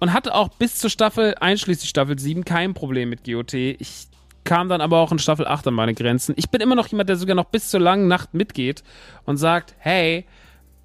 und 0.00 0.12
hatte 0.12 0.34
auch 0.34 0.48
bis 0.48 0.76
zur 0.76 0.90
Staffel, 0.90 1.34
einschließlich 1.40 1.88
Staffel 1.88 2.18
7, 2.18 2.44
kein 2.44 2.74
Problem 2.74 3.08
mit 3.08 3.24
GOT. 3.24 3.54
Ich 3.54 4.08
kam 4.44 4.68
dann 4.68 4.80
aber 4.80 4.98
auch 4.98 5.10
in 5.10 5.18
Staffel 5.18 5.46
8 5.46 5.68
an 5.68 5.74
meine 5.74 5.94
Grenzen. 5.94 6.34
Ich 6.36 6.50
bin 6.50 6.60
immer 6.60 6.74
noch 6.74 6.88
jemand, 6.88 7.08
der 7.08 7.16
sogar 7.16 7.34
noch 7.34 7.46
bis 7.46 7.70
zur 7.70 7.80
langen 7.80 8.08
Nacht 8.08 8.34
mitgeht 8.34 8.84
und 9.24 9.38
sagt, 9.38 9.74
hey, 9.78 10.26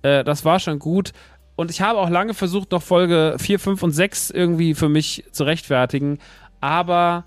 äh, 0.02 0.24
das 0.24 0.46
war 0.46 0.60
schon 0.60 0.80
gut. 0.80 1.12
Und 1.56 1.70
ich 1.70 1.82
habe 1.82 2.00
auch 2.00 2.10
lange 2.10 2.34
versucht, 2.34 2.72
noch 2.72 2.82
Folge 2.82 3.36
4, 3.38 3.60
5 3.60 3.84
und 3.84 3.92
6 3.92 4.30
irgendwie 4.30 4.74
für 4.74 4.88
mich 4.88 5.26
zu 5.32 5.44
rechtfertigen. 5.44 6.20
Aber 6.62 7.26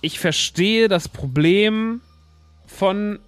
ich 0.00 0.20
verstehe 0.20 0.88
das 0.88 1.08
Problem 1.08 2.00
von 2.66 3.18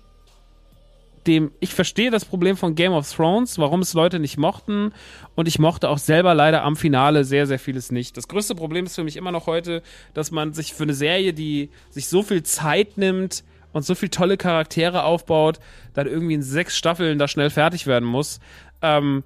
dem, 1.27 1.53
ich 1.61 1.75
verstehe 1.75 2.11
das 2.11 2.25
Problem 2.25 2.57
von 2.57 2.75
Game 2.75 2.93
of 2.93 3.11
Thrones, 3.11 3.59
warum 3.59 3.81
es 3.81 3.95
Leute 3.95 4.19
nicht 4.19 4.37
mochten. 4.37 4.93
Und 5.35 5.49
ich 5.49 5.59
mochte 5.59 5.89
auch 5.89 5.99
selber 5.99 6.35
leider 6.35 6.63
am 6.63 6.77
Finale 6.77 7.25
sehr, 7.25 7.47
sehr 7.47 7.59
vieles 7.59 7.91
nicht. 7.91 8.17
Das 8.17 8.29
größte 8.29 8.55
Problem 8.55 8.85
ist 8.87 8.95
für 8.95 9.05
mich 9.05 9.17
immer 9.17 9.33
noch 9.33 9.47
heute, 9.47 9.83
dass 10.13 10.31
man 10.31 10.53
sich 10.53 10.75
für 10.75 10.85
eine 10.85 10.95
Serie, 10.95 11.33
die 11.33 11.71
sich 11.91 12.09
so 12.09 12.23
viel 12.23 12.43
Zeit 12.43 12.99
nimmt, 12.99 13.45
und 13.75 13.85
so 13.85 13.95
viele 13.95 14.11
tolle 14.11 14.37
Charaktere 14.37 15.03
aufbaut, 15.03 15.59
dann 15.93 16.07
irgendwie 16.07 16.35
in 16.35 16.43
sechs 16.43 16.77
Staffeln 16.79 17.19
da 17.19 17.29
schnell 17.29 17.51
fertig 17.51 17.87
werden 17.87 18.09
muss. 18.09 18.41
Ähm, 18.81 19.25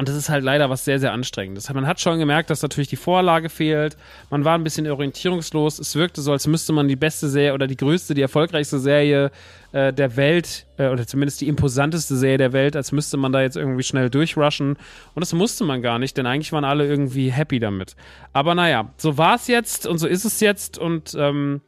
und 0.00 0.08
das 0.08 0.16
ist 0.16 0.30
halt 0.30 0.42
leider 0.42 0.70
was 0.70 0.86
sehr, 0.86 0.98
sehr 0.98 1.12
anstrengendes. 1.12 1.70
Man 1.74 1.86
hat 1.86 2.00
schon 2.00 2.18
gemerkt, 2.18 2.48
dass 2.48 2.62
natürlich 2.62 2.88
die 2.88 2.96
Vorlage 2.96 3.50
fehlt. 3.50 3.98
Man 4.30 4.46
war 4.46 4.54
ein 4.54 4.64
bisschen 4.64 4.90
orientierungslos. 4.90 5.78
Es 5.78 5.94
wirkte 5.94 6.22
so, 6.22 6.32
als 6.32 6.46
müsste 6.46 6.72
man 6.72 6.88
die 6.88 6.96
beste 6.96 7.28
Serie 7.28 7.52
oder 7.52 7.66
die 7.66 7.76
größte, 7.76 8.14
die 8.14 8.22
erfolgreichste 8.22 8.78
Serie 8.78 9.30
äh, 9.72 9.92
der 9.92 10.16
Welt 10.16 10.64
äh, 10.78 10.88
oder 10.88 11.06
zumindest 11.06 11.42
die 11.42 11.48
imposanteste 11.48 12.16
Serie 12.16 12.38
der 12.38 12.54
Welt, 12.54 12.76
als 12.76 12.92
müsste 12.92 13.18
man 13.18 13.30
da 13.30 13.42
jetzt 13.42 13.58
irgendwie 13.58 13.82
schnell 13.82 14.08
durchrushen. 14.08 14.78
Und 15.14 15.20
das 15.20 15.34
musste 15.34 15.64
man 15.64 15.82
gar 15.82 15.98
nicht, 15.98 16.16
denn 16.16 16.24
eigentlich 16.24 16.52
waren 16.52 16.64
alle 16.64 16.86
irgendwie 16.86 17.30
happy 17.30 17.60
damit. 17.60 17.94
Aber 18.32 18.54
naja, 18.54 18.94
so 18.96 19.18
war 19.18 19.34
es 19.34 19.48
jetzt 19.48 19.86
und 19.86 19.98
so 19.98 20.06
ist 20.06 20.24
es 20.24 20.40
jetzt 20.40 20.78
und 20.78 21.14
ähm, 21.14 21.60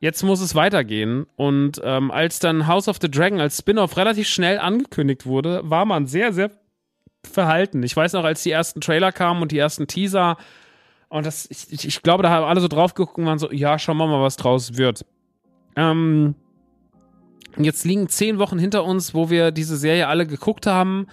jetzt 0.00 0.22
muss 0.22 0.40
es 0.40 0.54
weitergehen. 0.54 1.26
Und 1.36 1.82
ähm, 1.84 2.10
als 2.10 2.38
dann 2.38 2.66
House 2.66 2.88
of 2.88 2.96
the 2.98 3.10
Dragon 3.10 3.40
als 3.40 3.58
Spin-off 3.58 3.98
relativ 3.98 4.26
schnell 4.26 4.58
angekündigt 4.58 5.26
wurde, 5.26 5.60
war 5.64 5.84
man 5.84 6.06
sehr, 6.06 6.32
sehr 6.32 6.50
verhalten. 7.26 7.82
Ich 7.82 7.96
weiß 7.96 8.12
noch, 8.14 8.24
als 8.24 8.42
die 8.42 8.50
ersten 8.50 8.80
Trailer 8.80 9.12
kamen 9.12 9.42
und 9.42 9.52
die 9.52 9.58
ersten 9.58 9.86
Teaser, 9.86 10.36
und 11.08 11.24
das, 11.24 11.48
ich, 11.50 11.86
ich 11.86 12.02
glaube, 12.02 12.22
da 12.22 12.30
haben 12.30 12.44
alle 12.44 12.60
so 12.60 12.68
drauf 12.68 12.94
geguckt 12.94 13.18
und 13.18 13.26
waren 13.26 13.38
so, 13.38 13.50
ja, 13.52 13.78
schauen 13.78 13.96
wir 13.96 14.06
mal, 14.06 14.22
was 14.22 14.36
draus 14.36 14.76
wird. 14.76 15.04
Ähm, 15.76 16.34
jetzt 17.56 17.84
liegen 17.84 18.08
zehn 18.08 18.38
Wochen 18.38 18.58
hinter 18.58 18.84
uns, 18.84 19.14
wo 19.14 19.30
wir 19.30 19.50
diese 19.50 19.76
Serie 19.76 20.08
alle 20.08 20.26
geguckt 20.26 20.66
haben 20.66 21.06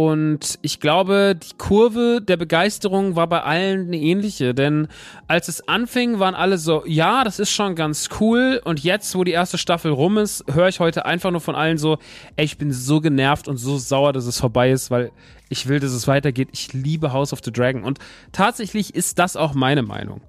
und 0.00 0.58
ich 0.62 0.80
glaube, 0.80 1.36
die 1.36 1.58
Kurve 1.58 2.22
der 2.26 2.38
Begeisterung 2.38 3.16
war 3.16 3.26
bei 3.26 3.42
allen 3.42 3.88
eine 3.88 3.98
ähnliche, 3.98 4.54
denn 4.54 4.88
als 5.26 5.48
es 5.48 5.68
anfing, 5.68 6.18
waren 6.18 6.34
alle 6.34 6.56
so, 6.56 6.84
ja, 6.86 7.22
das 7.22 7.38
ist 7.38 7.50
schon 7.50 7.74
ganz 7.74 8.08
cool. 8.18 8.62
Und 8.64 8.82
jetzt, 8.82 9.14
wo 9.14 9.24
die 9.24 9.32
erste 9.32 9.58
Staffel 9.58 9.92
rum 9.92 10.16
ist, 10.16 10.42
höre 10.50 10.68
ich 10.68 10.80
heute 10.80 11.04
einfach 11.04 11.30
nur 11.30 11.42
von 11.42 11.54
allen 11.54 11.76
so, 11.76 11.98
ey, 12.36 12.46
ich 12.46 12.56
bin 12.56 12.72
so 12.72 13.02
genervt 13.02 13.46
und 13.46 13.58
so 13.58 13.76
sauer, 13.76 14.14
dass 14.14 14.24
es 14.24 14.40
vorbei 14.40 14.70
ist, 14.70 14.90
weil 14.90 15.12
ich 15.50 15.68
will, 15.68 15.80
dass 15.80 15.92
es 15.92 16.08
weitergeht. 16.08 16.48
Ich 16.52 16.72
liebe 16.72 17.12
House 17.12 17.34
of 17.34 17.40
the 17.44 17.52
Dragon. 17.52 17.84
Und 17.84 17.98
tatsächlich 18.32 18.94
ist 18.94 19.18
das 19.18 19.36
auch 19.36 19.52
meine 19.52 19.82
Meinung. 19.82 20.22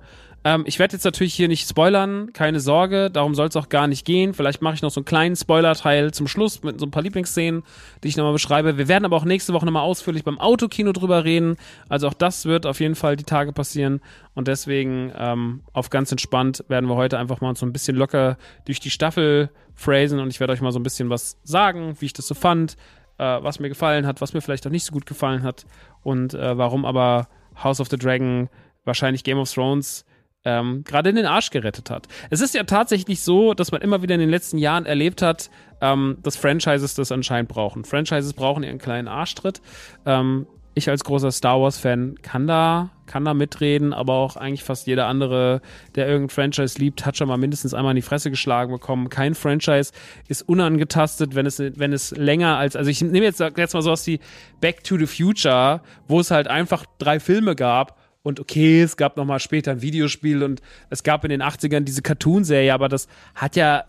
Ähm, 0.44 0.64
ich 0.66 0.80
werde 0.80 0.94
jetzt 0.94 1.04
natürlich 1.04 1.36
hier 1.36 1.48
nicht 1.48 1.70
spoilern, 1.70 2.34
keine 2.34 2.60
Sorge, 2.60 3.12
darum 3.12 3.36
soll 3.36 3.48
es 3.48 3.56
auch 3.56 3.70
gar 3.70 3.88
nicht 3.88 4.06
gehen. 4.06 4.34
Vielleicht 4.34 4.62
mache 4.62 4.74
ich 4.74 4.82
noch 4.82 4.90
so 4.90 5.00
einen 5.00 5.06
kleinen 5.06 5.36
Spoiler-Teil 5.36 6.12
zum 6.12 6.28
Schluss 6.28 6.64
mit 6.64 6.80
so 6.80 6.86
ein 6.88 6.92
paar 6.92 7.04
Lieblingsszenen, 7.04 7.64
die 8.04 8.08
ich 8.08 8.18
nochmal 8.18 8.34
beschreibe. 8.34 8.78
Wir 8.78 8.88
werden 8.88 9.06
aber 9.06 9.18
auch 9.18 9.26
nächste 9.26 9.54
Woche 9.54 9.66
nochmal 9.66 9.84
ausführlich 9.84 10.24
beim 10.24 10.40
Autokino 10.40 10.94
drüber 10.94 11.24
reden. 11.26 11.58
Also 11.90 12.08
auch 12.08 12.16
das 12.16 12.46
wird 12.46 12.66
auf 12.66 12.80
jeden 12.80 12.96
Fall 12.96 13.16
die 13.18 13.24
Tage 13.24 13.54
passieren. 13.54 14.02
Und 14.34 14.48
deswegen 14.48 15.12
ähm, 15.16 15.62
auf 15.74 15.92
ganz 15.92 16.12
entspannt 16.12 16.64
werden 16.68 16.90
wir 16.90 16.96
heute 16.96 17.20
einfach 17.20 17.42
mal 17.42 17.56
so 17.56 17.66
ein 17.66 17.74
bisschen 17.74 17.96
locker 17.96 18.38
durch 18.66 18.80
die 18.80 18.90
Staffel 18.90 19.52
phrasen 19.76 20.20
und 20.20 20.30
ich 20.30 20.40
werde 20.40 20.54
euch 20.54 20.62
mal 20.62 20.72
so 20.72 20.80
ein 20.80 20.84
bisschen 20.84 21.10
was 21.10 21.38
sagen, 21.44 21.96
wie 22.00 22.06
ich 22.06 22.14
das 22.14 22.28
so 22.28 22.34
fand, 22.36 22.78
äh, 23.18 23.24
was 23.24 23.60
mir 23.60 23.70
gefallen 23.70 24.08
hat, 24.08 24.22
was 24.22 24.34
mir 24.34 24.42
vielleicht 24.42 24.66
auch 24.66 24.72
nicht 24.72 24.86
so 24.86 24.92
gut 24.92 25.06
gefallen 25.06 25.44
hat 25.44 25.66
und 26.04 26.34
äh, 26.34 26.58
warum 26.58 26.86
aber 26.86 27.28
House 27.62 27.80
of 27.80 27.90
the 27.90 27.98
Dragon 27.98 28.50
wahrscheinlich 28.86 29.24
Game 29.24 29.38
of 29.38 29.52
Thrones 29.52 30.06
ähm, 30.46 30.84
gerade 30.84 31.10
in 31.10 31.16
den 31.16 31.26
Arsch 31.26 31.50
gerettet 31.50 31.90
hat. 31.90 32.08
Es 32.30 32.42
ist 32.42 32.56
ja 32.56 32.64
tatsächlich 32.64 33.22
so, 33.22 33.54
dass 33.54 33.72
man 33.72 33.82
immer 33.82 34.02
wieder 34.02 34.16
in 34.16 34.22
den 34.22 34.30
letzten 34.30 34.58
Jahren 34.58 34.86
erlebt 34.86 35.22
hat, 35.22 35.50
ähm, 35.82 36.18
dass 36.24 36.36
Franchises 36.36 36.96
das 36.96 37.12
anscheinend 37.12 37.50
brauchen. 37.50 37.86
Franchises 37.86 38.34
brauchen 38.34 38.64
ihren 38.64 38.80
kleinen 38.80 39.08
Arschtritt. 39.08 39.62
Ähm, 40.06 40.48
ich 40.74 40.90
als 40.90 41.04
großer 41.04 41.32
Star 41.32 41.60
Wars-Fan 41.60 42.16
kann 42.22 42.48
da, 42.48 42.92
kann 43.06 43.26
da 43.26 43.34
mitreden, 43.34 43.94
aber 43.94 44.14
auch 44.14 44.38
eigentlich 44.38 44.64
fast 44.64 44.88
jeder 44.88 45.08
andere, 45.08 45.62
der 45.96 46.08
irgendein 46.08 46.30
Franchise 46.30 46.80
liebt, 46.80 47.06
hat 47.06 47.18
schon 47.18 47.28
mal 47.28 47.38
mindestens 47.38 47.74
einmal 47.74 47.92
in 47.92 47.98
die 47.98 48.02
Fresse 48.02 48.30
geschlagen 48.30 48.72
bekommen. 48.72 49.10
Kein 49.10 49.36
Franchise 49.36 49.92
ist 50.30 50.48
unangetastet, 50.48 51.36
wenn 51.36 51.46
es, 51.46 51.60
wenn 51.60 51.92
es 51.92 52.12
länger 52.12 52.58
als, 52.58 52.78
also 52.78 52.90
ich 52.90 53.02
nehme 53.02 53.26
jetzt, 53.26 53.42
jetzt 53.42 53.74
mal 53.74 53.82
sowas 53.82 54.08
wie 54.08 54.22
Back 54.62 54.84
to 54.86 54.98
the 54.98 55.08
Future, 55.08 55.82
wo 56.08 56.22
es 56.22 56.32
halt 56.32 56.48
einfach 56.48 56.86
drei 57.00 57.20
Filme 57.20 57.56
gab 57.56 58.01
und 58.24 58.40
okay, 58.40 58.82
es 58.82 58.98
gab 58.98 59.18
noch 59.18 59.26
mal 59.26 59.40
später 59.40 59.72
ein 59.72 59.82
Videospiel 59.82 60.44
und 60.44 60.62
es 60.90 61.04
gab 61.04 61.24
in 61.24 61.30
den 61.30 61.42
80ern 61.42 61.82
diese 61.82 62.02
Cartoon-Serie, 62.02 62.74
aber 62.74 62.88
das 62.88 63.08
hat 63.36 63.56
ja 63.56 63.86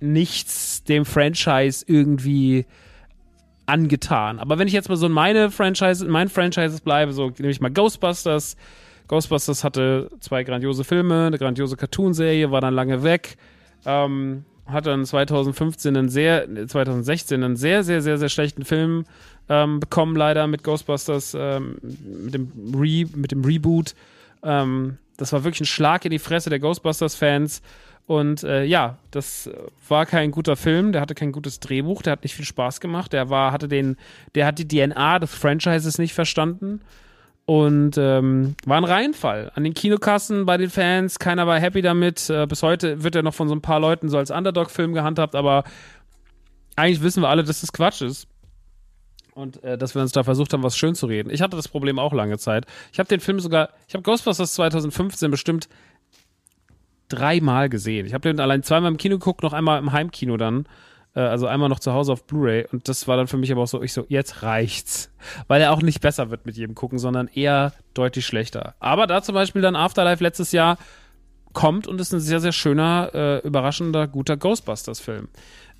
nichts 0.00 0.84
dem 0.84 1.04
Franchise 1.04 1.84
irgendwie 1.86 2.66
angetan. 3.66 4.38
Aber 4.38 4.58
wenn 4.58 4.68
ich 4.68 4.74
jetzt 4.74 4.88
mal 4.88 4.96
so 4.96 5.06
in 5.06 5.12
meine 5.12 5.50
Franchise, 5.50 6.04
in 6.04 6.10
meinen 6.10 6.28
Franchises 6.28 6.80
bleibe, 6.80 7.12
so 7.12 7.30
nehme 7.38 7.50
ich 7.50 7.60
mal 7.60 7.70
Ghostbusters. 7.70 8.56
Ghostbusters 9.08 9.62
hatte 9.62 10.10
zwei 10.20 10.42
grandiose 10.42 10.84
Filme, 10.84 11.26
eine 11.26 11.38
grandiose 11.38 11.76
Cartoon-Serie, 11.76 12.50
war 12.50 12.60
dann 12.60 12.74
lange 12.74 13.02
weg. 13.02 13.36
Ähm, 13.84 14.44
hat 14.66 14.86
dann 14.86 15.04
2015 15.04 15.96
einen 15.96 16.08
sehr, 16.08 16.46
2016 16.66 17.42
einen 17.42 17.56
sehr, 17.56 17.84
sehr, 17.84 18.02
sehr, 18.02 18.18
sehr 18.18 18.28
schlechten 18.28 18.64
Film 18.64 19.04
ähm, 19.48 19.80
bekommen, 19.80 20.16
leider 20.16 20.46
mit 20.46 20.64
Ghostbusters, 20.64 21.36
ähm, 21.38 21.76
mit, 21.82 22.34
dem 22.34 22.50
Re 22.74 23.06
mit 23.14 23.32
dem 23.32 23.44
Reboot. 23.44 23.94
Ähm, 24.42 24.98
das 25.16 25.32
war 25.32 25.44
wirklich 25.44 25.62
ein 25.62 25.66
Schlag 25.66 26.04
in 26.04 26.10
die 26.10 26.18
Fresse 26.18 26.50
der 26.50 26.58
Ghostbusters-Fans. 26.58 27.62
Und 28.06 28.44
äh, 28.44 28.64
ja, 28.64 28.98
das 29.10 29.50
war 29.88 30.06
kein 30.06 30.30
guter 30.30 30.54
Film, 30.54 30.92
der 30.92 31.00
hatte 31.00 31.16
kein 31.16 31.32
gutes 31.32 31.58
Drehbuch, 31.58 32.02
der 32.02 32.12
hat 32.12 32.22
nicht 32.22 32.36
viel 32.36 32.44
Spaß 32.44 32.80
gemacht, 32.80 33.12
der 33.12 33.30
war, 33.30 33.50
hatte 33.50 33.66
den, 33.66 33.96
der 34.36 34.46
hat 34.46 34.60
die 34.60 34.68
DNA 34.68 35.18
des 35.18 35.34
Franchises 35.34 35.98
nicht 35.98 36.14
verstanden 36.14 36.80
und 37.46 37.96
ähm, 37.96 38.56
war 38.66 38.76
ein 38.76 38.84
Reinfall 38.84 39.52
an 39.54 39.62
den 39.62 39.72
Kinokassen 39.72 40.46
bei 40.46 40.56
den 40.56 40.68
Fans. 40.68 41.20
Keiner 41.20 41.46
war 41.46 41.60
happy 41.60 41.80
damit. 41.80 42.28
Äh, 42.28 42.46
bis 42.46 42.62
heute 42.62 43.04
wird 43.04 43.14
er 43.14 43.22
noch 43.22 43.34
von 43.34 43.48
so 43.48 43.54
ein 43.54 43.62
paar 43.62 43.78
Leuten 43.80 44.08
so 44.08 44.18
als 44.18 44.32
Underdog-Film 44.32 44.92
gehandhabt, 44.92 45.36
aber 45.36 45.62
eigentlich 46.74 47.02
wissen 47.02 47.22
wir 47.22 47.28
alle, 47.28 47.44
dass 47.44 47.60
das 47.60 47.72
Quatsch 47.72 48.02
ist 48.02 48.26
und 49.34 49.62
äh, 49.62 49.78
dass 49.78 49.94
wir 49.94 50.02
uns 50.02 50.12
da 50.12 50.24
versucht 50.24 50.52
haben, 50.52 50.64
was 50.64 50.76
schön 50.76 50.96
zu 50.96 51.06
reden. 51.06 51.30
Ich 51.30 51.40
hatte 51.40 51.56
das 51.56 51.68
Problem 51.68 52.00
auch 52.00 52.12
lange 52.12 52.36
Zeit. 52.38 52.66
Ich 52.92 52.98
habe 52.98 53.08
den 53.08 53.20
Film 53.20 53.38
sogar, 53.38 53.70
ich 53.86 53.94
habe 53.94 54.02
Ghostbusters 54.02 54.54
2015 54.54 55.30
bestimmt 55.30 55.68
dreimal 57.08 57.68
gesehen. 57.68 58.06
Ich 58.06 58.14
habe 58.14 58.22
den 58.22 58.40
allein 58.40 58.64
zweimal 58.64 58.90
im 58.90 58.96
Kino 58.96 59.18
geguckt, 59.18 59.44
noch 59.44 59.52
einmal 59.52 59.78
im 59.78 59.92
Heimkino 59.92 60.36
dann. 60.36 60.66
Äh, 61.16 61.20
also 61.20 61.46
einmal 61.46 61.68
noch 61.68 61.80
zu 61.80 61.92
Hause 61.92 62.12
auf 62.12 62.24
Blu-ray. 62.24 62.66
Und 62.70 62.88
das 62.88 63.08
war 63.08 63.16
dann 63.16 63.26
für 63.26 63.38
mich 63.38 63.50
aber 63.50 63.62
auch 63.62 63.68
so, 63.68 63.82
ich 63.82 63.92
so, 63.92 64.04
jetzt 64.08 64.42
reicht's. 64.42 65.10
Weil 65.48 65.62
er 65.62 65.72
auch 65.72 65.82
nicht 65.82 66.00
besser 66.00 66.30
wird 66.30 66.46
mit 66.46 66.56
jedem 66.56 66.76
Gucken, 66.76 66.98
sondern 66.98 67.28
eher 67.28 67.72
deutlich 67.94 68.26
schlechter. 68.26 68.74
Aber 68.78 69.08
da 69.08 69.22
zum 69.22 69.34
Beispiel 69.34 69.62
dann 69.62 69.74
Afterlife 69.74 70.22
letztes 70.22 70.52
Jahr 70.52 70.78
kommt 71.52 71.88
und 71.88 72.00
ist 72.00 72.12
ein 72.12 72.20
sehr, 72.20 72.40
sehr 72.40 72.52
schöner, 72.52 73.10
äh, 73.14 73.38
überraschender, 73.46 74.06
guter 74.06 74.36
Ghostbusters-Film. 74.36 75.28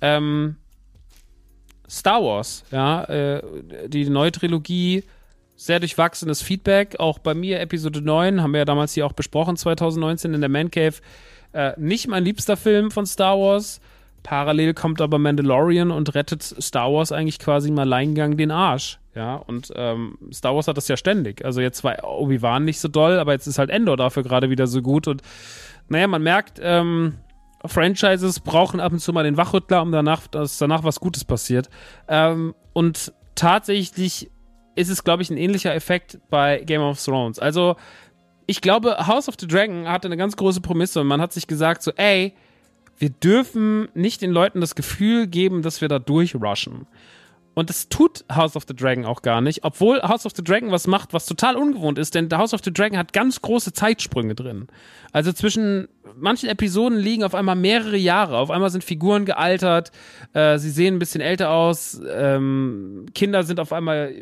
Ähm, 0.01 0.55
Star 1.87 2.21
Wars, 2.21 2.65
ja, 2.71 3.03
äh, 3.03 3.41
die 3.87 4.09
neue 4.09 4.31
Trilogie, 4.31 5.03
sehr 5.55 5.79
durchwachsenes 5.79 6.41
Feedback. 6.41 6.99
Auch 6.99 7.19
bei 7.19 7.33
mir 7.33 7.61
Episode 7.61 8.01
9, 8.01 8.41
haben 8.41 8.51
wir 8.51 8.59
ja 8.59 8.65
damals 8.65 8.93
hier 8.93 9.05
auch 9.05 9.13
besprochen, 9.13 9.55
2019 9.55 10.33
in 10.33 10.41
der 10.41 10.49
Man 10.49 10.71
Cave. 10.71 10.95
Äh, 11.53 11.73
nicht 11.77 12.07
mein 12.07 12.25
liebster 12.25 12.57
Film 12.57 12.91
von 12.91 13.05
Star 13.05 13.39
Wars. 13.39 13.79
Parallel 14.23 14.73
kommt 14.73 15.01
aber 15.01 15.19
Mandalorian 15.19 15.91
und 15.91 16.13
rettet 16.15 16.43
Star 16.43 16.91
Wars 16.91 17.11
eigentlich 17.11 17.39
quasi 17.39 17.69
im 17.69 17.79
Alleingang 17.79 18.37
den 18.37 18.51
Arsch. 18.51 18.99
Ja, 19.15 19.35
und 19.35 19.71
ähm, 19.75 20.17
Star 20.31 20.53
Wars 20.55 20.67
hat 20.67 20.77
das 20.77 20.87
ja 20.87 20.97
ständig. 20.97 21.43
Also 21.43 21.61
jetzt 21.61 21.83
war 21.83 22.03
Obi-Wan 22.03 22.65
nicht 22.65 22.79
so 22.79 22.87
doll, 22.87 23.17
aber 23.17 23.31
jetzt 23.33 23.47
ist 23.47 23.57
halt 23.57 23.69
Endor 23.69 23.97
dafür 23.97 24.23
gerade 24.23 24.49
wieder 24.49 24.67
so 24.67 24.81
gut. 24.81 25.07
Und 25.07 25.21
naja, 25.89 26.07
man 26.07 26.21
merkt, 26.21 26.59
ähm, 26.61 27.15
Franchises 27.65 28.39
brauchen 28.39 28.79
ab 28.79 28.91
und 28.91 28.99
zu 28.99 29.13
mal 29.13 29.23
den 29.23 29.37
Wachrüttler, 29.37 29.81
um 29.81 29.91
danach, 29.91 30.27
dass 30.27 30.57
danach 30.57 30.83
was 30.83 30.99
Gutes 30.99 31.25
passiert. 31.25 31.69
Ähm, 32.07 32.53
und 32.73 33.11
tatsächlich 33.33 34.29
ist 34.75 34.89
es, 34.89 35.03
glaube 35.03 35.23
ich, 35.23 35.29
ein 35.29 35.37
ähnlicher 35.37 35.73
Effekt 35.73 36.19
bei 36.29 36.59
Game 36.59 36.81
of 36.81 37.03
Thrones. 37.03 37.39
Also, 37.39 37.75
ich 38.45 38.61
glaube, 38.61 39.07
House 39.07 39.27
of 39.27 39.35
the 39.39 39.47
Dragon 39.47 39.87
hatte 39.87 40.07
eine 40.07 40.17
ganz 40.17 40.35
große 40.37 40.61
Prämisse 40.61 41.01
und 41.01 41.07
man 41.07 41.19
hat 41.19 41.33
sich 41.33 41.47
gesagt, 41.47 41.81
so, 41.81 41.91
ey, 41.95 42.35
wir 42.97 43.09
dürfen 43.09 43.89
nicht 43.93 44.21
den 44.21 44.31
Leuten 44.31 44.61
das 44.61 44.75
Gefühl 44.75 45.27
geben, 45.27 45.61
dass 45.61 45.81
wir 45.81 45.87
da 45.87 45.99
durchrushen. 45.99 46.87
Und 47.57 47.71
das 47.71 47.89
tut 47.89 48.23
House 48.31 48.55
of 48.55 48.65
the 48.67 48.75
Dragon 48.75 49.03
auch 49.05 49.23
gar 49.23 49.41
nicht, 49.41 49.63
obwohl 49.63 49.99
House 50.03 50.27
of 50.27 50.33
the 50.35 50.43
Dragon 50.43 50.69
was 50.69 50.85
macht, 50.85 51.11
was 51.11 51.25
total 51.25 51.55
ungewohnt 51.55 51.97
ist, 51.97 52.13
denn 52.13 52.29
House 52.31 52.53
of 52.53 52.61
the 52.63 52.71
Dragon 52.71 52.99
hat 52.99 53.13
ganz 53.13 53.41
große 53.41 53.73
Zeitsprünge 53.73 54.35
drin. 54.35 54.67
Also 55.11 55.31
zwischen 55.33 55.87
manchen 56.15 56.49
Episoden 56.49 56.99
liegen 56.99 57.23
auf 57.23 57.33
einmal 57.33 57.55
mehrere 57.55 57.97
Jahre. 57.97 58.37
Auf 58.37 58.51
einmal 58.51 58.69
sind 58.69 58.83
Figuren 58.83 59.25
gealtert, 59.25 59.91
äh, 60.33 60.59
sie 60.59 60.69
sehen 60.69 60.97
ein 60.97 60.99
bisschen 60.99 61.21
älter 61.21 61.49
aus, 61.49 61.99
ähm, 62.07 63.07
Kinder 63.15 63.41
sind 63.41 63.59
auf 63.59 63.73
einmal 63.73 64.13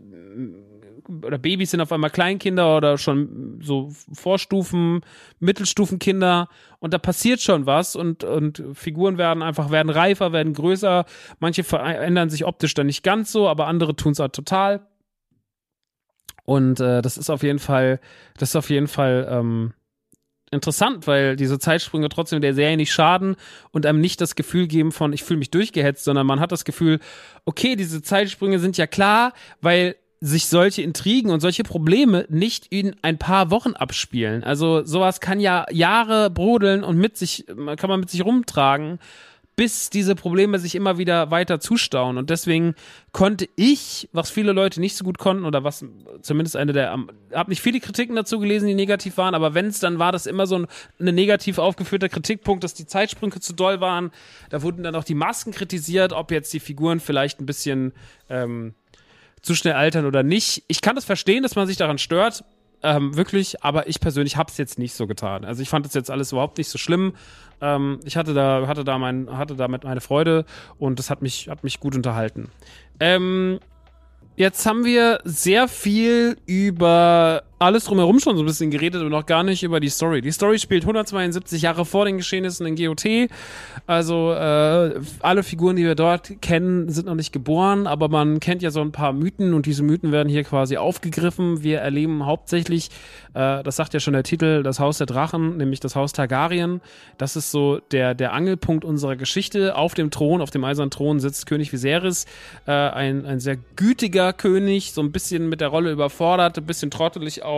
oder 1.08 1.38
Babys 1.38 1.72
sind 1.72 1.82
auf 1.82 1.92
einmal 1.92 2.10
Kleinkinder 2.10 2.78
oder 2.78 2.98
schon 2.98 3.60
so 3.62 3.92
Vorstufen, 4.14 5.02
Mittelstufenkinder 5.40 6.50
und 6.80 6.94
da 6.94 6.98
passiert 6.98 7.42
schon 7.42 7.66
was 7.66 7.96
und, 7.96 8.24
und 8.24 8.64
Figuren 8.74 9.18
werden 9.18 9.44
einfach, 9.44 9.72
werden 9.72 9.90
reifer, 9.90 10.32
werden 10.32 10.54
größer. 10.54 11.06
Manche 11.40 11.64
verändern 11.64 12.30
sich 12.30 12.46
optisch 12.46 12.74
dann 12.74 12.88
nicht 12.88 13.04
ganz 13.04 13.32
so, 13.32 13.48
aber 13.48 13.68
andere 13.68 13.96
tun 13.96 14.14
es 14.14 14.20
halt 14.20 14.34
total. 14.34 14.88
Und 16.44 16.80
äh, 16.80 17.02
das 17.02 17.18
ist 17.18 17.30
auf 17.30 17.44
jeden 17.44 17.60
Fall, 17.60 18.00
das 18.38 18.50
ist 18.50 18.56
auf 18.56 18.70
jeden 18.70 18.88
Fall 18.88 19.28
ähm, 19.30 19.74
interessant, 20.52 21.08
weil 21.08 21.36
diese 21.36 21.60
Zeitsprünge 21.60 22.10
trotzdem 22.10 22.42
der 22.42 22.54
Serie 22.54 22.78
nicht 22.78 22.94
schaden 22.94 23.36
und 23.72 23.86
einem 23.86 24.00
nicht 24.00 24.22
das 24.22 24.36
Gefühl 24.36 24.68
geben 24.68 24.92
von, 24.92 25.12
ich 25.12 25.24
fühle 25.24 25.40
mich 25.40 25.52
durchgehetzt, 25.52 26.04
sondern 26.04 26.28
man 26.28 26.40
hat 26.40 26.52
das 26.52 26.66
Gefühl, 26.66 27.00
okay, 27.46 27.76
diese 27.76 28.02
Zeitsprünge 28.02 28.60
sind 28.60 28.78
ja 28.78 28.86
klar, 28.86 29.34
weil 29.62 29.96
sich 30.26 30.48
solche 30.48 30.82
Intrigen 30.82 31.30
und 31.30 31.40
solche 31.40 31.64
Probleme 31.64 32.26
nicht 32.30 32.66
in 32.72 32.96
ein 33.04 33.20
paar 33.20 33.52
Wochen 33.52 33.74
abspielen. 33.74 34.44
Also 34.44 34.84
sowas 34.84 35.20
kann 35.20 35.40
ja 35.40 35.68
Jahre 35.72 36.32
brodeln 36.32 36.84
und 36.84 36.98
mit 36.98 37.16
sich, 37.16 37.46
kann 37.48 37.90
man 37.90 38.00
mit 38.00 38.10
sich 38.10 38.26
rumtragen, 38.26 38.98
bis 39.56 39.92
diese 39.92 40.16
Probleme 40.16 40.58
sich 40.58 40.74
immer 40.74 40.98
wieder 40.98 41.30
weiter 41.30 41.60
zustauen. 41.60 42.18
Und 42.18 42.32
deswegen 42.32 42.74
konnte 43.12 43.48
ich, 43.56 44.10
was 44.14 44.32
viele 44.32 44.52
Leute 44.52 44.82
nicht 44.82 44.98
so 44.98 45.06
gut 45.06 45.20
konnten, 45.20 45.46
oder 45.46 45.64
was 45.64 45.86
zumindest 46.22 46.56
eine 46.56 46.74
der, 46.74 46.98
habe 47.34 47.52
nicht 47.52 47.62
viele 47.62 47.80
Kritiken 47.80 48.16
dazu 48.16 48.40
gelesen, 48.40 48.68
die 48.68 48.74
negativ 48.74 49.18
waren, 49.18 49.36
aber 49.36 49.54
wenn 49.54 49.68
es, 49.68 49.80
dann 49.80 50.00
war 50.00 50.12
das 50.12 50.26
immer 50.26 50.48
so 50.48 50.58
ein 50.58 50.68
eine 51.00 51.14
negativ 51.14 51.60
aufgeführter 51.60 52.10
Kritikpunkt, 52.10 52.64
dass 52.64 52.74
die 52.74 52.88
Zeitsprünge 52.88 53.40
zu 53.40 53.54
doll 53.54 53.80
waren. 53.80 54.12
Da 54.50 54.64
wurden 54.64 54.84
dann 54.84 54.96
auch 54.96 55.04
die 55.04 55.14
Masken 55.14 55.52
kritisiert, 55.52 56.14
ob 56.14 56.32
jetzt 56.32 56.52
die 56.52 56.60
Figuren 56.60 57.00
vielleicht 57.00 57.40
ein 57.40 57.46
bisschen 57.46 57.94
ähm, 58.28 58.74
zu 59.46 59.56
schnell 59.56 59.74
altern 59.74 60.06
oder 60.06 60.24
nicht. 60.24 60.64
Ich 60.68 60.82
kann 60.82 60.96
das 60.96 61.06
verstehen, 61.06 61.44
dass 61.44 61.56
man 61.56 61.68
sich 61.68 61.78
daran 61.78 61.98
stört. 61.98 62.44
Ähm, 62.84 63.16
wirklich, 63.16 63.64
aber 63.64 63.88
ich 63.88 64.00
persönlich 64.00 64.38
habe 64.38 64.52
es 64.52 64.58
jetzt 64.58 64.78
nicht 64.78 64.94
so 64.94 65.08
getan. 65.08 65.46
Also 65.46 65.62
ich 65.62 65.70
fand 65.70 65.86
das 65.86 65.94
jetzt 65.94 66.12
alles 66.12 66.32
überhaupt 66.32 66.58
nicht 66.58 66.70
so 66.70 66.78
schlimm. 66.78 67.14
Ähm, 67.62 68.00
ich 68.04 68.18
hatte 68.18 68.34
da, 68.34 68.68
hatte 68.68 68.84
da 68.84 68.98
mein, 68.98 69.38
hatte 69.38 69.56
damit 69.56 69.84
meine 69.84 70.02
Freude 70.02 70.46
und 70.78 71.00
das 71.00 71.10
hat 71.10 71.22
mich, 71.22 71.48
hat 71.50 71.64
mich 71.64 71.80
gut 71.80 71.96
unterhalten. 71.96 72.52
Ähm, 73.00 73.60
jetzt 74.36 74.66
haben 74.66 74.84
wir 74.84 75.20
sehr 75.24 75.68
viel 75.68 76.38
über 76.46 77.44
alles 77.66 77.86
drumherum 77.86 78.20
schon 78.20 78.38
so 78.38 78.44
ein 78.44 78.46
bisschen 78.46 78.70
geredet, 78.70 79.02
aber 79.02 79.10
noch 79.10 79.26
gar 79.26 79.44
nicht 79.44 79.64
über 79.64 79.80
die 79.80 79.90
Story. 79.90 80.22
Die 80.22 80.32
Story 80.32 80.60
spielt 80.60 80.84
172 80.84 81.64
Jahre 81.64 81.84
vor 81.84 82.06
den 82.06 82.18
Geschehnissen 82.18 82.68
in 82.68 82.76
GOT. 82.76 83.30
Also 83.88 84.32
äh, 84.34 85.02
alle 85.20 85.42
Figuren, 85.42 85.76
die 85.76 85.84
wir 85.84 85.96
dort 85.96 86.42
kennen, 86.42 86.90
sind 86.90 87.08
noch 87.08 87.16
nicht 87.16 87.34
geboren, 87.34 87.88
aber 87.88 88.08
man 88.08 88.40
kennt 88.40 88.62
ja 88.62 88.70
so 88.70 88.82
ein 88.82 88.92
paar 88.92 89.14
Mythen 89.14 89.56
und 89.56 89.66
diese 89.66 89.82
Mythen 89.82 90.12
werden 90.12 90.30
hier 90.30 90.44
quasi 90.44 90.78
aufgegriffen. 90.78 91.64
Wir 91.64 91.80
erleben 91.80 92.26
hauptsächlich, 92.28 92.90
äh, 93.34 93.64
das 93.64 93.76
sagt 93.78 93.96
ja 93.96 94.00
schon 94.00 94.14
der 94.14 94.24
Titel, 94.24 94.62
das 94.62 94.80
Haus 94.80 95.00
der 95.00 95.08
Drachen, 95.08 95.58
nämlich 95.58 95.80
das 95.80 95.96
Haus 95.96 96.14
Targaryen. 96.14 96.82
Das 97.18 97.36
ist 97.36 97.50
so 97.50 97.80
der, 97.92 98.14
der 98.14 98.34
Angelpunkt 98.34 98.86
unserer 98.86 99.16
Geschichte. 99.16 99.76
Auf 99.76 99.96
dem 99.96 100.12
Thron, 100.12 100.42
auf 100.42 100.52
dem 100.52 100.64
eisernen 100.64 100.92
Thron 100.92 101.20
sitzt 101.20 101.48
König 101.48 101.74
Viserys, 101.74 102.26
äh, 102.68 102.72
ein, 102.72 103.26
ein 103.26 103.40
sehr 103.40 103.58
gütiger 103.76 104.34
König, 104.34 104.94
so 104.94 105.02
ein 105.02 105.12
bisschen 105.12 105.50
mit 105.50 105.62
der 105.62 105.70
Rolle 105.70 105.92
überfordert, 105.92 106.60
ein 106.60 106.66
bisschen 106.66 106.92
trottelig 106.92 107.42
auch. 107.42 107.55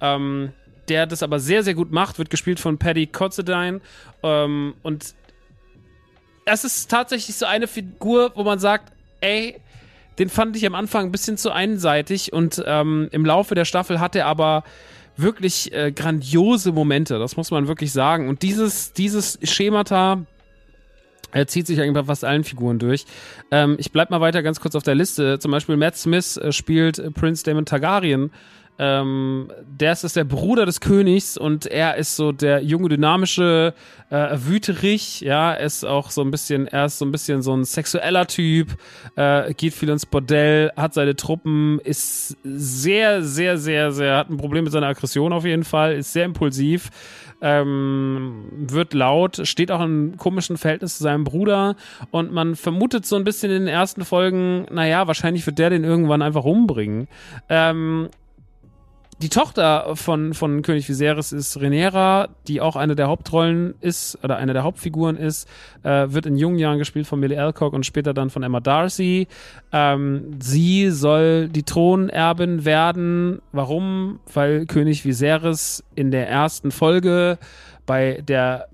Ähm, 0.00 0.52
der 0.88 1.06
das 1.06 1.22
aber 1.22 1.38
sehr, 1.38 1.62
sehr 1.62 1.74
gut 1.74 1.92
macht, 1.92 2.18
wird 2.18 2.30
gespielt 2.30 2.60
von 2.60 2.78
Paddy 2.78 3.06
Considine. 3.06 3.80
Ähm, 4.22 4.74
und 4.82 5.14
es 6.44 6.64
ist 6.64 6.90
tatsächlich 6.90 7.36
so 7.36 7.46
eine 7.46 7.66
Figur, 7.66 8.32
wo 8.34 8.42
man 8.42 8.58
sagt, 8.58 8.92
ey, 9.20 9.60
den 10.18 10.28
fand 10.28 10.56
ich 10.56 10.66
am 10.66 10.74
Anfang 10.74 11.06
ein 11.06 11.12
bisschen 11.12 11.36
zu 11.36 11.50
einseitig 11.50 12.32
und 12.32 12.62
ähm, 12.66 13.08
im 13.12 13.24
Laufe 13.24 13.54
der 13.54 13.64
Staffel 13.64 14.00
hat 14.00 14.16
er 14.16 14.26
aber 14.26 14.64
wirklich 15.16 15.72
äh, 15.72 15.92
grandiose 15.92 16.72
Momente, 16.72 17.18
das 17.18 17.36
muss 17.36 17.50
man 17.50 17.68
wirklich 17.68 17.92
sagen. 17.92 18.28
Und 18.28 18.42
dieses, 18.42 18.92
dieses 18.92 19.38
Schemata 19.42 20.26
er 21.32 21.46
zieht 21.46 21.66
sich 21.66 21.80
eigentlich 21.80 21.94
bei 21.94 22.04
fast 22.04 22.24
allen 22.24 22.44
Figuren 22.44 22.78
durch. 22.78 23.06
Ähm, 23.50 23.76
ich 23.78 23.90
bleib 23.90 24.10
mal 24.10 24.20
weiter 24.20 24.42
ganz 24.42 24.60
kurz 24.60 24.74
auf 24.74 24.82
der 24.82 24.94
Liste. 24.94 25.38
Zum 25.38 25.50
Beispiel 25.50 25.76
Matt 25.76 25.96
Smith 25.96 26.36
äh, 26.36 26.52
spielt 26.52 26.98
äh, 26.98 27.10
Prince 27.10 27.42
Damon 27.42 27.64
Targaryen. 27.64 28.30
Ähm, 28.84 29.52
der 29.64 29.92
ist, 29.92 30.02
ist 30.02 30.16
der 30.16 30.24
Bruder 30.24 30.66
des 30.66 30.80
Königs 30.80 31.38
und 31.38 31.66
er 31.66 31.98
ist 31.98 32.16
so 32.16 32.32
der 32.32 32.64
junge, 32.64 32.88
dynamische 32.88 33.74
äh, 34.10 34.30
Wüterich. 34.34 35.20
Ja, 35.20 35.52
ist 35.52 35.84
auch 35.84 36.10
so 36.10 36.20
ein 36.20 36.32
bisschen, 36.32 36.66
er 36.66 36.86
ist 36.86 36.98
so 36.98 37.04
ein 37.04 37.12
bisschen 37.12 37.42
so 37.42 37.56
ein 37.56 37.64
sexueller 37.64 38.26
Typ, 38.26 38.70
äh, 39.14 39.54
geht 39.54 39.74
viel 39.74 39.88
ins 39.88 40.04
Bordell, 40.04 40.72
hat 40.76 40.94
seine 40.94 41.14
Truppen, 41.14 41.78
ist 41.84 42.36
sehr, 42.42 43.22
sehr, 43.22 43.56
sehr, 43.56 43.92
sehr, 43.92 44.16
hat 44.16 44.30
ein 44.30 44.36
Problem 44.36 44.64
mit 44.64 44.72
seiner 44.72 44.88
Aggression 44.88 45.32
auf 45.32 45.44
jeden 45.44 45.62
Fall, 45.62 45.94
ist 45.94 46.12
sehr 46.12 46.24
impulsiv 46.24 46.90
ähm, 47.42 48.44
wird 48.52 48.94
laut, 48.94 49.46
steht 49.46 49.70
auch 49.72 49.80
im 49.82 50.16
komischen 50.16 50.56
Verhältnis 50.56 50.96
zu 50.96 51.02
seinem 51.02 51.24
Bruder 51.24 51.74
und 52.12 52.32
man 52.32 52.54
vermutet 52.54 53.04
so 53.04 53.16
ein 53.16 53.24
bisschen 53.24 53.50
in 53.50 53.62
den 53.62 53.68
ersten 53.68 54.04
Folgen, 54.04 54.66
naja, 54.70 55.08
wahrscheinlich 55.08 55.44
wird 55.44 55.58
der 55.58 55.70
den 55.70 55.82
irgendwann 55.82 56.22
einfach 56.22 56.44
umbringen. 56.44 57.08
Ähm, 57.48 58.08
die 59.22 59.28
Tochter 59.28 59.94
von, 59.94 60.34
von 60.34 60.62
König 60.62 60.88
Viserys 60.88 61.30
ist 61.30 61.60
Rhaenyra, 61.60 62.28
die 62.48 62.60
auch 62.60 62.74
eine 62.74 62.96
der 62.96 63.06
Hauptrollen 63.06 63.74
ist 63.80 64.18
oder 64.24 64.36
eine 64.36 64.52
der 64.52 64.64
Hauptfiguren 64.64 65.16
ist, 65.16 65.48
äh, 65.84 66.06
wird 66.08 66.26
in 66.26 66.36
jungen 66.36 66.58
Jahren 66.58 66.78
gespielt 66.78 67.06
von 67.06 67.20
Millie 67.20 67.40
Alcock 67.40 67.72
und 67.72 67.86
später 67.86 68.14
dann 68.14 68.30
von 68.30 68.42
Emma 68.42 68.58
Darcy. 68.58 69.28
Ähm, 69.70 70.38
sie 70.40 70.90
soll 70.90 71.48
die 71.48 71.62
Thronerbin 71.62 72.64
werden. 72.64 73.40
Warum? 73.52 74.18
Weil 74.32 74.66
König 74.66 75.04
Viserys 75.04 75.84
in 75.94 76.10
der 76.10 76.28
ersten 76.28 76.72
Folge 76.72 77.38
bei 77.86 78.22
der 78.26 78.66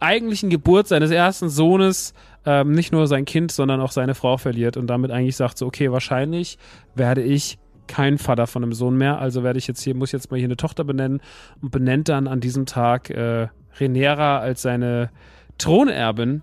eigentlichen 0.00 0.50
Geburt 0.50 0.88
seines 0.88 1.12
ersten 1.12 1.48
Sohnes 1.48 2.12
ähm, 2.44 2.72
nicht 2.72 2.90
nur 2.90 3.06
sein 3.06 3.24
Kind, 3.24 3.52
sondern 3.52 3.80
auch 3.80 3.92
seine 3.92 4.16
Frau 4.16 4.36
verliert 4.36 4.76
und 4.76 4.88
damit 4.88 5.12
eigentlich 5.12 5.36
sagt 5.36 5.58
so, 5.58 5.66
okay, 5.66 5.92
wahrscheinlich 5.92 6.58
werde 6.96 7.22
ich 7.22 7.58
kein 7.86 8.18
Vater 8.18 8.46
von 8.46 8.62
einem 8.62 8.72
Sohn 8.72 8.96
mehr, 8.96 9.18
also 9.18 9.42
werde 9.42 9.58
ich 9.58 9.66
jetzt 9.66 9.82
hier, 9.82 9.94
muss 9.94 10.12
jetzt 10.12 10.30
mal 10.30 10.36
hier 10.36 10.46
eine 10.46 10.56
Tochter 10.56 10.84
benennen 10.84 11.20
und 11.60 11.70
benennt 11.70 12.08
dann 12.08 12.28
an 12.28 12.40
diesem 12.40 12.66
Tag 12.66 13.10
äh, 13.10 13.48
Renera 13.78 14.38
als 14.38 14.62
seine 14.62 15.10
Thronerbin. 15.58 16.42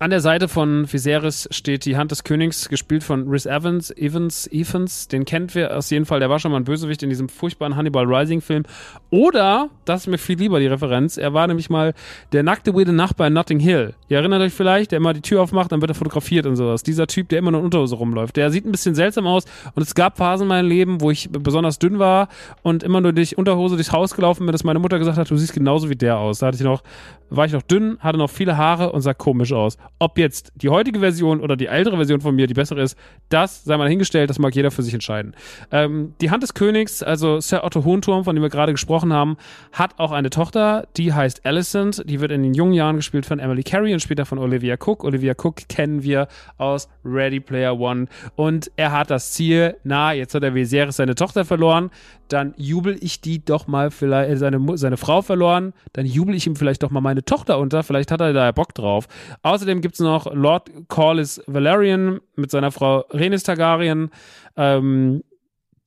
An 0.00 0.10
der 0.10 0.20
Seite 0.20 0.46
von 0.46 0.86
Viserys 0.86 1.48
steht 1.50 1.84
die 1.84 1.96
Hand 1.96 2.12
des 2.12 2.22
Königs, 2.22 2.68
gespielt 2.68 3.02
von 3.02 3.26
Rhys 3.26 3.46
Evans, 3.46 3.90
Evans, 3.90 4.46
Evans, 4.52 5.08
den 5.08 5.24
kennt 5.24 5.56
wir 5.56 5.76
aus 5.76 5.90
jeden 5.90 6.04
Fall, 6.04 6.20
der 6.20 6.30
war 6.30 6.38
schon 6.38 6.52
mal 6.52 6.58
ein 6.58 6.64
Bösewicht 6.64 7.02
in 7.02 7.08
diesem 7.08 7.28
furchtbaren 7.28 7.74
Hannibal 7.74 8.04
Rising 8.04 8.40
Film. 8.40 8.62
Oder, 9.10 9.70
das 9.86 10.02
ist 10.02 10.06
mir 10.06 10.18
viel 10.18 10.38
lieber 10.38 10.60
die 10.60 10.68
Referenz, 10.68 11.16
er 11.16 11.34
war 11.34 11.48
nämlich 11.48 11.68
mal 11.68 11.94
der 12.30 12.44
nackte 12.44 12.76
weirde 12.76 12.92
Nachbar 12.92 13.26
in 13.26 13.32
Notting 13.32 13.58
Hill. 13.58 13.94
Ihr 14.08 14.18
erinnert 14.18 14.40
euch 14.40 14.52
vielleicht, 14.52 14.92
der 14.92 14.98
immer 14.98 15.14
die 15.14 15.20
Tür 15.20 15.42
aufmacht, 15.42 15.72
dann 15.72 15.80
wird 15.80 15.90
er 15.90 15.96
fotografiert 15.96 16.46
und 16.46 16.54
sowas. 16.54 16.84
Dieser 16.84 17.08
Typ, 17.08 17.28
der 17.30 17.40
immer 17.40 17.50
nur 17.50 17.58
in 17.58 17.64
Unterhose 17.64 17.96
rumläuft. 17.96 18.36
Der 18.36 18.52
sieht 18.52 18.66
ein 18.66 18.70
bisschen 18.70 18.94
seltsam 18.94 19.26
aus 19.26 19.46
und 19.74 19.82
es 19.82 19.96
gab 19.96 20.16
Phasen 20.16 20.44
in 20.44 20.48
meinem 20.48 20.68
Leben, 20.68 21.00
wo 21.00 21.10
ich 21.10 21.28
besonders 21.28 21.80
dünn 21.80 21.98
war 21.98 22.28
und 22.62 22.84
immer 22.84 23.00
nur 23.00 23.12
durch 23.12 23.36
Unterhose 23.36 23.74
durchs 23.74 23.90
Haus 23.90 24.14
gelaufen 24.14 24.46
bin, 24.46 24.52
dass 24.52 24.62
meine 24.62 24.78
Mutter 24.78 25.00
gesagt 25.00 25.18
hat, 25.18 25.28
du 25.28 25.36
siehst 25.36 25.54
genauso 25.54 25.90
wie 25.90 25.96
der 25.96 26.18
aus. 26.18 26.38
Da 26.38 26.46
hatte 26.46 26.56
ich 26.56 26.62
noch, 26.62 26.84
war 27.30 27.46
ich 27.46 27.52
noch 27.52 27.62
dünn, 27.62 27.98
hatte 27.98 28.16
noch 28.16 28.30
viele 28.30 28.56
Haare 28.56 28.92
und 28.92 29.00
sah 29.00 29.12
komisch 29.12 29.52
aus. 29.52 29.76
Ob 29.98 30.18
jetzt 30.18 30.52
die 30.54 30.68
heutige 30.68 31.00
Version 31.00 31.40
oder 31.40 31.56
die 31.56 31.66
ältere 31.66 31.96
Version 31.96 32.20
von 32.20 32.34
mir 32.34 32.46
die 32.46 32.54
bessere 32.54 32.82
ist, 32.82 32.96
das 33.28 33.64
sei 33.64 33.76
mal 33.76 33.88
hingestellt, 33.88 34.30
das 34.30 34.38
mag 34.38 34.54
jeder 34.54 34.70
für 34.70 34.82
sich 34.82 34.94
entscheiden. 34.94 35.34
Ähm, 35.70 36.14
die 36.20 36.30
Hand 36.30 36.42
des 36.42 36.54
Königs, 36.54 37.02
also 37.02 37.40
Sir 37.40 37.64
Otto 37.64 37.84
Hohenturm, 37.84 38.24
von 38.24 38.36
dem 38.36 38.42
wir 38.42 38.50
gerade 38.50 38.72
gesprochen 38.72 39.12
haben, 39.12 39.36
hat 39.72 39.98
auch 39.98 40.12
eine 40.12 40.30
Tochter, 40.30 40.86
die 40.96 41.12
heißt 41.12 41.44
Alicent. 41.44 42.02
Die 42.08 42.20
wird 42.20 42.32
in 42.32 42.42
den 42.42 42.54
jungen 42.54 42.74
Jahren 42.74 42.96
gespielt 42.96 43.26
von 43.26 43.38
Emily 43.38 43.62
Carey 43.62 43.92
und 43.92 44.00
später 44.00 44.24
von 44.24 44.38
Olivia 44.38 44.74
Cook. 44.74 45.04
Olivia 45.04 45.32
Cook 45.32 45.68
kennen 45.68 46.02
wir 46.02 46.28
aus 46.56 46.88
Ready 47.04 47.40
Player 47.40 47.78
One. 47.78 48.06
Und 48.36 48.70
er 48.76 48.92
hat 48.92 49.10
das 49.10 49.32
Ziel, 49.32 49.76
na, 49.84 50.12
jetzt 50.12 50.34
hat 50.34 50.42
der 50.42 50.54
Viserys 50.54 50.96
seine 50.96 51.14
Tochter 51.14 51.44
verloren, 51.44 51.90
dann 52.28 52.54
jubel 52.56 52.96
ich 53.00 53.20
die 53.20 53.44
doch 53.44 53.66
mal 53.66 53.90
vielleicht, 53.90 54.30
äh, 54.30 54.36
seine, 54.36 54.60
seine 54.76 54.96
Frau 54.96 55.22
verloren, 55.22 55.72
dann 55.92 56.06
jubel 56.06 56.34
ich 56.34 56.46
ihm 56.46 56.56
vielleicht 56.56 56.82
doch 56.82 56.90
mal 56.90 57.00
meine 57.00 57.24
Tochter 57.24 57.58
unter, 57.58 57.82
vielleicht 57.82 58.10
hat 58.10 58.20
er 58.20 58.32
da 58.32 58.52
Bock 58.52 58.74
drauf. 58.74 59.08
Außerdem 59.42 59.77
Targaryen 59.78 59.82
gibt's 59.82 60.00
noch 60.00 60.32
Lord 60.32 60.70
Corlys 60.88 61.40
Valerian 61.46 62.20
mit 62.36 62.50
seiner 62.50 62.70
Frau 62.70 63.04
Rhaenys 63.10 63.42
Targaryen. 63.42 64.10
Ähm, 64.56 65.22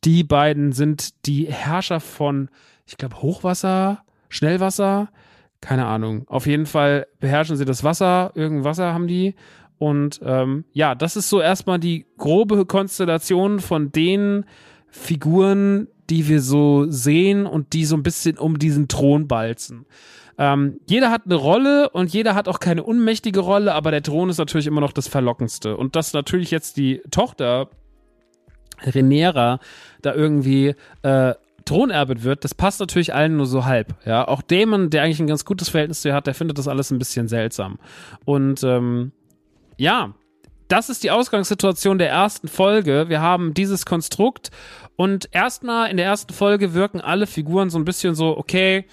die 0.03 0.23
beiden 0.23 0.71
sind 0.71 1.25
die 1.25 1.45
Herrscher 1.45 1.99
von, 1.99 2.49
ich 2.85 2.97
glaube, 2.97 3.21
Hochwasser, 3.21 4.03
Schnellwasser, 4.29 5.09
keine 5.61 5.85
Ahnung. 5.85 6.25
Auf 6.27 6.47
jeden 6.47 6.65
Fall 6.65 7.05
beherrschen 7.19 7.55
sie 7.55 7.65
das 7.65 7.83
Wasser, 7.83 8.31
irgendein 8.35 8.65
Wasser 8.65 8.93
haben 8.93 9.07
die. 9.07 9.35
Und 9.77 10.19
ähm, 10.23 10.65
ja, 10.73 10.95
das 10.95 11.15
ist 11.15 11.29
so 11.29 11.41
erstmal 11.41 11.79
die 11.79 12.05
grobe 12.17 12.65
Konstellation 12.65 13.59
von 13.59 13.91
den 13.91 14.45
Figuren, 14.87 15.87
die 16.09 16.27
wir 16.27 16.41
so 16.41 16.85
sehen 16.89 17.45
und 17.45 17.73
die 17.73 17.85
so 17.85 17.95
ein 17.95 18.03
bisschen 18.03 18.37
um 18.37 18.57
diesen 18.57 18.87
Thron 18.87 19.27
balzen. 19.27 19.85
Ähm, 20.37 20.79
jeder 20.87 21.11
hat 21.11 21.23
eine 21.25 21.35
Rolle 21.35 21.89
und 21.89 22.11
jeder 22.13 22.35
hat 22.35 22.47
auch 22.47 22.59
keine 22.59 22.83
unmächtige 22.83 23.41
Rolle, 23.41 23.73
aber 23.73 23.91
der 23.91 24.03
Thron 24.03 24.29
ist 24.29 24.37
natürlich 24.37 24.67
immer 24.67 24.81
noch 24.81 24.93
das 24.93 25.07
Verlockendste. 25.07 25.77
Und 25.77 25.95
dass 25.95 26.13
natürlich 26.13 26.51
jetzt 26.51 26.77
die 26.77 27.01
Tochter 27.11 27.69
Renera 28.81 29.59
da 30.01 30.13
irgendwie 30.13 30.75
äh, 31.03 31.33
Thronerbin 31.65 32.23
wird, 32.23 32.43
das 32.43 32.55
passt 32.55 32.79
natürlich 32.79 33.13
allen 33.13 33.37
nur 33.37 33.45
so 33.45 33.65
halb. 33.65 33.95
Ja, 34.05 34.27
auch 34.27 34.41
Damon, 34.41 34.89
der 34.89 35.03
eigentlich 35.03 35.19
ein 35.19 35.27
ganz 35.27 35.45
gutes 35.45 35.69
Verhältnis 35.69 36.01
zu 36.01 36.09
ihr 36.09 36.15
hat, 36.15 36.27
der 36.27 36.33
findet 36.33 36.57
das 36.57 36.67
alles 36.67 36.91
ein 36.91 36.99
bisschen 36.99 37.27
seltsam. 37.27 37.77
Und 38.25 38.63
ähm, 38.63 39.11
ja, 39.77 40.13
das 40.67 40.89
ist 40.89 41.03
die 41.03 41.11
Ausgangssituation 41.11 41.97
der 41.97 42.09
ersten 42.09 42.47
Folge. 42.47 43.09
Wir 43.09 43.21
haben 43.21 43.53
dieses 43.53 43.85
Konstrukt 43.85 44.51
und 44.95 45.27
erstmal 45.31 45.91
in 45.91 45.97
der 45.97 46.05
ersten 46.05 46.33
Folge 46.33 46.73
wirken 46.73 47.01
alle 47.01 47.27
Figuren 47.27 47.69
so 47.69 47.77
ein 47.77 47.85
bisschen 47.85 48.15
so, 48.15 48.37
okay, 48.37 48.85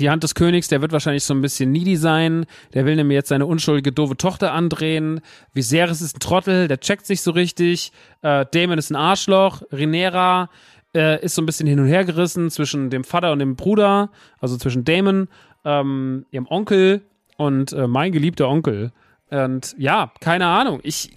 die 0.00 0.10
Hand 0.10 0.22
des 0.22 0.34
Königs, 0.34 0.68
der 0.68 0.80
wird 0.80 0.92
wahrscheinlich 0.92 1.24
so 1.24 1.34
ein 1.34 1.42
bisschen 1.42 1.72
needy 1.72 1.96
sein. 1.96 2.46
Der 2.74 2.86
will 2.86 2.96
nämlich 2.96 3.16
jetzt 3.16 3.28
seine 3.28 3.46
unschuldige, 3.46 3.92
doofe 3.92 4.16
Tochter 4.16 4.52
andrehen. 4.52 5.20
Viserys 5.52 6.00
ist 6.00 6.16
ein 6.16 6.20
Trottel, 6.20 6.68
der 6.68 6.80
checkt 6.80 7.06
sich 7.06 7.22
so 7.22 7.32
richtig. 7.32 7.92
Äh, 8.22 8.46
Damon 8.50 8.78
ist 8.78 8.90
ein 8.90 8.96
Arschloch. 8.96 9.62
Rhaenyra 9.70 10.50
äh, 10.94 11.22
ist 11.22 11.34
so 11.34 11.42
ein 11.42 11.46
bisschen 11.46 11.66
hin 11.66 11.80
und 11.80 11.86
her 11.86 12.04
gerissen 12.04 12.50
zwischen 12.50 12.90
dem 12.90 13.04
Vater 13.04 13.32
und 13.32 13.38
dem 13.40 13.56
Bruder, 13.56 14.10
also 14.40 14.56
zwischen 14.56 14.84
Damon, 14.84 15.28
ähm, 15.64 16.24
ihrem 16.30 16.46
Onkel 16.46 17.02
und 17.36 17.72
äh, 17.72 17.86
mein 17.86 18.12
geliebter 18.12 18.48
Onkel. 18.48 18.92
Und 19.30 19.74
ja, 19.78 20.12
keine 20.20 20.46
Ahnung. 20.46 20.80
Ich, 20.82 21.10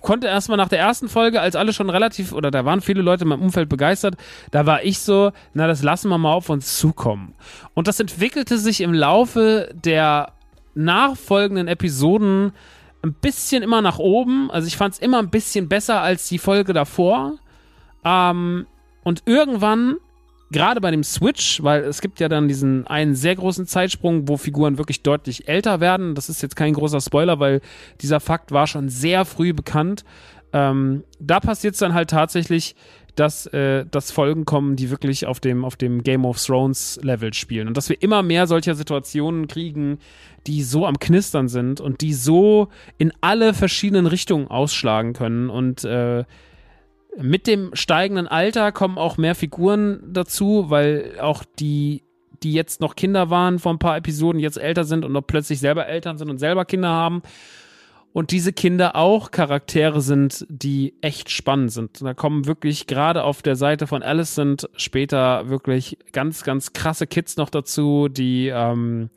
konnte 0.00 0.26
erstmal 0.26 0.58
nach 0.58 0.68
der 0.68 0.78
ersten 0.78 1.08
Folge, 1.08 1.40
als 1.40 1.56
alle 1.56 1.72
schon 1.72 1.90
relativ, 1.90 2.32
oder 2.32 2.50
da 2.50 2.64
waren 2.64 2.80
viele 2.80 3.02
Leute 3.02 3.24
in 3.24 3.28
meinem 3.28 3.42
Umfeld 3.42 3.68
begeistert, 3.68 4.16
da 4.50 4.66
war 4.66 4.84
ich 4.84 4.98
so, 4.98 5.32
na, 5.54 5.66
das 5.66 5.82
lassen 5.82 6.08
wir 6.08 6.18
mal 6.18 6.32
auf 6.32 6.48
uns 6.48 6.78
zukommen. 6.78 7.34
Und 7.74 7.88
das 7.88 8.00
entwickelte 8.00 8.58
sich 8.58 8.80
im 8.80 8.92
Laufe 8.92 9.70
der 9.74 10.32
nachfolgenden 10.74 11.68
Episoden 11.68 12.52
ein 13.02 13.14
bisschen 13.14 13.62
immer 13.62 13.82
nach 13.82 13.98
oben. 13.98 14.50
Also 14.50 14.66
ich 14.66 14.76
fand 14.76 14.94
es 14.94 15.00
immer 15.00 15.18
ein 15.18 15.30
bisschen 15.30 15.68
besser 15.68 16.00
als 16.00 16.28
die 16.28 16.38
Folge 16.38 16.72
davor. 16.72 17.38
Ähm, 18.04 18.66
und 19.02 19.22
irgendwann 19.26 19.96
gerade 20.52 20.80
bei 20.80 20.90
dem 20.90 21.02
Switch, 21.02 21.62
weil 21.62 21.82
es 21.82 22.00
gibt 22.00 22.20
ja 22.20 22.28
dann 22.28 22.46
diesen 22.46 22.86
einen 22.86 23.14
sehr 23.14 23.34
großen 23.34 23.66
Zeitsprung, 23.66 24.28
wo 24.28 24.36
Figuren 24.36 24.78
wirklich 24.78 25.02
deutlich 25.02 25.48
älter 25.48 25.80
werden. 25.80 26.14
Das 26.14 26.28
ist 26.28 26.42
jetzt 26.42 26.56
kein 26.56 26.74
großer 26.74 27.00
Spoiler, 27.00 27.40
weil 27.40 27.60
dieser 28.00 28.20
Fakt 28.20 28.52
war 28.52 28.66
schon 28.66 28.88
sehr 28.88 29.24
früh 29.24 29.52
bekannt. 29.52 30.04
Ähm, 30.52 31.04
da 31.18 31.40
passiert 31.40 31.74
es 31.74 31.80
dann 31.80 31.94
halt 31.94 32.10
tatsächlich, 32.10 32.76
dass, 33.14 33.46
äh, 33.46 33.84
dass 33.90 34.10
Folgen 34.10 34.44
kommen, 34.44 34.76
die 34.76 34.90
wirklich 34.90 35.26
auf 35.26 35.40
dem, 35.40 35.64
auf 35.64 35.76
dem 35.76 36.02
Game 36.02 36.24
of 36.24 36.42
Thrones 36.42 36.98
Level 37.02 37.34
spielen. 37.34 37.68
Und 37.68 37.76
dass 37.76 37.88
wir 37.88 38.00
immer 38.00 38.22
mehr 38.22 38.46
solcher 38.46 38.74
Situationen 38.74 39.48
kriegen, 39.48 39.98
die 40.46 40.62
so 40.62 40.86
am 40.86 40.98
Knistern 40.98 41.48
sind 41.48 41.80
und 41.80 42.00
die 42.00 42.14
so 42.14 42.68
in 42.98 43.12
alle 43.20 43.54
verschiedenen 43.54 44.06
Richtungen 44.06 44.48
ausschlagen 44.48 45.12
können. 45.12 45.50
Und 45.50 45.84
äh, 45.84 46.24
mit 47.18 47.46
dem 47.46 47.74
steigenden 47.74 48.26
Alter 48.26 48.72
kommen 48.72 48.98
auch 48.98 49.16
mehr 49.16 49.34
Figuren 49.34 50.00
dazu, 50.12 50.66
weil 50.68 51.18
auch 51.20 51.44
die, 51.58 52.02
die 52.42 52.52
jetzt 52.52 52.80
noch 52.80 52.96
Kinder 52.96 53.30
waren 53.30 53.58
vor 53.58 53.72
ein 53.72 53.78
paar 53.78 53.96
Episoden, 53.96 54.40
jetzt 54.40 54.56
älter 54.56 54.84
sind 54.84 55.04
und 55.04 55.12
noch 55.12 55.26
plötzlich 55.26 55.60
selber 55.60 55.86
Eltern 55.86 56.18
sind 56.18 56.30
und 56.30 56.38
selber 56.38 56.64
Kinder 56.64 56.88
haben. 56.88 57.22
Und 58.14 58.30
diese 58.30 58.52
Kinder 58.52 58.94
auch 58.94 59.30
Charaktere 59.30 60.02
sind, 60.02 60.46
die 60.50 60.94
echt 61.00 61.30
spannend 61.30 61.72
sind. 61.72 62.02
Da 62.02 62.12
kommen 62.12 62.46
wirklich 62.46 62.86
gerade 62.86 63.24
auf 63.24 63.40
der 63.40 63.56
Seite 63.56 63.86
von 63.86 64.02
Alicent 64.02 64.68
später 64.76 65.48
wirklich 65.48 65.96
ganz, 66.12 66.44
ganz 66.44 66.74
krasse 66.74 67.06
Kids 67.06 67.38
noch 67.38 67.48
dazu, 67.48 68.08
die 68.08 68.48
ähm, 68.48 69.08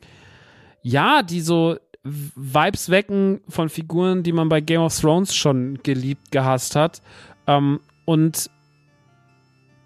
ja, 0.80 1.22
die 1.22 1.40
so 1.40 1.76
Vibes 2.04 2.90
wecken 2.90 3.40
von 3.48 3.68
Figuren, 3.68 4.22
die 4.22 4.32
man 4.32 4.48
bei 4.48 4.60
Game 4.60 4.80
of 4.80 4.98
Thrones 4.98 5.34
schon 5.34 5.80
geliebt, 5.82 6.30
gehasst 6.30 6.76
hat. 6.76 7.02
Ähm, 7.46 7.80
und 8.04 8.50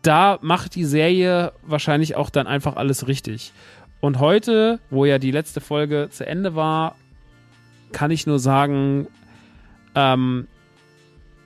da 0.02 0.38
macht 0.40 0.74
die 0.74 0.84
Serie 0.84 1.52
wahrscheinlich 1.62 2.16
auch 2.16 2.30
dann 2.30 2.46
einfach 2.46 2.76
alles 2.76 3.06
richtig. 3.06 3.52
Und 4.00 4.18
heute, 4.18 4.80
wo 4.88 5.04
ja 5.04 5.18
die 5.18 5.30
letzte 5.30 5.60
Folge 5.60 6.08
zu 6.10 6.26
Ende 6.26 6.54
war, 6.54 6.96
kann 7.92 8.10
ich 8.10 8.26
nur 8.26 8.38
sagen, 8.38 9.08
ähm, 9.94 10.46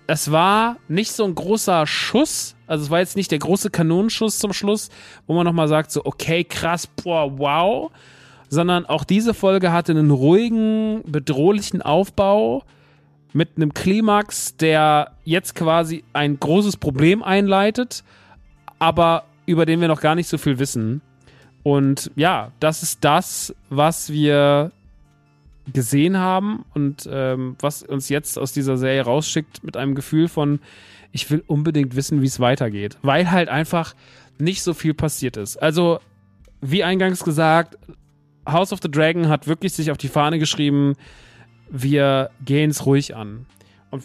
es 0.06 0.30
war 0.30 0.76
nicht 0.86 1.12
so 1.12 1.24
ein 1.24 1.34
großer 1.34 1.86
Schuss, 1.86 2.54
also 2.66 2.84
es 2.84 2.90
war 2.90 3.00
jetzt 3.00 3.16
nicht 3.16 3.30
der 3.30 3.38
große 3.38 3.70
Kanonenschuss 3.70 4.38
zum 4.38 4.52
Schluss, 4.52 4.90
wo 5.26 5.34
man 5.34 5.44
nochmal 5.44 5.68
sagt, 5.68 5.90
so, 5.90 6.04
okay, 6.04 6.44
krass, 6.44 6.86
boah, 6.86 7.38
wow, 7.38 7.90
sondern 8.48 8.86
auch 8.86 9.04
diese 9.04 9.34
Folge 9.34 9.72
hatte 9.72 9.92
einen 9.92 10.10
ruhigen, 10.10 11.02
bedrohlichen 11.06 11.82
Aufbau, 11.82 12.62
mit 13.34 13.50
einem 13.56 13.74
Klimax, 13.74 14.56
der 14.56 15.12
jetzt 15.24 15.54
quasi 15.54 16.04
ein 16.12 16.38
großes 16.40 16.78
Problem 16.78 17.22
einleitet, 17.22 18.04
aber 18.78 19.24
über 19.44 19.66
den 19.66 19.80
wir 19.80 19.88
noch 19.88 20.00
gar 20.00 20.14
nicht 20.14 20.28
so 20.28 20.38
viel 20.38 20.58
wissen. 20.58 21.02
Und 21.62 22.10
ja, 22.14 22.52
das 22.60 22.82
ist 22.82 23.04
das, 23.04 23.54
was 23.68 24.10
wir 24.10 24.70
gesehen 25.72 26.16
haben 26.18 26.64
und 26.74 27.08
ähm, 27.10 27.56
was 27.58 27.82
uns 27.82 28.08
jetzt 28.08 28.38
aus 28.38 28.52
dieser 28.52 28.76
Serie 28.76 29.02
rausschickt 29.02 29.64
mit 29.64 29.76
einem 29.76 29.94
Gefühl 29.94 30.28
von, 30.28 30.60
ich 31.10 31.30
will 31.30 31.42
unbedingt 31.46 31.96
wissen, 31.96 32.22
wie 32.22 32.26
es 32.26 32.38
weitergeht, 32.38 32.98
weil 33.02 33.30
halt 33.30 33.48
einfach 33.48 33.94
nicht 34.38 34.62
so 34.62 34.74
viel 34.74 34.94
passiert 34.94 35.36
ist. 35.36 35.56
Also, 35.56 35.98
wie 36.60 36.84
eingangs 36.84 37.24
gesagt, 37.24 37.78
House 38.46 38.72
of 38.72 38.80
the 38.82 38.90
Dragon 38.90 39.28
hat 39.28 39.48
wirklich 39.48 39.72
sich 39.72 39.90
auf 39.90 39.96
die 39.96 40.08
Fahne 40.08 40.38
geschrieben, 40.38 40.94
wir 41.70 42.30
gehen 42.44 42.70
es 42.70 42.86
ruhig 42.86 43.14
an. 43.16 43.46
Und 43.90 44.04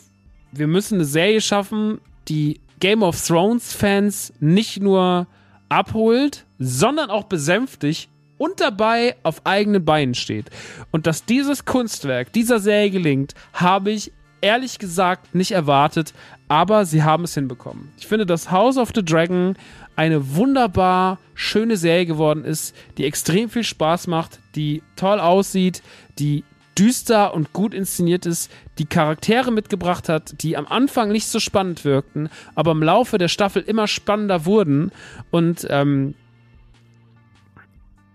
wir 0.51 0.67
müssen 0.67 0.95
eine 0.95 1.05
Serie 1.05 1.41
schaffen, 1.41 1.99
die 2.27 2.59
Game 2.79 3.03
of 3.03 3.25
Thrones 3.25 3.73
Fans 3.73 4.33
nicht 4.39 4.81
nur 4.81 5.27
abholt, 5.67 6.45
sondern 6.57 7.09
auch 7.09 7.25
besänftigt 7.25 8.09
und 8.37 8.59
dabei 8.59 9.15
auf 9.23 9.45
eigenen 9.45 9.85
Beinen 9.85 10.15
steht. 10.15 10.49
Und 10.91 11.05
dass 11.05 11.25
dieses 11.25 11.65
Kunstwerk 11.65 12.33
dieser 12.33 12.59
Serie 12.59 12.89
gelingt, 12.89 13.35
habe 13.53 13.91
ich 13.91 14.11
ehrlich 14.41 14.79
gesagt 14.79 15.35
nicht 15.35 15.51
erwartet, 15.51 16.13
aber 16.47 16.85
sie 16.85 17.03
haben 17.03 17.25
es 17.25 17.33
hinbekommen. 17.33 17.91
Ich 17.97 18.07
finde, 18.07 18.25
dass 18.25 18.49
House 18.49 18.77
of 18.77 18.91
the 18.95 19.03
Dragon 19.03 19.55
eine 19.95 20.35
wunderbar 20.35 21.19
schöne 21.35 21.75
Serie 21.75 22.05
geworden 22.05 22.45
ist, 22.45 22.73
die 22.97 23.05
extrem 23.05 23.49
viel 23.49 23.65
Spaß 23.65 24.07
macht, 24.07 24.39
die 24.55 24.81
toll 24.95 25.19
aussieht, 25.19 25.83
die 26.17 26.45
düster 26.79 27.33
und 27.33 27.51
gut 27.51 27.73
inszeniert 27.73 28.25
ist, 28.25 28.49
die 28.77 28.85
Charaktere 28.85 29.51
mitgebracht 29.51 30.07
hat, 30.07 30.41
die 30.41 30.55
am 30.55 30.65
Anfang 30.65 31.11
nicht 31.11 31.27
so 31.27 31.39
spannend 31.39 31.83
wirkten, 31.83 32.29
aber 32.55 32.71
im 32.71 32.81
Laufe 32.81 33.17
der 33.17 33.27
Staffel 33.27 33.61
immer 33.61 33.87
spannender 33.87 34.45
wurden 34.45 34.91
und 35.29 35.67
ähm, 35.69 36.15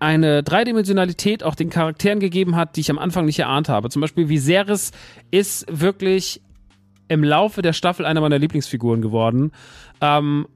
eine 0.01 0.43
Dreidimensionalität 0.43 1.43
auch 1.43 1.55
den 1.55 1.71
Charakteren 1.71 2.21
gegeben 2.21 2.57
hat, 2.57 2.77
die 2.77 2.81
ich 2.81 2.91
am 2.91 2.99
Anfang 2.99 3.27
nicht 3.27 3.39
erahnt 3.39 3.69
habe. 3.69 3.91
Zum 3.91 4.01
Beispiel 4.01 4.29
Viserys 4.29 4.93
ist 5.31 5.67
wirklich 5.71 6.41
im 7.09 7.23
Laufe 7.23 7.63
der 7.63 7.73
Staffel 7.73 8.07
einer 8.07 8.21
meiner 8.21 8.39
Lieblingsfiguren 8.39 9.03
geworden. 9.03 9.53
Ähm, 10.01 10.47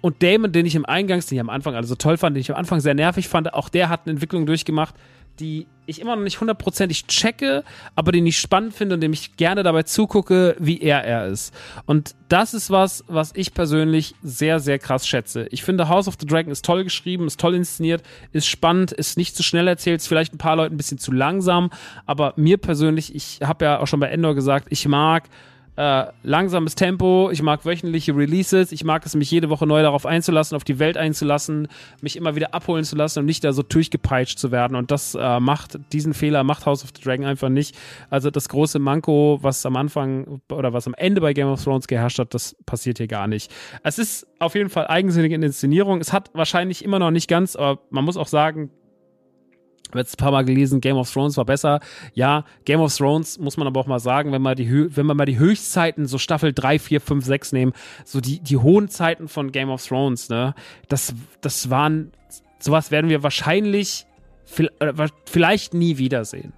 und 0.00 0.22
Damon, 0.22 0.50
den 0.50 0.66
ich 0.66 0.74
im 0.74 0.84
Eingangs, 0.84 1.26
den 1.26 1.36
ich 1.36 1.40
am 1.40 1.48
Anfang 1.48 1.76
also 1.76 1.94
toll 1.94 2.16
fand, 2.16 2.36
den 2.36 2.40
ich 2.40 2.50
am 2.50 2.56
Anfang 2.56 2.80
sehr 2.80 2.94
nervig 2.94 3.28
fand, 3.28 3.54
auch 3.54 3.68
der 3.68 3.88
hat 3.88 4.02
eine 4.04 4.12
Entwicklung 4.12 4.46
durchgemacht, 4.46 4.96
die 5.40 5.66
ich 5.86 6.00
immer 6.00 6.14
noch 6.14 6.22
nicht 6.22 6.40
hundertprozentig 6.40 7.06
checke, 7.06 7.64
aber 7.96 8.12
den 8.12 8.26
ich 8.26 8.38
spannend 8.38 8.74
finde 8.74 8.94
und 8.94 9.00
dem 9.00 9.12
ich 9.12 9.36
gerne 9.36 9.62
dabei 9.62 9.82
zugucke, 9.82 10.54
wie 10.58 10.80
er 10.80 11.04
er 11.04 11.26
ist. 11.26 11.52
Und 11.86 12.14
das 12.28 12.54
ist 12.54 12.70
was, 12.70 13.04
was 13.08 13.32
ich 13.34 13.52
persönlich 13.52 14.14
sehr, 14.22 14.60
sehr 14.60 14.78
krass 14.78 15.06
schätze. 15.06 15.46
Ich 15.50 15.62
finde 15.64 15.88
House 15.88 16.08
of 16.08 16.14
the 16.20 16.26
Dragon 16.26 16.52
ist 16.52 16.64
toll 16.64 16.84
geschrieben, 16.84 17.26
ist 17.26 17.40
toll 17.40 17.54
inszeniert, 17.54 18.02
ist 18.32 18.46
spannend, 18.46 18.92
ist 18.92 19.16
nicht 19.18 19.36
zu 19.36 19.42
schnell 19.42 19.66
erzählt, 19.66 20.00
ist 20.00 20.06
vielleicht 20.06 20.34
ein 20.34 20.38
paar 20.38 20.56
Leuten 20.56 20.74
ein 20.74 20.78
bisschen 20.78 20.98
zu 20.98 21.12
langsam, 21.12 21.70
aber 22.06 22.32
mir 22.36 22.58
persönlich, 22.58 23.14
ich 23.14 23.40
habe 23.42 23.64
ja 23.64 23.80
auch 23.80 23.86
schon 23.86 24.00
bei 24.00 24.08
Endor 24.08 24.34
gesagt, 24.34 24.68
ich 24.70 24.86
mag 24.86 25.24
äh, 25.76 26.04
langsames 26.22 26.74
Tempo, 26.74 27.30
ich 27.30 27.42
mag 27.42 27.64
wöchentliche 27.64 28.14
Releases, 28.14 28.72
ich 28.72 28.84
mag 28.84 29.06
es, 29.06 29.14
mich 29.14 29.30
jede 29.30 29.48
Woche 29.48 29.66
neu 29.66 29.82
darauf 29.82 30.04
einzulassen, 30.04 30.54
auf 30.54 30.64
die 30.64 30.78
Welt 30.78 30.98
einzulassen, 30.98 31.68
mich 32.02 32.16
immer 32.16 32.36
wieder 32.36 32.52
abholen 32.52 32.84
zu 32.84 32.94
lassen 32.94 33.20
und 33.20 33.24
nicht 33.24 33.42
da 33.42 33.52
so 33.52 33.62
durchgepeitscht 33.62 34.38
zu 34.38 34.50
werden. 34.50 34.76
Und 34.76 34.90
das 34.90 35.14
äh, 35.14 35.40
macht, 35.40 35.78
diesen 35.92 36.12
Fehler 36.12 36.44
macht 36.44 36.66
House 36.66 36.84
of 36.84 36.90
the 36.94 37.02
Dragon 37.02 37.24
einfach 37.24 37.48
nicht. 37.48 37.74
Also 38.10 38.30
das 38.30 38.48
große 38.50 38.78
Manko, 38.78 39.38
was 39.40 39.64
am 39.64 39.76
Anfang 39.76 40.42
oder 40.50 40.74
was 40.74 40.86
am 40.86 40.94
Ende 40.94 41.22
bei 41.22 41.32
Game 41.32 41.48
of 41.48 41.62
Thrones 41.62 41.86
geherrscht 41.86 42.18
hat, 42.18 42.34
das 42.34 42.54
passiert 42.66 42.98
hier 42.98 43.08
gar 43.08 43.26
nicht. 43.26 43.50
Es 43.82 43.98
ist 43.98 44.26
auf 44.40 44.54
jeden 44.54 44.68
Fall 44.68 44.88
eigensinnig 44.88 45.32
in 45.32 45.42
Inszenierung. 45.42 46.00
Es 46.00 46.12
hat 46.12 46.30
wahrscheinlich 46.34 46.84
immer 46.84 46.98
noch 46.98 47.10
nicht 47.10 47.28
ganz, 47.28 47.56
aber 47.56 47.80
man 47.90 48.04
muss 48.04 48.18
auch 48.18 48.26
sagen, 48.26 48.70
jetzt 49.98 50.14
ein 50.14 50.16
paar 50.16 50.32
Mal 50.32 50.44
gelesen, 50.44 50.80
Game 50.80 50.96
of 50.96 51.10
Thrones 51.12 51.36
war 51.36 51.44
besser. 51.44 51.80
Ja, 52.14 52.44
Game 52.64 52.80
of 52.80 52.94
Thrones 52.96 53.38
muss 53.38 53.56
man 53.56 53.66
aber 53.66 53.80
auch 53.80 53.86
mal 53.86 54.00
sagen, 54.00 54.32
wenn 54.32 54.42
man 54.42 54.56
die, 54.56 54.96
wenn 54.96 55.06
man 55.06 55.16
mal 55.16 55.26
die 55.26 55.38
Höchstzeiten, 55.38 56.06
so 56.06 56.18
Staffel 56.18 56.52
3, 56.52 56.78
4, 56.78 57.00
5, 57.00 57.24
6 57.24 57.52
nehmen, 57.52 57.72
so 58.04 58.20
die, 58.20 58.40
die 58.40 58.56
hohen 58.56 58.88
Zeiten 58.88 59.28
von 59.28 59.52
Game 59.52 59.70
of 59.70 59.84
Thrones, 59.86 60.28
ne, 60.28 60.54
das, 60.88 61.14
das 61.40 61.70
waren, 61.70 62.12
sowas 62.58 62.90
werden 62.90 63.10
wir 63.10 63.22
wahrscheinlich, 63.22 64.06
vielleicht 65.24 65.74
nie 65.74 65.98
wiedersehen. 65.98 66.52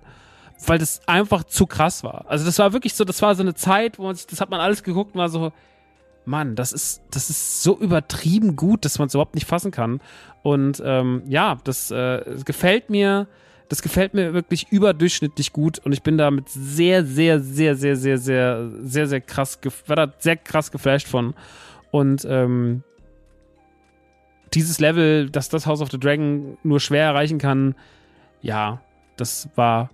Weil 0.67 0.79
das 0.79 1.07
einfach 1.07 1.45
zu 1.45 1.67
krass 1.67 2.05
war. 2.05 2.25
Also 2.29 2.45
das 2.45 2.59
war 2.59 2.73
wirklich 2.73 2.95
so, 2.95 3.05
das 3.05 3.21
war 3.21 3.35
so 3.35 3.43
eine 3.43 3.55
Zeit, 3.55 3.99
wo 3.99 4.05
man 4.05 4.15
sich, 4.15 4.27
das 4.27 4.41
hat 4.41 4.51
man 4.51 4.61
alles 4.61 4.83
geguckt 4.83 5.15
und 5.15 5.21
war 5.21 5.29
so, 5.29 5.53
Mann, 6.25 6.57
das 6.57 6.73
ist, 6.73 7.03
das 7.11 7.31
ist 7.31 7.63
so 7.63 7.79
übertrieben 7.79 8.57
gut, 8.57 8.85
dass 8.85 8.99
man 8.99 9.09
es 9.09 9.15
überhaupt 9.15 9.35
nicht 9.35 9.47
fassen 9.47 9.71
kann. 9.71 10.01
Und 10.43 10.83
ähm, 10.85 11.23
ja, 11.27 11.59
das, 11.65 11.91
äh, 11.91 12.23
gefällt 12.45 12.91
mir. 12.91 13.27
Das 13.71 13.81
gefällt 13.81 14.13
mir 14.13 14.35
wirklich 14.35 14.71
überdurchschnittlich 14.71 15.53
gut 15.55 15.79
und 15.79 15.93
ich 15.93 16.03
bin 16.03 16.19
damit 16.19 16.51
sehr, 16.51 17.03
sehr, 17.03 17.41
sehr, 17.41 17.75
sehr, 17.75 17.97
sehr, 17.97 18.19
sehr, 18.19 18.71
sehr, 18.83 19.07
sehr 19.07 19.21
krass, 19.23 19.59
war 19.87 19.97
da 19.97 20.13
sehr 20.19 20.37
krass 20.37 20.71
geflasht 20.71 21.09
von. 21.09 21.35
Und 21.91 22.27
ähm, 22.29 22.83
dieses 24.53 24.81
Level, 24.81 25.31
dass 25.31 25.49
das 25.49 25.67
House 25.67 25.81
of 25.81 25.91
the 25.91 25.99
Dragon 25.99 26.59
nur 26.63 26.79
schwer 26.79 27.05
erreichen 27.05 27.39
kann, 27.39 27.75
ja, 28.43 28.83
das 29.17 29.49
war, 29.57 29.91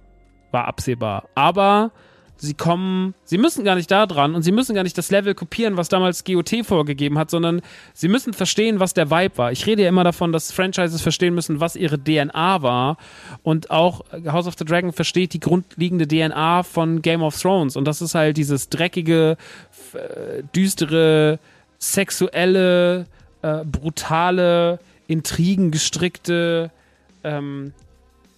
war 0.50 0.66
absehbar. 0.66 1.28
Aber 1.36 1.92
sie 2.40 2.54
kommen, 2.54 3.14
sie 3.24 3.38
müssen 3.38 3.64
gar 3.64 3.74
nicht 3.74 3.90
da 3.90 4.06
dran 4.06 4.34
und 4.34 4.42
sie 4.42 4.52
müssen 4.52 4.74
gar 4.74 4.82
nicht 4.82 4.96
das 4.96 5.10
Level 5.10 5.34
kopieren, 5.34 5.76
was 5.76 5.88
damals 5.88 6.24
GOT 6.24 6.64
vorgegeben 6.64 7.18
hat, 7.18 7.30
sondern 7.30 7.60
sie 7.92 8.08
müssen 8.08 8.32
verstehen, 8.32 8.80
was 8.80 8.94
der 8.94 9.10
Vibe 9.10 9.36
war. 9.36 9.52
Ich 9.52 9.66
rede 9.66 9.82
ja 9.82 9.88
immer 9.88 10.04
davon, 10.04 10.32
dass 10.32 10.50
Franchises 10.50 11.02
verstehen 11.02 11.34
müssen, 11.34 11.60
was 11.60 11.76
ihre 11.76 12.02
DNA 12.02 12.62
war 12.62 12.96
und 13.42 13.70
auch 13.70 14.04
House 14.26 14.46
of 14.46 14.54
the 14.58 14.64
Dragon 14.64 14.92
versteht 14.92 15.34
die 15.34 15.40
grundlegende 15.40 16.08
DNA 16.08 16.62
von 16.62 17.02
Game 17.02 17.22
of 17.22 17.38
Thrones 17.38 17.76
und 17.76 17.84
das 17.84 18.00
ist 18.00 18.14
halt 18.14 18.38
dieses 18.38 18.70
dreckige, 18.70 19.36
äh, 19.92 20.42
düstere, 20.54 21.38
sexuelle, 21.78 23.06
äh, 23.42 23.64
brutale, 23.64 24.80
intrigengestrickte, 25.08 26.70
ähm, 27.22 27.72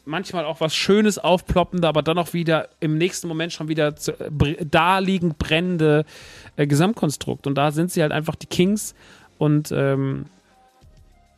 manchmal 0.04 0.44
auch 0.44 0.60
was 0.60 0.74
Schönes 0.74 1.18
aufploppende, 1.18 1.86
aber 1.86 2.02
dann 2.02 2.18
auch 2.18 2.32
wieder 2.32 2.68
im 2.80 2.98
nächsten 2.98 3.28
Moment 3.28 3.52
schon 3.52 3.68
wieder 3.68 3.96
zu, 3.96 4.12
äh, 4.12 4.56
da 4.68 4.98
liegend 4.98 5.38
brennende 5.38 6.04
äh, 6.56 6.66
Gesamtkonstrukt. 6.66 7.46
Und 7.46 7.54
da 7.54 7.70
sind 7.70 7.92
sie 7.92 8.02
halt 8.02 8.12
einfach 8.12 8.34
die 8.34 8.46
Kings 8.46 8.94
und 9.38 9.72
ähm, 9.72 10.26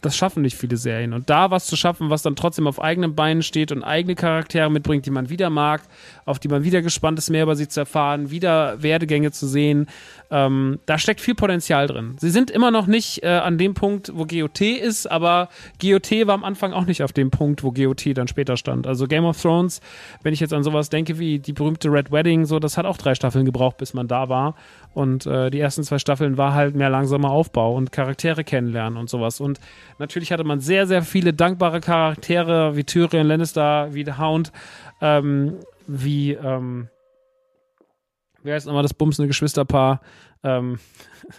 das 0.05 0.17
schaffen 0.17 0.43
nicht 0.43 0.57
viele 0.57 0.77
Serien. 0.77 1.13
Und 1.13 1.31
da 1.31 1.51
was 1.51 1.67
zu 1.67 1.77
schaffen, 1.77 2.11
was 2.11 2.23
dann 2.23 2.37
trotzdem 2.37 2.67
auf 2.67 2.81
eigenen 2.81 3.15
Beinen 3.15 3.43
steht 3.43 3.73
und 3.73 3.83
eigene 3.83 4.15
Charaktere 4.15 4.71
mitbringt, 4.71 5.07
die 5.07 5.11
man 5.11 5.31
wieder 5.31 5.51
mag, 5.51 5.83
auf 6.25 6.39
die 6.39 6.49
man 6.49 6.65
wieder 6.65 6.83
gespannt 6.83 7.19
ist, 7.19 7.31
mehr 7.31 7.45
über 7.45 7.57
sie 7.57 7.69
zu 7.69 7.81
erfahren, 7.81 8.31
wieder 8.31 8.83
Werdegänge 8.83 9.33
zu 9.33 9.47
sehen, 9.47 9.87
ähm, 10.31 10.81
da 10.87 10.99
steckt 10.99 11.21
viel 11.21 11.35
Potenzial 11.35 11.87
drin. 11.87 12.17
Sie 12.19 12.31
sind 12.31 12.51
immer 12.51 12.71
noch 12.71 12.87
nicht 12.87 13.23
äh, 13.23 13.29
an 13.29 13.59
dem 13.59 13.75
Punkt, 13.75 14.11
wo 14.15 14.25
GOT 14.25 14.61
ist, 14.61 15.11
aber 15.11 15.49
GOT 15.81 16.11
war 16.27 16.35
am 16.35 16.45
Anfang 16.45 16.73
auch 16.73 16.87
nicht 16.87 17.03
auf 17.03 17.13
dem 17.13 17.31
Punkt, 17.31 17.63
wo 17.63 17.73
GOT 17.73 18.17
dann 18.17 18.29
später 18.29 18.57
stand. 18.57 18.87
Also 18.87 19.07
Game 19.07 19.25
of 19.25 19.41
Thrones, 19.41 19.81
wenn 20.23 20.35
ich 20.35 20.41
jetzt 20.41 20.53
an 20.53 20.65
sowas 20.65 20.91
denke 20.91 21.19
wie 21.19 21.39
die 21.39 21.53
berühmte 21.53 21.91
Red 21.91 22.11
Wedding, 22.11 22.47
so, 22.47 22.59
das 22.59 22.77
hat 22.77 22.87
auch 22.87 22.97
drei 22.97 23.15
Staffeln 23.15 23.45
gebraucht, 23.45 23.77
bis 23.77 23.95
man 23.95 24.09
da 24.09 24.29
war. 24.29 24.55
Und 24.95 25.27
äh, 25.27 25.51
die 25.51 25.59
ersten 25.59 25.83
zwei 25.83 25.99
Staffeln 25.99 26.39
war 26.39 26.55
halt 26.55 26.75
mehr 26.77 26.89
langsamer 26.89 27.31
Aufbau 27.31 27.75
und 27.75 27.91
Charaktere 27.93 28.45
kennenlernen 28.45 28.99
und 28.99 29.11
sowas. 29.11 29.41
Und 29.41 29.59
natürlich 29.99 30.33
hatte 30.33 30.45
man 30.45 30.61
sehr, 30.61 30.87
sehr 30.87 31.03
viele 31.03 31.33
dankbare 31.33 31.81
Charaktere 31.81 32.77
wie 32.77 32.85
Tyrion 32.85 33.27
Lannister, 33.27 33.93
wie 33.93 34.05
The 34.05 34.19
Hound, 34.19 34.53
ähm, 35.01 35.59
wie, 35.87 36.33
ähm, 36.33 36.89
wie 38.43 38.53
heißt 38.53 38.67
nochmal 38.67 38.83
das 38.83 38.95
bumsende 38.95 39.29
Geschwisterpaar? 39.29 40.01
Ähm, 40.43 40.79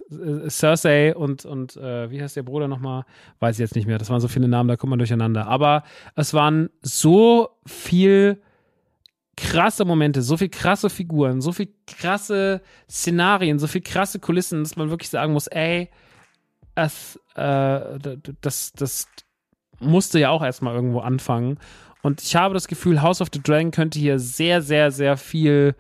Cersei 0.50 1.16
und, 1.16 1.46
und 1.46 1.78
äh, 1.78 2.10
wie 2.10 2.22
heißt 2.22 2.36
der 2.36 2.44
Bruder 2.44 2.68
nochmal? 2.68 3.06
Weiß 3.40 3.56
ich 3.56 3.60
jetzt 3.60 3.76
nicht 3.76 3.86
mehr. 3.86 3.98
Das 3.98 4.10
waren 4.10 4.22
so 4.22 4.28
viele 4.28 4.48
Namen, 4.48 4.68
da 4.68 4.78
kommt 4.78 4.90
man 4.90 5.00
durcheinander. 5.00 5.48
Aber 5.48 5.84
es 6.16 6.34
waren 6.34 6.70
so 6.82 7.50
viel 7.66 8.42
krasse 9.38 9.86
Momente, 9.86 10.22
so 10.22 10.38
viel 10.38 10.50
krasse 10.50 10.90
Figuren, 10.90 11.42
so 11.42 11.52
viel 11.52 11.70
krasse 11.88 12.62
Szenarien, 12.90 13.60
so 13.60 13.68
viel 13.68 13.82
krasse 13.82 14.20
Kulissen, 14.20 14.64
dass 14.64 14.76
man 14.76 14.90
wirklich 14.90 15.10
sagen 15.10 15.34
muss, 15.34 15.48
ey, 15.48 15.90
es, 16.76 17.20
äh, 17.36 18.00
das, 18.42 18.74
das 18.74 19.08
musste 19.80 20.20
ja 20.20 20.30
auch 20.30 20.44
erstmal 20.44 20.76
irgendwo 20.76 21.00
anfangen. 21.00 21.58
Und 22.02 22.22
ich 22.22 22.36
habe 22.36 22.54
das 22.54 22.68
Gefühl, 22.68 23.02
House 23.02 23.22
of 23.22 23.30
the 23.34 23.42
Dragon 23.42 23.72
könnte 23.72 23.98
hier 23.98 24.20
sehr, 24.20 24.62
sehr, 24.62 24.92
sehr 24.92 25.18
viel 25.18 25.76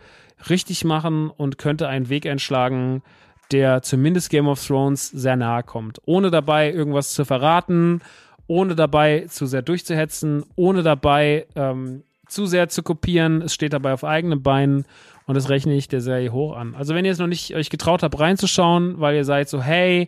richtig 0.49 0.83
machen 0.83 1.29
und 1.29 1.57
könnte 1.57 1.87
einen 1.87 2.09
Weg 2.09 2.25
einschlagen, 2.25 3.03
der 3.51 3.83
zumindest 3.83 4.29
Game 4.29 4.47
of 4.47 4.65
Thrones 4.65 5.09
sehr 5.09 5.35
nahe 5.35 5.63
kommt. 5.63 5.99
Ohne 6.05 6.31
dabei 6.31 6.71
irgendwas 6.71 7.13
zu 7.13 7.25
verraten, 7.25 8.01
ohne 8.47 8.75
dabei 8.75 9.25
zu 9.27 9.45
sehr 9.45 9.61
durchzuhetzen, 9.61 10.43
ohne 10.55 10.83
dabei 10.83 11.45
ähm, 11.55 12.03
zu 12.27 12.45
sehr 12.45 12.69
zu 12.69 12.83
kopieren. 12.83 13.41
Es 13.41 13.53
steht 13.53 13.73
dabei 13.73 13.93
auf 13.93 14.03
eigenen 14.03 14.41
Beinen 14.41 14.85
und 15.27 15.35
das 15.35 15.49
rechne 15.49 15.75
ich 15.75 15.87
der 15.87 16.01
Serie 16.01 16.31
hoch 16.31 16.55
an. 16.55 16.75
Also 16.75 16.95
wenn 16.95 17.05
ihr 17.05 17.11
es 17.11 17.19
noch 17.19 17.27
nicht 17.27 17.55
euch 17.55 17.69
getraut 17.69 18.03
habt 18.03 18.19
reinzuschauen, 18.19 18.99
weil 18.99 19.15
ihr 19.15 19.25
seid 19.25 19.49
so, 19.49 19.61
hey, 19.61 20.07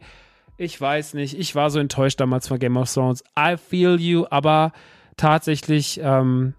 ich 0.58 0.80
weiß 0.80 1.14
nicht, 1.14 1.38
ich 1.38 1.56
war 1.56 1.70
so 1.70 1.80
enttäuscht 1.80 2.20
damals 2.20 2.48
von 2.48 2.60
Game 2.60 2.78
of 2.78 2.92
Thrones. 2.92 3.24
I 3.38 3.56
feel 3.58 4.00
you, 4.00 4.26
aber 4.30 4.72
tatsächlich 5.16 6.00
ähm, 6.04 6.56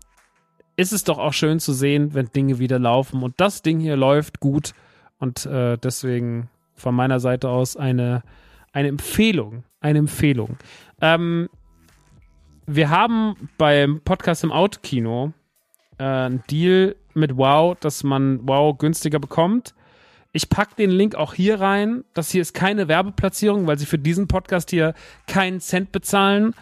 ist 0.76 0.92
es 0.92 1.02
doch 1.02 1.18
auch 1.18 1.32
schön 1.32 1.58
zu 1.58 1.72
sehen, 1.72 2.14
wenn 2.14 2.26
Dinge 2.26 2.60
wieder 2.60 2.78
laufen. 2.78 3.22
Und 3.22 3.34
das 3.38 3.62
Ding 3.62 3.80
hier 3.80 3.96
läuft 3.96 4.38
gut. 4.40 4.72
Und 5.18 5.44
äh, 5.46 5.76
deswegen 5.76 6.48
von 6.74 6.94
meiner 6.94 7.18
Seite 7.18 7.48
aus 7.48 7.76
eine, 7.76 8.22
eine 8.72 8.88
Empfehlung. 8.88 9.64
Eine 9.80 9.98
Empfehlung. 9.98 10.56
Ähm, 11.00 11.48
wir 12.66 12.90
haben 12.90 13.48
beim 13.58 14.00
Podcast 14.00 14.44
im 14.44 14.52
Autokino 14.52 15.32
äh, 15.98 16.04
einen 16.04 16.44
Deal 16.48 16.94
mit 17.14 17.36
Wow, 17.36 17.76
dass 17.80 18.04
man 18.04 18.46
Wow 18.46 18.78
günstiger 18.78 19.18
bekommt. 19.18 19.74
Ich 20.38 20.48
packe 20.48 20.76
den 20.76 20.90
Link 20.90 21.16
auch 21.16 21.34
hier 21.34 21.58
rein. 21.58 22.04
Das 22.14 22.30
hier 22.30 22.42
ist 22.42 22.54
keine 22.54 22.86
Werbeplatzierung, 22.86 23.66
weil 23.66 23.76
sie 23.76 23.86
für 23.86 23.98
diesen 23.98 24.28
Podcast 24.28 24.70
hier 24.70 24.94
keinen 25.26 25.58
Cent 25.58 25.90
bezahlen. 25.90 26.54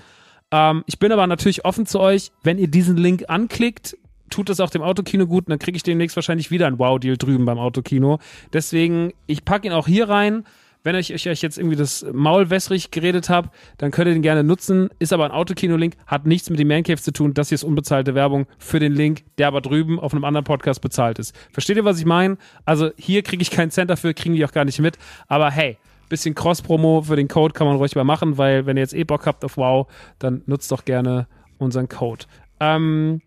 Ähm, 0.50 0.82
ich 0.86 0.98
bin 0.98 1.12
aber 1.12 1.26
natürlich 1.26 1.66
offen 1.66 1.84
zu 1.84 2.00
euch. 2.00 2.32
Wenn 2.42 2.56
ihr 2.56 2.68
diesen 2.68 2.96
Link 2.96 3.24
anklickt, 3.28 3.98
tut 4.30 4.48
das 4.48 4.60
auch 4.60 4.70
dem 4.70 4.80
Autokino 4.80 5.26
gut 5.26 5.44
und 5.44 5.50
dann 5.50 5.58
kriege 5.58 5.76
ich 5.76 5.82
demnächst 5.82 6.16
wahrscheinlich 6.16 6.50
wieder 6.50 6.66
ein 6.66 6.78
Wow-Deal 6.78 7.18
drüben 7.18 7.44
beim 7.44 7.58
Autokino. 7.58 8.18
Deswegen, 8.50 9.12
ich 9.26 9.44
packe 9.44 9.66
ihn 9.66 9.74
auch 9.74 9.86
hier 9.86 10.08
rein. 10.08 10.44
Wenn 10.86 10.94
ich 10.94 11.12
euch 11.12 11.42
jetzt 11.42 11.58
irgendwie 11.58 11.74
das 11.74 12.06
Maul 12.12 12.48
wässrig 12.48 12.92
geredet 12.92 13.28
habe, 13.28 13.50
dann 13.76 13.90
könnt 13.90 14.06
ihr 14.06 14.12
den 14.12 14.22
gerne 14.22 14.44
nutzen. 14.44 14.88
Ist 15.00 15.12
aber 15.12 15.24
ein 15.24 15.32
Autokino-Link, 15.32 15.96
hat 16.06 16.26
nichts 16.26 16.48
mit 16.48 16.60
dem 16.60 16.68
Mancave 16.68 17.02
zu 17.02 17.12
tun. 17.12 17.34
Das 17.34 17.48
hier 17.48 17.56
ist 17.56 17.64
unbezahlte 17.64 18.14
Werbung 18.14 18.46
für 18.56 18.78
den 18.78 18.92
Link, 18.92 19.24
der 19.36 19.48
aber 19.48 19.60
drüben 19.60 19.98
auf 19.98 20.12
einem 20.14 20.22
anderen 20.22 20.44
Podcast 20.44 20.80
bezahlt 20.80 21.18
ist. 21.18 21.34
Versteht 21.50 21.76
ihr, 21.76 21.84
was 21.84 21.98
ich 21.98 22.04
meine? 22.04 22.38
Also 22.64 22.90
hier 22.96 23.24
kriege 23.24 23.42
ich 23.42 23.50
keinen 23.50 23.72
Cent 23.72 23.90
dafür, 23.90 24.14
kriegen 24.14 24.36
die 24.36 24.44
auch 24.44 24.52
gar 24.52 24.64
nicht 24.64 24.78
mit. 24.78 24.96
Aber 25.26 25.50
hey, 25.50 25.76
bisschen 26.08 26.36
Cross-Promo 26.36 27.02
für 27.02 27.16
den 27.16 27.26
Code 27.26 27.52
kann 27.52 27.66
man 27.66 27.78
ruhig 27.78 27.96
mal 27.96 28.04
machen, 28.04 28.38
weil 28.38 28.66
wenn 28.66 28.76
ihr 28.76 28.82
jetzt 28.82 28.94
eh 28.94 29.02
Bock 29.02 29.26
habt 29.26 29.44
auf 29.44 29.56
Wow, 29.56 29.88
dann 30.20 30.42
nutzt 30.46 30.70
doch 30.70 30.84
gerne 30.84 31.26
unseren 31.58 31.88
Code. 31.88 32.26
Ähm, 32.60 33.22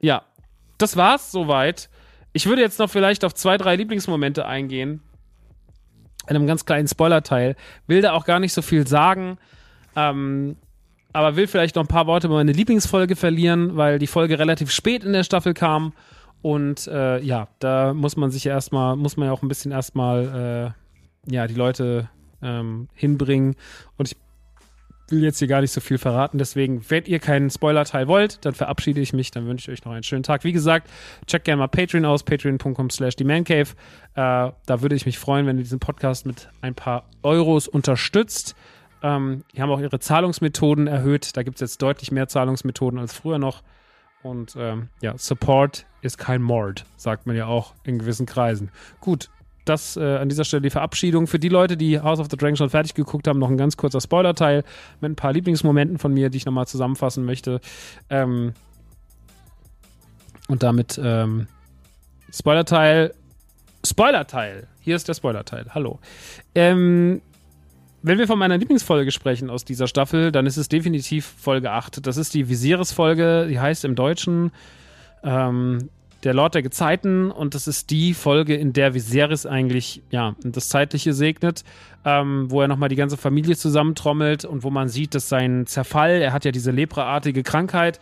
ja, 0.00 0.22
das 0.78 0.96
war's 0.96 1.32
soweit. 1.32 1.90
Ich 2.32 2.46
würde 2.46 2.62
jetzt 2.62 2.78
noch 2.78 2.88
vielleicht 2.88 3.24
auf 3.24 3.34
zwei, 3.34 3.56
drei 3.58 3.74
Lieblingsmomente 3.74 4.46
eingehen. 4.46 5.00
In 6.28 6.36
einem 6.36 6.46
ganz 6.46 6.64
kleinen 6.64 6.88
Spoiler-Teil. 6.88 7.56
Will 7.86 8.02
da 8.02 8.12
auch 8.12 8.24
gar 8.24 8.40
nicht 8.40 8.52
so 8.52 8.62
viel 8.62 8.86
sagen. 8.86 9.38
Ähm, 9.96 10.56
aber 11.12 11.36
will 11.36 11.46
vielleicht 11.46 11.76
noch 11.76 11.84
ein 11.84 11.88
paar 11.88 12.06
Worte 12.06 12.26
über 12.26 12.36
meine 12.36 12.52
Lieblingsfolge 12.52 13.14
verlieren, 13.14 13.76
weil 13.76 13.98
die 13.98 14.08
Folge 14.08 14.38
relativ 14.38 14.70
spät 14.70 15.04
in 15.04 15.12
der 15.12 15.22
Staffel 15.22 15.54
kam. 15.54 15.92
Und 16.42 16.88
äh, 16.88 17.20
ja, 17.20 17.48
da 17.60 17.94
muss 17.94 18.16
man 18.16 18.30
sich 18.30 18.44
ja 18.44 18.52
erstmal, 18.52 18.96
muss 18.96 19.16
man 19.16 19.28
ja 19.28 19.32
auch 19.32 19.42
ein 19.42 19.48
bisschen 19.48 19.70
erstmal, 19.70 20.74
äh, 21.28 21.32
ja, 21.32 21.46
die 21.46 21.54
Leute 21.54 22.08
ähm, 22.42 22.88
hinbringen. 22.94 23.54
Und 23.96 24.08
ich 24.08 24.16
will 25.08 25.22
jetzt 25.22 25.38
hier 25.38 25.48
gar 25.48 25.60
nicht 25.60 25.72
so 25.72 25.80
viel 25.80 25.98
verraten. 25.98 26.38
Deswegen, 26.38 26.82
wenn 26.88 27.04
ihr 27.04 27.18
keinen 27.18 27.50
Spoiler-Teil 27.50 28.08
wollt, 28.08 28.44
dann 28.44 28.54
verabschiede 28.54 29.00
ich 29.00 29.12
mich. 29.12 29.30
Dann 29.30 29.46
wünsche 29.46 29.70
ich 29.70 29.78
euch 29.78 29.84
noch 29.84 29.92
einen 29.92 30.02
schönen 30.02 30.22
Tag. 30.22 30.44
Wie 30.44 30.52
gesagt, 30.52 30.90
checkt 31.26 31.44
gerne 31.44 31.60
mal 31.60 31.68
Patreon 31.68 32.04
aus, 32.04 32.22
patreon.com 32.22 32.90
slash 32.90 33.16
themancave. 33.16 33.74
Äh, 34.14 34.50
da 34.66 34.82
würde 34.82 34.94
ich 34.94 35.06
mich 35.06 35.18
freuen, 35.18 35.46
wenn 35.46 35.58
ihr 35.58 35.64
diesen 35.64 35.80
Podcast 35.80 36.26
mit 36.26 36.48
ein 36.60 36.74
paar 36.74 37.04
Euros 37.22 37.68
unterstützt. 37.68 38.54
Ähm, 39.02 39.44
die 39.54 39.60
haben 39.60 39.70
auch 39.70 39.80
ihre 39.80 40.00
Zahlungsmethoden 40.00 40.86
erhöht. 40.86 41.36
Da 41.36 41.42
gibt 41.42 41.56
es 41.56 41.60
jetzt 41.60 41.82
deutlich 41.82 42.10
mehr 42.10 42.28
Zahlungsmethoden 42.28 42.98
als 42.98 43.12
früher 43.14 43.38
noch. 43.38 43.62
Und 44.22 44.56
ähm, 44.58 44.88
ja, 45.02 45.18
Support 45.18 45.84
ist 46.00 46.16
kein 46.16 46.40
Mord, 46.40 46.86
sagt 46.96 47.26
man 47.26 47.36
ja 47.36 47.46
auch 47.46 47.74
in 47.84 47.98
gewissen 47.98 48.24
Kreisen. 48.24 48.70
Gut, 49.00 49.28
das 49.64 49.96
äh, 49.96 50.16
an 50.16 50.28
dieser 50.28 50.44
Stelle 50.44 50.62
die 50.62 50.70
Verabschiedung. 50.70 51.26
Für 51.26 51.38
die 51.38 51.48
Leute, 51.48 51.76
die 51.76 52.00
House 52.00 52.20
of 52.20 52.28
the 52.30 52.36
Dragon 52.36 52.56
schon 52.56 52.70
fertig 52.70 52.94
geguckt 52.94 53.28
haben, 53.28 53.38
noch 53.38 53.50
ein 53.50 53.56
ganz 53.56 53.76
kurzer 53.76 54.00
Spoiler-Teil 54.00 54.64
mit 55.00 55.12
ein 55.12 55.16
paar 55.16 55.32
Lieblingsmomenten 55.32 55.98
von 55.98 56.12
mir, 56.12 56.30
die 56.30 56.38
ich 56.38 56.46
nochmal 56.46 56.66
zusammenfassen 56.66 57.24
möchte. 57.24 57.60
Ähm, 58.10 58.52
und 60.48 60.62
damit 60.62 61.00
ähm, 61.02 61.46
Spoiler-Teil. 62.32 63.14
Spoiler-Teil. 63.86 64.66
Hier 64.80 64.96
ist 64.96 65.08
der 65.08 65.14
Spoiler-Teil. 65.14 65.66
Hallo. 65.74 65.98
Ähm, 66.54 67.20
wenn 68.02 68.18
wir 68.18 68.26
von 68.26 68.38
meiner 68.38 68.58
Lieblingsfolge 68.58 69.10
sprechen 69.10 69.48
aus 69.48 69.64
dieser 69.64 69.86
Staffel, 69.86 70.30
dann 70.30 70.44
ist 70.46 70.58
es 70.58 70.68
definitiv 70.68 71.24
Folge 71.38 71.70
8. 71.70 72.06
Das 72.06 72.18
ist 72.18 72.34
die 72.34 72.48
Viserys-Folge, 72.48 73.46
die 73.48 73.58
heißt 73.58 73.84
im 73.86 73.94
Deutschen 73.94 74.52
ähm, 75.22 75.88
der 76.24 76.34
Lord 76.34 76.54
der 76.54 76.62
Gezeiten 76.62 77.30
und 77.30 77.54
das 77.54 77.68
ist 77.68 77.90
die 77.90 78.14
Folge, 78.14 78.54
in 78.54 78.72
der 78.72 78.94
Viserys 78.94 79.46
eigentlich 79.46 80.02
ja 80.10 80.34
das 80.42 80.68
Zeitliche 80.68 81.12
segnet, 81.12 81.64
ähm, 82.04 82.50
wo 82.50 82.62
er 82.62 82.68
nochmal 82.68 82.88
die 82.88 82.96
ganze 82.96 83.16
Familie 83.16 83.56
zusammentrommelt 83.56 84.44
und 84.44 84.62
wo 84.62 84.70
man 84.70 84.88
sieht, 84.88 85.14
dass 85.14 85.28
sein 85.28 85.66
Zerfall, 85.66 86.22
er 86.22 86.32
hat 86.32 86.44
ja 86.44 86.50
diese 86.50 86.70
lepraartige 86.70 87.42
Krankheit, 87.42 88.00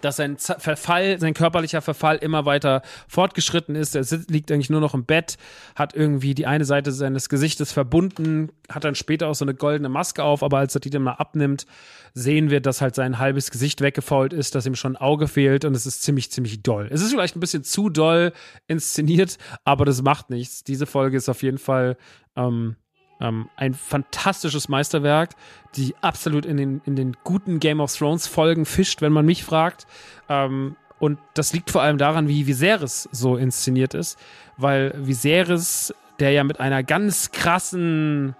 dass 0.00 0.16
sein 0.16 0.36
Verfall, 0.38 1.18
sein 1.20 1.34
körperlicher 1.34 1.82
Verfall 1.82 2.16
immer 2.16 2.44
weiter 2.44 2.82
fortgeschritten 3.08 3.74
ist. 3.74 3.94
Er 3.94 4.04
liegt 4.28 4.50
eigentlich 4.50 4.70
nur 4.70 4.80
noch 4.80 4.94
im 4.94 5.04
Bett, 5.04 5.36
hat 5.74 5.94
irgendwie 5.94 6.34
die 6.34 6.46
eine 6.46 6.64
Seite 6.64 6.92
seines 6.92 7.28
Gesichtes 7.28 7.72
verbunden, 7.72 8.50
hat 8.68 8.84
dann 8.84 8.94
später 8.94 9.28
auch 9.28 9.34
so 9.34 9.44
eine 9.44 9.54
goldene 9.54 9.88
Maske 9.88 10.22
auf, 10.22 10.42
aber 10.42 10.58
als 10.58 10.74
er 10.74 10.80
die 10.80 10.90
dann 10.90 11.02
mal 11.02 11.12
abnimmt, 11.12 11.66
sehen 12.14 12.50
wir, 12.50 12.60
dass 12.60 12.80
halt 12.80 12.94
sein 12.94 13.18
halbes 13.18 13.50
Gesicht 13.50 13.80
weggefault 13.80 14.32
ist, 14.32 14.54
dass 14.54 14.66
ihm 14.66 14.74
schon 14.74 14.96
ein 14.96 15.00
Auge 15.00 15.28
fehlt 15.28 15.64
und 15.64 15.74
es 15.74 15.86
ist 15.86 16.02
ziemlich, 16.02 16.30
ziemlich 16.30 16.62
doll. 16.62 16.88
Es 16.90 17.02
ist 17.02 17.10
vielleicht 17.10 17.36
ein 17.36 17.40
bisschen 17.40 17.64
zu 17.64 17.88
doll 17.88 18.32
inszeniert, 18.66 19.38
aber 19.64 19.84
das 19.84 20.02
macht 20.02 20.30
nichts. 20.30 20.64
Diese 20.64 20.86
Folge 20.86 21.16
ist 21.16 21.28
auf 21.28 21.42
jeden 21.42 21.58
Fall 21.58 21.96
ähm, 22.36 22.76
ähm, 23.20 23.48
ein 23.56 23.74
fantastisches 23.74 24.68
Meisterwerk, 24.68 25.30
die 25.76 25.94
absolut 26.00 26.46
in 26.46 26.56
den, 26.56 26.80
in 26.84 26.96
den 26.96 27.16
guten 27.22 27.60
Game 27.60 27.80
of 27.80 27.96
Thrones 27.96 28.26
Folgen 28.26 28.64
fischt, 28.64 29.02
wenn 29.02 29.12
man 29.12 29.26
mich 29.26 29.44
fragt. 29.44 29.86
Ähm, 30.28 30.76
und 30.98 31.18
das 31.34 31.52
liegt 31.52 31.70
vor 31.70 31.82
allem 31.82 31.98
daran, 31.98 32.28
wie 32.28 32.46
Viserys 32.46 33.08
so 33.12 33.36
inszeniert 33.36 33.94
ist, 33.94 34.18
weil 34.56 34.92
Viserys, 34.96 35.94
der 36.18 36.32
ja 36.32 36.44
mit 36.44 36.60
einer 36.60 36.82
ganz 36.82 37.32
krassen, 37.32 38.36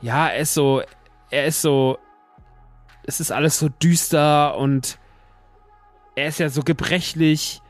ja, 0.00 0.28
er 0.28 0.40
ist 0.40 0.54
so, 0.54 0.82
er 1.30 1.46
ist 1.46 1.62
so, 1.62 1.98
es 3.04 3.20
ist 3.20 3.30
alles 3.30 3.58
so 3.58 3.68
düster 3.68 4.56
und 4.56 4.98
er 6.16 6.28
ist 6.28 6.38
ja 6.38 6.48
so 6.48 6.62
gebrechlich, 6.62 7.60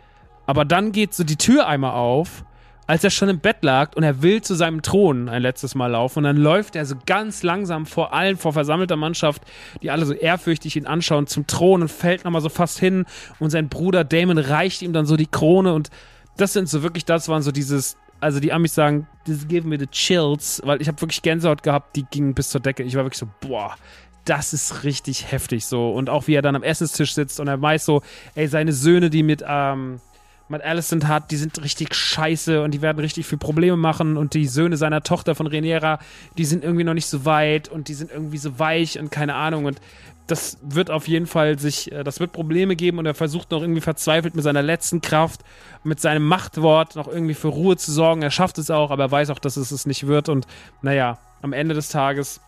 aber 0.46 0.64
dann 0.64 0.92
geht 0.92 1.14
so 1.14 1.24
die 1.24 1.36
Tür 1.36 1.66
einmal 1.66 1.92
auf 1.92 2.44
als 2.86 3.04
er 3.04 3.10
schon 3.10 3.28
im 3.28 3.38
Bett 3.38 3.58
lag 3.62 3.96
und 3.96 4.02
er 4.02 4.22
will 4.22 4.42
zu 4.42 4.54
seinem 4.54 4.82
Thron 4.82 5.28
ein 5.28 5.42
letztes 5.42 5.74
Mal 5.74 5.88
laufen 5.88 6.18
und 6.18 6.24
dann 6.24 6.36
läuft 6.36 6.76
er 6.76 6.84
so 6.84 6.96
ganz 7.06 7.42
langsam 7.42 7.86
vor 7.86 8.12
allen, 8.12 8.36
vor 8.36 8.52
versammelter 8.52 8.96
Mannschaft, 8.96 9.42
die 9.82 9.90
alle 9.90 10.06
so 10.06 10.12
ehrfürchtig 10.12 10.76
ihn 10.76 10.86
anschauen, 10.86 11.26
zum 11.26 11.46
Thron 11.46 11.82
und 11.82 11.90
fällt 11.90 12.24
nochmal 12.24 12.42
so 12.42 12.48
fast 12.48 12.78
hin 12.78 13.06
und 13.38 13.50
sein 13.50 13.68
Bruder 13.68 14.04
Damon 14.04 14.38
reicht 14.38 14.82
ihm 14.82 14.92
dann 14.92 15.06
so 15.06 15.16
die 15.16 15.26
Krone 15.26 15.72
und 15.72 15.90
das 16.36 16.52
sind 16.52 16.68
so 16.68 16.82
wirklich, 16.82 17.04
das 17.04 17.28
waren 17.28 17.42
so 17.42 17.52
dieses, 17.52 17.96
also 18.20 18.40
die 18.40 18.52
Amis 18.52 18.74
sagen, 18.74 19.06
this 19.24 19.46
give 19.46 19.66
me 19.66 19.78
the 19.78 19.86
chills, 19.86 20.60
weil 20.64 20.80
ich 20.80 20.88
habe 20.88 21.00
wirklich 21.00 21.22
Gänsehaut 21.22 21.62
gehabt, 21.62 21.96
die 21.96 22.04
gingen 22.10 22.34
bis 22.34 22.50
zur 22.50 22.60
Decke. 22.60 22.82
Ich 22.82 22.96
war 22.96 23.04
wirklich 23.04 23.18
so, 23.18 23.28
boah, 23.40 23.76
das 24.24 24.52
ist 24.52 24.84
richtig 24.84 25.30
heftig 25.30 25.66
so. 25.66 25.90
Und 25.92 26.10
auch 26.10 26.26
wie 26.26 26.34
er 26.34 26.42
dann 26.42 26.56
am 26.56 26.62
Essenstisch 26.62 27.14
sitzt 27.14 27.40
und 27.40 27.48
er 27.48 27.60
weiß 27.60 27.84
so, 27.84 28.02
ey, 28.34 28.48
seine 28.48 28.72
Söhne, 28.72 29.10
die 29.10 29.22
mit, 29.22 29.44
ähm, 29.46 30.00
Matt 30.48 30.62
Allison 30.62 31.08
hat, 31.08 31.30
die 31.30 31.36
sind 31.36 31.62
richtig 31.62 31.94
scheiße 31.94 32.62
und 32.62 32.72
die 32.72 32.82
werden 32.82 32.98
richtig 32.98 33.26
viel 33.26 33.38
Probleme 33.38 33.76
machen 33.76 34.16
und 34.16 34.34
die 34.34 34.46
Söhne 34.46 34.76
seiner 34.76 35.02
Tochter 35.02 35.34
von 35.34 35.46
Reniera, 35.46 35.98
die 36.36 36.44
sind 36.44 36.64
irgendwie 36.64 36.84
noch 36.84 36.94
nicht 36.94 37.06
so 37.06 37.24
weit 37.24 37.68
und 37.68 37.88
die 37.88 37.94
sind 37.94 38.10
irgendwie 38.10 38.36
so 38.36 38.58
weich 38.58 38.98
und 38.98 39.10
keine 39.10 39.34
Ahnung 39.34 39.64
und 39.64 39.80
das 40.26 40.58
wird 40.62 40.90
auf 40.90 41.06
jeden 41.06 41.26
Fall 41.26 41.58
sich, 41.58 41.92
äh, 41.92 42.02
das 42.02 42.20
wird 42.20 42.32
Probleme 42.32 42.76
geben 42.76 42.98
und 42.98 43.06
er 43.06 43.14
versucht 43.14 43.50
noch 43.50 43.60
irgendwie 43.60 43.80
verzweifelt 43.80 44.34
mit 44.34 44.44
seiner 44.44 44.62
letzten 44.62 45.00
Kraft, 45.00 45.42
mit 45.82 46.00
seinem 46.00 46.26
Machtwort 46.26 46.96
noch 46.96 47.08
irgendwie 47.08 47.34
für 47.34 47.48
Ruhe 47.48 47.76
zu 47.76 47.92
sorgen. 47.92 48.22
Er 48.22 48.30
schafft 48.30 48.58
es 48.58 48.70
auch, 48.70 48.90
aber 48.90 49.04
er 49.04 49.10
weiß 49.10 49.30
auch, 49.30 49.38
dass 49.38 49.56
es 49.56 49.70
es 49.70 49.86
nicht 49.86 50.06
wird 50.06 50.28
und 50.28 50.46
naja, 50.82 51.18
am 51.42 51.52
Ende 51.52 51.74
des 51.74 51.88
Tages 51.88 52.40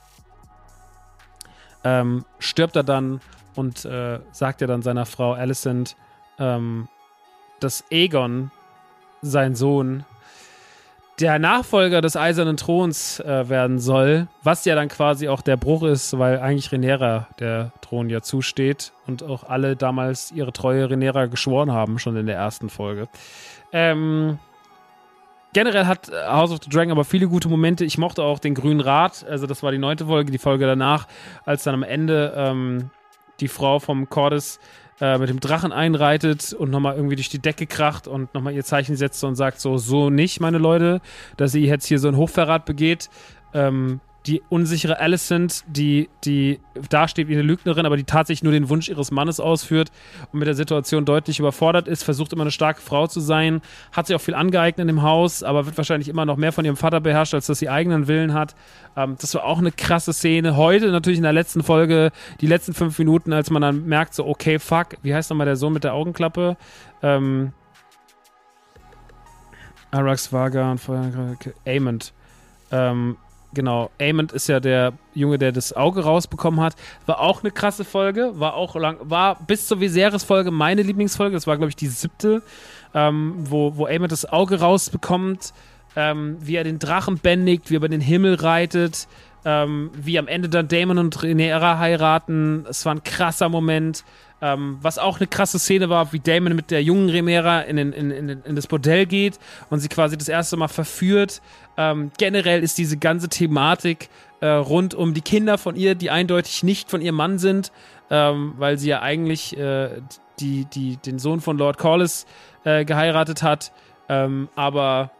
ähm, 1.84 2.24
stirbt 2.38 2.76
er 2.76 2.84
dann 2.84 3.20
und 3.54 3.84
äh, 3.84 4.20
sagt 4.32 4.60
ja 4.60 4.66
dann 4.66 4.82
seiner 4.82 5.06
Frau 5.06 5.32
Alicent, 5.32 5.96
ähm, 6.38 6.88
dass 7.60 7.84
Aegon, 7.90 8.50
sein 9.22 9.54
Sohn, 9.54 10.04
der 11.20 11.38
Nachfolger 11.38 12.02
des 12.02 12.16
Eisernen 12.16 12.56
Throns 12.56 13.20
äh, 13.20 13.48
werden 13.48 13.78
soll, 13.78 14.28
was 14.42 14.64
ja 14.66 14.74
dann 14.74 14.88
quasi 14.88 15.28
auch 15.28 15.40
der 15.40 15.56
Bruch 15.56 15.82
ist, 15.82 16.18
weil 16.18 16.40
eigentlich 16.40 16.72
Renera 16.72 17.28
der 17.38 17.72
Thron 17.80 18.10
ja 18.10 18.20
zusteht 18.20 18.92
und 19.06 19.22
auch 19.22 19.44
alle 19.44 19.76
damals 19.76 20.30
ihre 20.32 20.52
treue 20.52 20.90
Renera 20.90 21.26
geschworen 21.26 21.72
haben, 21.72 21.98
schon 21.98 22.16
in 22.16 22.26
der 22.26 22.36
ersten 22.36 22.68
Folge. 22.68 23.08
Ähm, 23.72 24.38
generell 25.54 25.86
hat 25.86 26.10
House 26.28 26.50
of 26.50 26.58
the 26.62 26.68
Dragon 26.68 26.92
aber 26.92 27.04
viele 27.04 27.28
gute 27.28 27.48
Momente. 27.48 27.84
Ich 27.86 27.96
mochte 27.96 28.22
auch 28.22 28.38
den 28.38 28.54
Grünen 28.54 28.80
Rat, 28.80 29.24
also 29.28 29.46
das 29.46 29.62
war 29.62 29.72
die 29.72 29.78
neunte 29.78 30.06
Folge, 30.06 30.30
die 30.30 30.38
Folge 30.38 30.66
danach, 30.66 31.06
als 31.46 31.62
dann 31.64 31.74
am 31.74 31.82
Ende 31.82 32.34
ähm, 32.36 32.90
die 33.40 33.48
Frau 33.48 33.78
vom 33.78 34.10
Cordes 34.10 34.60
äh, 35.00 35.18
mit 35.18 35.28
dem 35.28 35.40
Drachen 35.40 35.72
einreitet 35.72 36.52
und 36.52 36.70
nochmal 36.70 36.96
irgendwie 36.96 37.16
durch 37.16 37.28
die 37.28 37.38
Decke 37.38 37.66
kracht 37.66 38.08
und 38.08 38.32
nochmal 38.34 38.54
ihr 38.54 38.64
Zeichen 38.64 38.96
setzt 38.96 39.22
und 39.24 39.34
sagt 39.34 39.60
so, 39.60 39.76
so 39.78 40.10
nicht, 40.10 40.40
meine 40.40 40.58
Leute, 40.58 41.00
dass 41.36 41.52
sie 41.52 41.64
jetzt 41.64 41.86
hier 41.86 41.98
so 41.98 42.08
einen 42.08 42.16
Hochverrat 42.16 42.64
begeht. 42.64 43.10
Ähm, 43.52 44.00
die 44.26 44.42
unsichere 44.48 44.98
Alicent, 44.98 45.62
die, 45.68 46.08
die 46.24 46.58
dasteht 46.90 47.28
wie 47.28 47.34
eine 47.34 47.42
Lügnerin, 47.42 47.86
aber 47.86 47.96
die 47.96 48.04
tatsächlich 48.04 48.42
nur 48.42 48.52
den 48.52 48.68
Wunsch 48.68 48.88
ihres 48.88 49.10
Mannes 49.10 49.38
ausführt 49.38 49.92
und 50.32 50.40
mit 50.40 50.48
der 50.48 50.54
Situation 50.54 51.04
deutlich 51.04 51.38
überfordert 51.38 51.86
ist, 51.86 52.02
versucht 52.02 52.32
immer 52.32 52.42
eine 52.42 52.50
starke 52.50 52.80
Frau 52.80 53.06
zu 53.06 53.20
sein, 53.20 53.60
hat 53.92 54.08
sich 54.08 54.16
auch 54.16 54.20
viel 54.20 54.34
angeeignet 54.34 54.88
im 54.88 55.02
Haus, 55.02 55.42
aber 55.42 55.66
wird 55.66 55.76
wahrscheinlich 55.76 56.08
immer 56.08 56.26
noch 56.26 56.36
mehr 56.36 56.52
von 56.52 56.64
ihrem 56.64 56.76
Vater 56.76 57.00
beherrscht, 57.00 57.34
als 57.34 57.46
dass 57.46 57.60
sie 57.60 57.68
eigenen 57.68 58.08
Willen 58.08 58.34
hat. 58.34 58.56
Ähm, 58.96 59.16
das 59.20 59.34
war 59.34 59.44
auch 59.44 59.58
eine 59.58 59.70
krasse 59.70 60.12
Szene. 60.12 60.56
Heute 60.56 60.90
natürlich 60.90 61.18
in 61.18 61.24
der 61.24 61.32
letzten 61.32 61.62
Folge, 61.62 62.10
die 62.40 62.46
letzten 62.46 62.74
fünf 62.74 62.98
Minuten, 62.98 63.32
als 63.32 63.50
man 63.50 63.62
dann 63.62 63.86
merkt, 63.86 64.14
so, 64.14 64.26
okay, 64.26 64.58
fuck, 64.58 64.96
wie 65.02 65.14
heißt 65.14 65.30
nochmal 65.30 65.46
der 65.46 65.56
Sohn 65.56 65.72
mit 65.72 65.84
der 65.84 65.94
Augenklappe? 65.94 66.56
Ähm, 67.02 67.52
Arax 69.92 70.32
Vaga 70.32 70.72
und 70.72 70.80
Amond. 71.64 72.12
Ähm, 72.72 73.16
genau, 73.56 73.90
Amond 74.00 74.30
ist 74.30 74.46
ja 74.46 74.60
der 74.60 74.92
Junge, 75.14 75.38
der 75.38 75.50
das 75.50 75.72
Auge 75.72 76.04
rausbekommen 76.04 76.60
hat. 76.60 76.76
War 77.06 77.18
auch 77.18 77.42
eine 77.42 77.50
krasse 77.50 77.84
Folge, 77.84 78.38
war 78.38 78.54
auch 78.54 78.76
lang, 78.76 78.98
war 79.00 79.34
bis 79.46 79.66
zur 79.66 79.80
Viserys-Folge 79.80 80.52
meine 80.52 80.82
Lieblingsfolge. 80.82 81.34
Das 81.34 81.48
war, 81.48 81.56
glaube 81.56 81.70
ich, 81.70 81.76
die 81.76 81.88
siebte, 81.88 82.42
ähm, 82.94 83.34
wo, 83.38 83.76
wo 83.76 83.86
Amond 83.86 84.12
das 84.12 84.30
Auge 84.30 84.60
rausbekommt, 84.60 85.52
ähm, 85.96 86.36
wie 86.40 86.54
er 86.54 86.62
den 86.62 86.78
Drachen 86.78 87.18
bändigt, 87.18 87.70
wie 87.70 87.74
er 87.74 87.78
über 87.78 87.88
den 87.88 88.00
Himmel 88.00 88.34
reitet, 88.34 89.08
ähm, 89.44 89.90
wie 89.94 90.18
am 90.18 90.28
Ende 90.28 90.48
dann 90.48 90.68
Damon 90.68 90.98
und 90.98 91.22
Rhaenyra 91.22 91.78
heiraten. 91.78 92.66
Es 92.68 92.84
war 92.84 92.94
ein 92.94 93.02
krasser 93.02 93.48
Moment. 93.48 94.04
Ähm, 94.42 94.76
was 94.82 94.98
auch 94.98 95.18
eine 95.18 95.26
krasse 95.26 95.58
Szene 95.58 95.88
war, 95.88 96.12
wie 96.12 96.20
Damon 96.20 96.54
mit 96.54 96.70
der 96.70 96.82
jungen 96.82 97.08
Remera 97.08 97.62
in, 97.62 97.78
in, 97.78 97.92
in, 97.92 98.28
in, 98.28 98.54
das 98.56 98.66
Bordell 98.66 99.06
geht 99.06 99.38
und 99.70 99.80
sie 99.80 99.88
quasi 99.88 100.18
das 100.18 100.28
erste 100.28 100.58
Mal 100.58 100.68
verführt. 100.68 101.40
Ähm, 101.78 102.10
generell 102.18 102.62
ist 102.62 102.76
diese 102.76 102.98
ganze 102.98 103.30
Thematik 103.30 104.10
äh, 104.40 104.48
rund 104.48 104.94
um 104.94 105.14
die 105.14 105.22
Kinder 105.22 105.56
von 105.56 105.74
ihr, 105.74 105.94
die 105.94 106.10
eindeutig 106.10 106.62
nicht 106.62 106.90
von 106.90 107.00
ihrem 107.00 107.14
Mann 107.14 107.38
sind, 107.38 107.72
ähm, 108.10 108.52
weil 108.58 108.76
sie 108.76 108.90
ja 108.90 109.00
eigentlich 109.00 109.56
äh, 109.56 110.02
die, 110.38 110.66
die, 110.66 110.98
den 110.98 111.18
Sohn 111.18 111.40
von 111.40 111.56
Lord 111.56 111.78
Corliss 111.78 112.26
äh, 112.64 112.84
geheiratet 112.84 113.42
hat, 113.42 113.72
ähm, 114.10 114.48
aber 114.54 115.10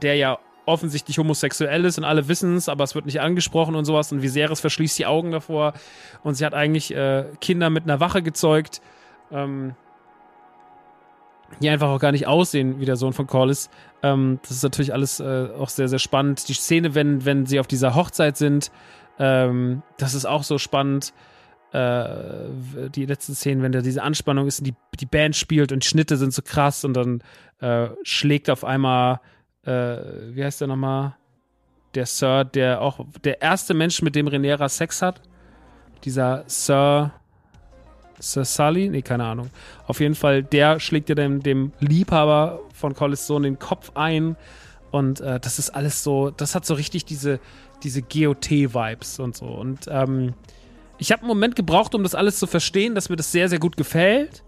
der 0.00 0.16
ja 0.16 0.38
offensichtlich 0.66 1.18
homosexuell 1.18 1.84
ist 1.84 1.98
und 1.98 2.04
alle 2.04 2.28
wissen 2.28 2.56
es, 2.56 2.68
aber 2.68 2.84
es 2.84 2.94
wird 2.94 3.06
nicht 3.06 3.20
angesprochen 3.20 3.74
und 3.74 3.84
sowas 3.84 4.12
und 4.12 4.22
Viserys 4.22 4.60
verschließt 4.60 4.98
die 4.98 5.06
Augen 5.06 5.30
davor 5.30 5.74
und 6.22 6.34
sie 6.34 6.44
hat 6.44 6.54
eigentlich 6.54 6.94
äh, 6.94 7.24
Kinder 7.40 7.70
mit 7.70 7.84
einer 7.84 8.00
Wache 8.00 8.22
gezeugt, 8.22 8.80
ähm, 9.30 9.74
die 11.60 11.68
einfach 11.68 11.88
auch 11.88 12.00
gar 12.00 12.12
nicht 12.12 12.26
aussehen 12.26 12.80
wie 12.80 12.86
der 12.86 12.96
Sohn 12.96 13.12
von 13.12 13.26
Corliss. 13.26 13.70
Ähm, 14.02 14.40
das 14.42 14.52
ist 14.52 14.62
natürlich 14.62 14.92
alles 14.92 15.20
äh, 15.20 15.48
auch 15.58 15.68
sehr, 15.68 15.88
sehr 15.88 15.98
spannend. 15.98 16.48
Die 16.48 16.54
Szene, 16.54 16.94
wenn, 16.94 17.24
wenn 17.24 17.46
sie 17.46 17.60
auf 17.60 17.66
dieser 17.66 17.94
Hochzeit 17.94 18.36
sind, 18.36 18.70
Ähm, 19.16 19.82
das 19.96 20.14
ist 20.14 20.26
auch 20.26 20.42
so 20.42 20.58
spannend. 20.58 21.12
Äh, 21.72 22.48
die 22.94 23.06
letzten 23.06 23.36
Szenen, 23.36 23.62
wenn 23.62 23.70
da 23.70 23.80
diese 23.80 24.02
Anspannung 24.02 24.48
ist 24.48 24.58
und 24.58 24.66
die, 24.66 24.74
die 24.98 25.06
Band 25.06 25.36
spielt 25.36 25.70
und 25.70 25.84
die 25.84 25.88
Schnitte 25.88 26.16
sind 26.16 26.32
so 26.34 26.42
krass 26.42 26.84
und 26.84 26.94
dann 26.94 27.22
äh, 27.60 27.90
schlägt 28.02 28.50
auf 28.50 28.64
einmal, 28.64 29.20
äh, 29.66 30.34
wie 30.34 30.44
heißt 30.44 30.60
der 30.60 30.68
nochmal? 30.68 31.16
Der 31.94 32.06
Sir, 32.06 32.44
der 32.44 32.80
auch 32.80 33.00
der 33.22 33.40
erste 33.40 33.72
Mensch, 33.74 34.02
mit 34.02 34.16
dem 34.16 34.26
Renera 34.26 34.68
Sex 34.68 35.00
hat. 35.02 35.20
Dieser 36.04 36.44
Sir. 36.46 37.12
Sir 38.18 38.44
Sully? 38.44 38.88
Nee, 38.88 39.02
keine 39.02 39.24
Ahnung. 39.24 39.50
Auf 39.86 40.00
jeden 40.00 40.14
Fall, 40.14 40.42
der 40.42 40.80
schlägt 40.80 41.08
ja 41.08 41.14
dem, 41.14 41.42
dem 41.42 41.72
Liebhaber 41.80 42.60
von 42.72 42.94
Collis 42.94 43.26
Sohn 43.26 43.42
den 43.42 43.58
Kopf 43.58 43.92
ein. 43.94 44.36
Und 44.92 45.20
äh, 45.20 45.40
das 45.40 45.58
ist 45.58 45.70
alles 45.70 46.04
so, 46.04 46.30
das 46.30 46.54
hat 46.54 46.64
so 46.64 46.74
richtig 46.74 47.04
diese, 47.04 47.40
diese 47.82 48.02
GOT-Vibes 48.02 49.18
und 49.18 49.36
so. 49.36 49.46
Und 49.46 49.86
ähm, 49.88 50.34
ich 50.98 51.10
habe 51.10 51.22
einen 51.22 51.28
Moment 51.28 51.56
gebraucht, 51.56 51.94
um 51.96 52.04
das 52.04 52.14
alles 52.14 52.38
zu 52.38 52.46
verstehen, 52.46 52.94
dass 52.94 53.08
mir 53.08 53.16
das 53.16 53.32
sehr, 53.32 53.48
sehr 53.48 53.58
gut 53.58 53.76
gefällt. 53.76 54.43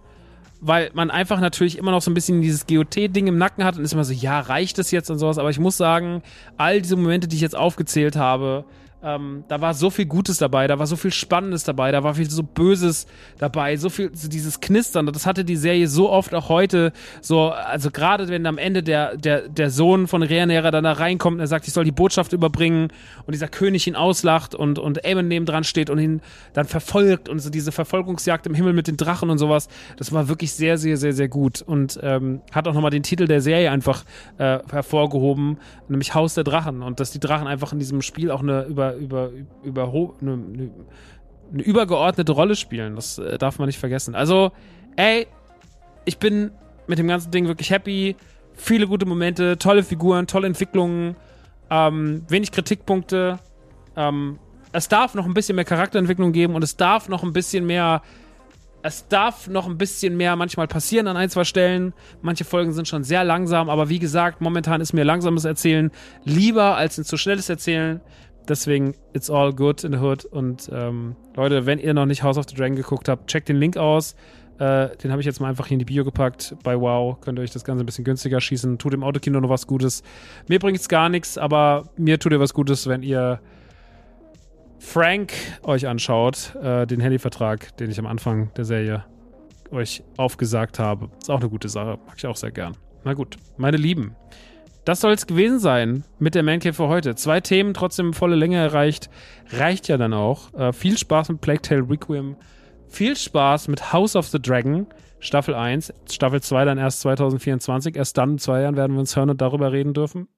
Weil 0.61 0.91
man 0.95 1.11
einfach 1.11 1.41
natürlich 1.41 1.77
immer 1.77 1.91
noch 1.91 2.01
so 2.01 2.11
ein 2.11 2.15
bisschen 2.15 2.41
dieses 2.41 2.67
GOT-Ding 2.67 3.27
im 3.27 3.37
Nacken 3.37 3.65
hat 3.65 3.77
und 3.77 3.85
ist 3.85 3.93
immer 3.93 4.05
so, 4.05 4.13
ja, 4.13 4.41
reicht 4.41 4.79
das 4.79 4.91
jetzt 4.91 5.11
und 5.11 5.19
sowas. 5.19 5.39
Aber 5.39 5.51
ich 5.51 5.59
muss 5.59 5.77
sagen, 5.77 6.23
all 6.57 6.81
diese 6.81 6.97
Momente, 6.97 7.29
die 7.29 7.37
ich 7.37 7.43
jetzt 7.43 7.57
aufgezählt 7.57 8.17
habe, 8.17 8.65
ähm, 9.03 9.45
da 9.49 9.61
war 9.61 9.75
so 9.75 9.91
viel 9.91 10.07
Gutes 10.07 10.39
dabei, 10.39 10.67
da 10.67 10.79
war 10.79 10.87
so 10.87 10.97
viel 10.97 11.13
Spannendes 11.13 11.65
dabei, 11.65 11.93
da 11.93 12.03
war 12.03 12.15
viel 12.15 12.31
so 12.31 12.43
Böses 12.43 13.07
dabei, 13.39 13.77
so 13.77 13.91
viel, 13.91 14.11
so 14.15 14.29
dieses 14.29 14.61
Knistern. 14.61 15.07
Das 15.07 15.27
hatte 15.27 15.45
die 15.45 15.57
Serie 15.57 15.87
so 15.87 16.11
oft 16.11 16.35
auch 16.35 16.49
heute. 16.49 16.93
So, 17.21 17.51
also 17.51 17.91
gerade 17.91 18.29
wenn 18.29 18.47
am 18.47 18.57
Ende 18.57 18.83
der, 18.83 19.17
der, 19.17 19.49
der 19.49 19.71
Sohn 19.71 20.09
von 20.09 20.23
Reanera 20.23 20.71
dann 20.71 20.85
da 20.85 20.93
reinkommt 20.93 21.35
und 21.35 21.41
er 21.41 21.47
sagt, 21.47 21.69
ich 21.69 21.75
soll 21.75 21.85
die 21.85 21.93
Botschaft 21.93 22.33
überbringen 22.33 22.89
und 23.27 23.33
dieser 23.35 23.49
König 23.49 23.87
ihn 23.87 23.97
auslacht 23.97 24.55
und, 24.55 24.79
und 24.79 25.05
Aemon 25.05 25.29
neben 25.29 25.45
dran 25.45 25.65
steht 25.65 25.91
und 25.91 25.99
ihn 25.99 26.23
dann 26.55 26.65
verfolgt 26.65 27.29
und 27.29 27.39
so 27.41 27.51
diese 27.51 27.73
Verfolgungsjagd 27.73 28.47
im 28.47 28.55
Himmel 28.55 28.73
mit 28.73 28.89
den 28.89 28.97
Drachen 28.97 29.29
und 29.29 29.39
sowas. 29.39 29.69
Das 29.99 30.13
war 30.13 30.29
wirklich 30.29 30.55
sehr, 30.55 30.79
sehr, 30.79 30.97
sehr, 30.97 31.13
sehr 31.13 31.29
gut 31.29 31.61
und 31.61 32.01
ähm, 32.03 32.41
hat 32.51 32.67
auch 32.67 32.75
nochmal 32.75 32.91
den 32.91 33.03
Titel 33.03 33.27
der 33.27 33.43
Serie 33.43 33.71
einfach 33.71 34.05
äh, 34.39 34.59
hervorgehoben, 34.71 35.59
nämlich 35.89 36.15
Haus 36.15 36.35
der 36.35 36.45
Drachen 36.45 36.83
und 36.83 36.99
dass 36.99 37.11
die 37.11 37.21
Drachen 37.21 37.47
einfach 37.47 37.73
in 37.73 37.79
diesem 37.79 38.01
Spiel 38.01 38.31
auch 38.31 38.41
eine 38.41 38.65
über 38.65 38.86
über, 38.95 39.31
über, 39.63 39.65
über 39.65 40.13
eine, 40.21 40.33
eine, 41.53 41.63
übergeordnete 41.63 42.33
Rolle 42.33 42.57
spielen. 42.57 42.97
Das 42.97 43.19
äh, 43.19 43.39
darf 43.39 43.59
man 43.59 43.67
nicht 43.67 43.79
vergessen. 43.79 44.15
Also, 44.15 44.53
ey, 44.97 45.27
ich 46.05 46.19
bin 46.19 46.51
mit 46.87 46.99
dem 46.99 47.09
ganzen 47.09 47.31
Ding 47.31 47.47
wirklich 47.47 47.71
happy. 47.71 48.17
Viele 48.55 48.87
gute 48.87 49.07
Momente, 49.07 49.59
tolle 49.59 49.83
Figuren, 49.83 50.27
tolle 50.27 50.47
Entwicklungen, 50.47 51.17
ähm, 51.71 52.25
wenig 52.29 52.53
Kritikpunkte. 52.53 53.39
Ähm, 53.97 54.39
es 54.73 54.89
darf 54.89 55.15
noch 55.15 55.27
ein 55.27 55.35
bisschen 55.35 55.57
mehr 55.57 55.65
Charakterentwicklung 55.65 56.33
geben 56.33 56.55
und 56.55 56.63
es 56.63 56.77
darf 56.77 57.09
noch 57.09 57.23
ein 57.23 57.33
bisschen 57.33 57.67
mehr. 57.67 58.03
Es 58.83 59.09
darf 59.09 59.49
noch 59.49 59.67
ein 59.67 59.79
bisschen 59.79 60.17
mehr 60.17 60.37
manchmal 60.37 60.69
passieren 60.69 61.09
an 61.09 61.17
ein, 61.17 61.29
zwei 61.29 61.45
Stellen. 61.45 61.93
Manche 62.23 62.45
Folgen 62.45 62.73
sind 62.73 62.87
schon 62.87 63.03
sehr 63.03 63.25
langsam, 63.25 63.69
aber 63.69 63.89
wie 63.89 63.99
gesagt, 63.99 64.41
momentan 64.41 64.81
ist 64.81 64.93
mir 64.93 65.03
langsames 65.03 65.45
Erzählen 65.45 65.91
lieber 66.25 66.77
als 66.77 66.99
ein 66.99 67.05
zu 67.05 67.17
schnelles 67.17 67.49
Erzählen. 67.49 68.01
Deswegen, 68.49 68.95
it's 69.13 69.29
all 69.29 69.53
good 69.53 69.83
in 69.85 69.93
the 69.93 69.99
hood. 69.99 70.25
Und 70.25 70.71
ähm, 70.73 71.17
Leute, 71.35 71.67
wenn 71.67 71.79
ihr 71.79 71.95
noch 71.95 72.07
nicht 72.07 72.23
House 72.23 72.39
of 72.39 72.47
the 72.49 72.55
Dragon 72.55 72.77
geguckt 72.77 73.09
habt, 73.09 73.29
checkt 73.29 73.49
den 73.49 73.57
Link 73.57 73.77
aus. 73.77 74.15
Äh, 74.59 74.97
den 74.97 75.11
habe 75.11 75.21
ich 75.21 75.27
jetzt 75.27 75.41
mal 75.41 75.49
einfach 75.49 75.67
hier 75.67 75.75
in 75.75 75.81
die 75.81 75.85
Bio 75.85 76.05
gepackt. 76.05 76.57
Bei 76.63 76.81
Wow 76.81 77.21
könnt 77.21 77.39
ihr 77.39 77.43
euch 77.43 77.51
das 77.51 77.65
Ganze 77.65 77.85
ein 77.85 77.87
bisschen 77.87 78.05
günstiger 78.05 78.41
schießen. 78.41 78.79
Tut 78.79 78.95
im 78.95 79.03
Autokino 79.05 79.41
noch 79.41 79.51
was 79.51 79.67
Gutes. 79.67 80.03
Mir 80.49 80.59
bringt 80.59 80.79
es 80.79 80.89
gar 80.89 81.09
nichts, 81.09 81.37
aber 81.37 81.89
mir 81.97 82.19
tut 82.19 82.33
ihr 82.33 82.41
was 82.41 82.55
Gutes, 82.55 82.87
wenn 82.87 83.03
ihr 83.03 83.41
Frank 84.79 85.33
euch 85.63 85.87
anschaut. 85.87 86.55
Äh, 86.63 86.87
den 86.87 87.01
Handyvertrag, 87.01 87.77
den 87.77 87.91
ich 87.91 87.99
am 87.99 88.07
Anfang 88.07 88.53
der 88.57 88.65
Serie 88.65 89.05
euch 89.71 90.03
aufgesagt 90.17 90.79
habe. 90.79 91.11
Ist 91.21 91.31
auch 91.31 91.41
eine 91.41 91.51
gute 91.51 91.69
Sache. 91.69 91.99
Mag 92.07 92.15
ich 92.17 92.27
auch 92.27 92.37
sehr 92.37 92.53
gern. 92.53 92.77
Na 93.05 93.15
gut, 93.15 93.37
meine 93.57 93.77
Lieben. 93.77 94.17
Das 94.87 95.01
soll 95.01 95.15
es 95.15 95.27
gewesen 95.27 95.59
sein 95.59 96.05
mit 96.21 96.37
der 96.37 96.45
Mancave 96.45 96.73
für 96.73 96.87
heute. 96.87 97.17
Zwei 97.17 97.41
Themen, 97.41 97.75
trotzdem 97.75 98.13
volle 98.13 98.37
Länge 98.37 98.57
erreicht. 98.59 99.11
Reicht 99.51 99.89
ja 99.89 99.97
dann 99.97 100.15
auch. 100.15 100.55
Äh, 100.55 100.73
viel 100.73 100.97
Spaß 100.97 101.29
mit 101.29 101.41
Plague 101.41 101.61
Tale 101.61 101.91
Requiem. 101.91 102.37
Viel 102.87 103.17
Spaß 103.17 103.67
mit 103.67 103.93
House 103.93 104.15
of 104.15 104.29
the 104.29 104.41
Dragon. 104.41 104.87
Staffel 105.19 105.57
1. 105.57 105.93
Staffel 106.09 106.41
2 106.41 106.65
dann 106.65 106.79
erst 106.79 107.01
2024. 107.01 107.97
Erst 107.97 108.17
dann 108.17 108.33
in 108.33 108.39
zwei 108.39 108.61
Jahren 108.61 108.77
werden 108.77 108.93
wir 108.93 109.01
uns 109.01 109.17
hören 109.17 109.29
und 109.29 109.41
darüber 109.41 109.73
reden 109.73 109.93
dürfen. 109.93 110.29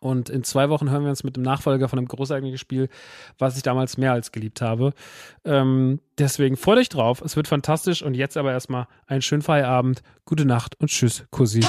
Und 0.00 0.30
in 0.30 0.42
zwei 0.42 0.70
Wochen 0.70 0.90
hören 0.90 1.02
wir 1.02 1.10
uns 1.10 1.22
mit 1.22 1.36
dem 1.36 1.42
Nachfolger 1.42 1.90
von 1.90 1.98
einem 1.98 2.08
großartigen 2.08 2.56
Spiel, 2.56 2.88
was 3.36 3.58
ich 3.58 3.62
damals 3.62 3.98
mehr 3.98 4.12
als 4.12 4.32
geliebt 4.32 4.62
habe. 4.62 4.94
Ähm, 5.44 6.00
deswegen 6.16 6.56
freut 6.56 6.78
euch 6.78 6.88
drauf. 6.88 7.20
Es 7.20 7.36
wird 7.36 7.48
fantastisch. 7.48 8.02
Und 8.02 8.14
jetzt 8.14 8.38
aber 8.38 8.52
erstmal 8.52 8.86
einen 9.06 9.20
schönen 9.20 9.42
Feierabend. 9.42 10.02
Gute 10.24 10.46
Nacht 10.46 10.80
und 10.80 10.88
tschüss, 10.88 11.26
Cousine. 11.30 11.66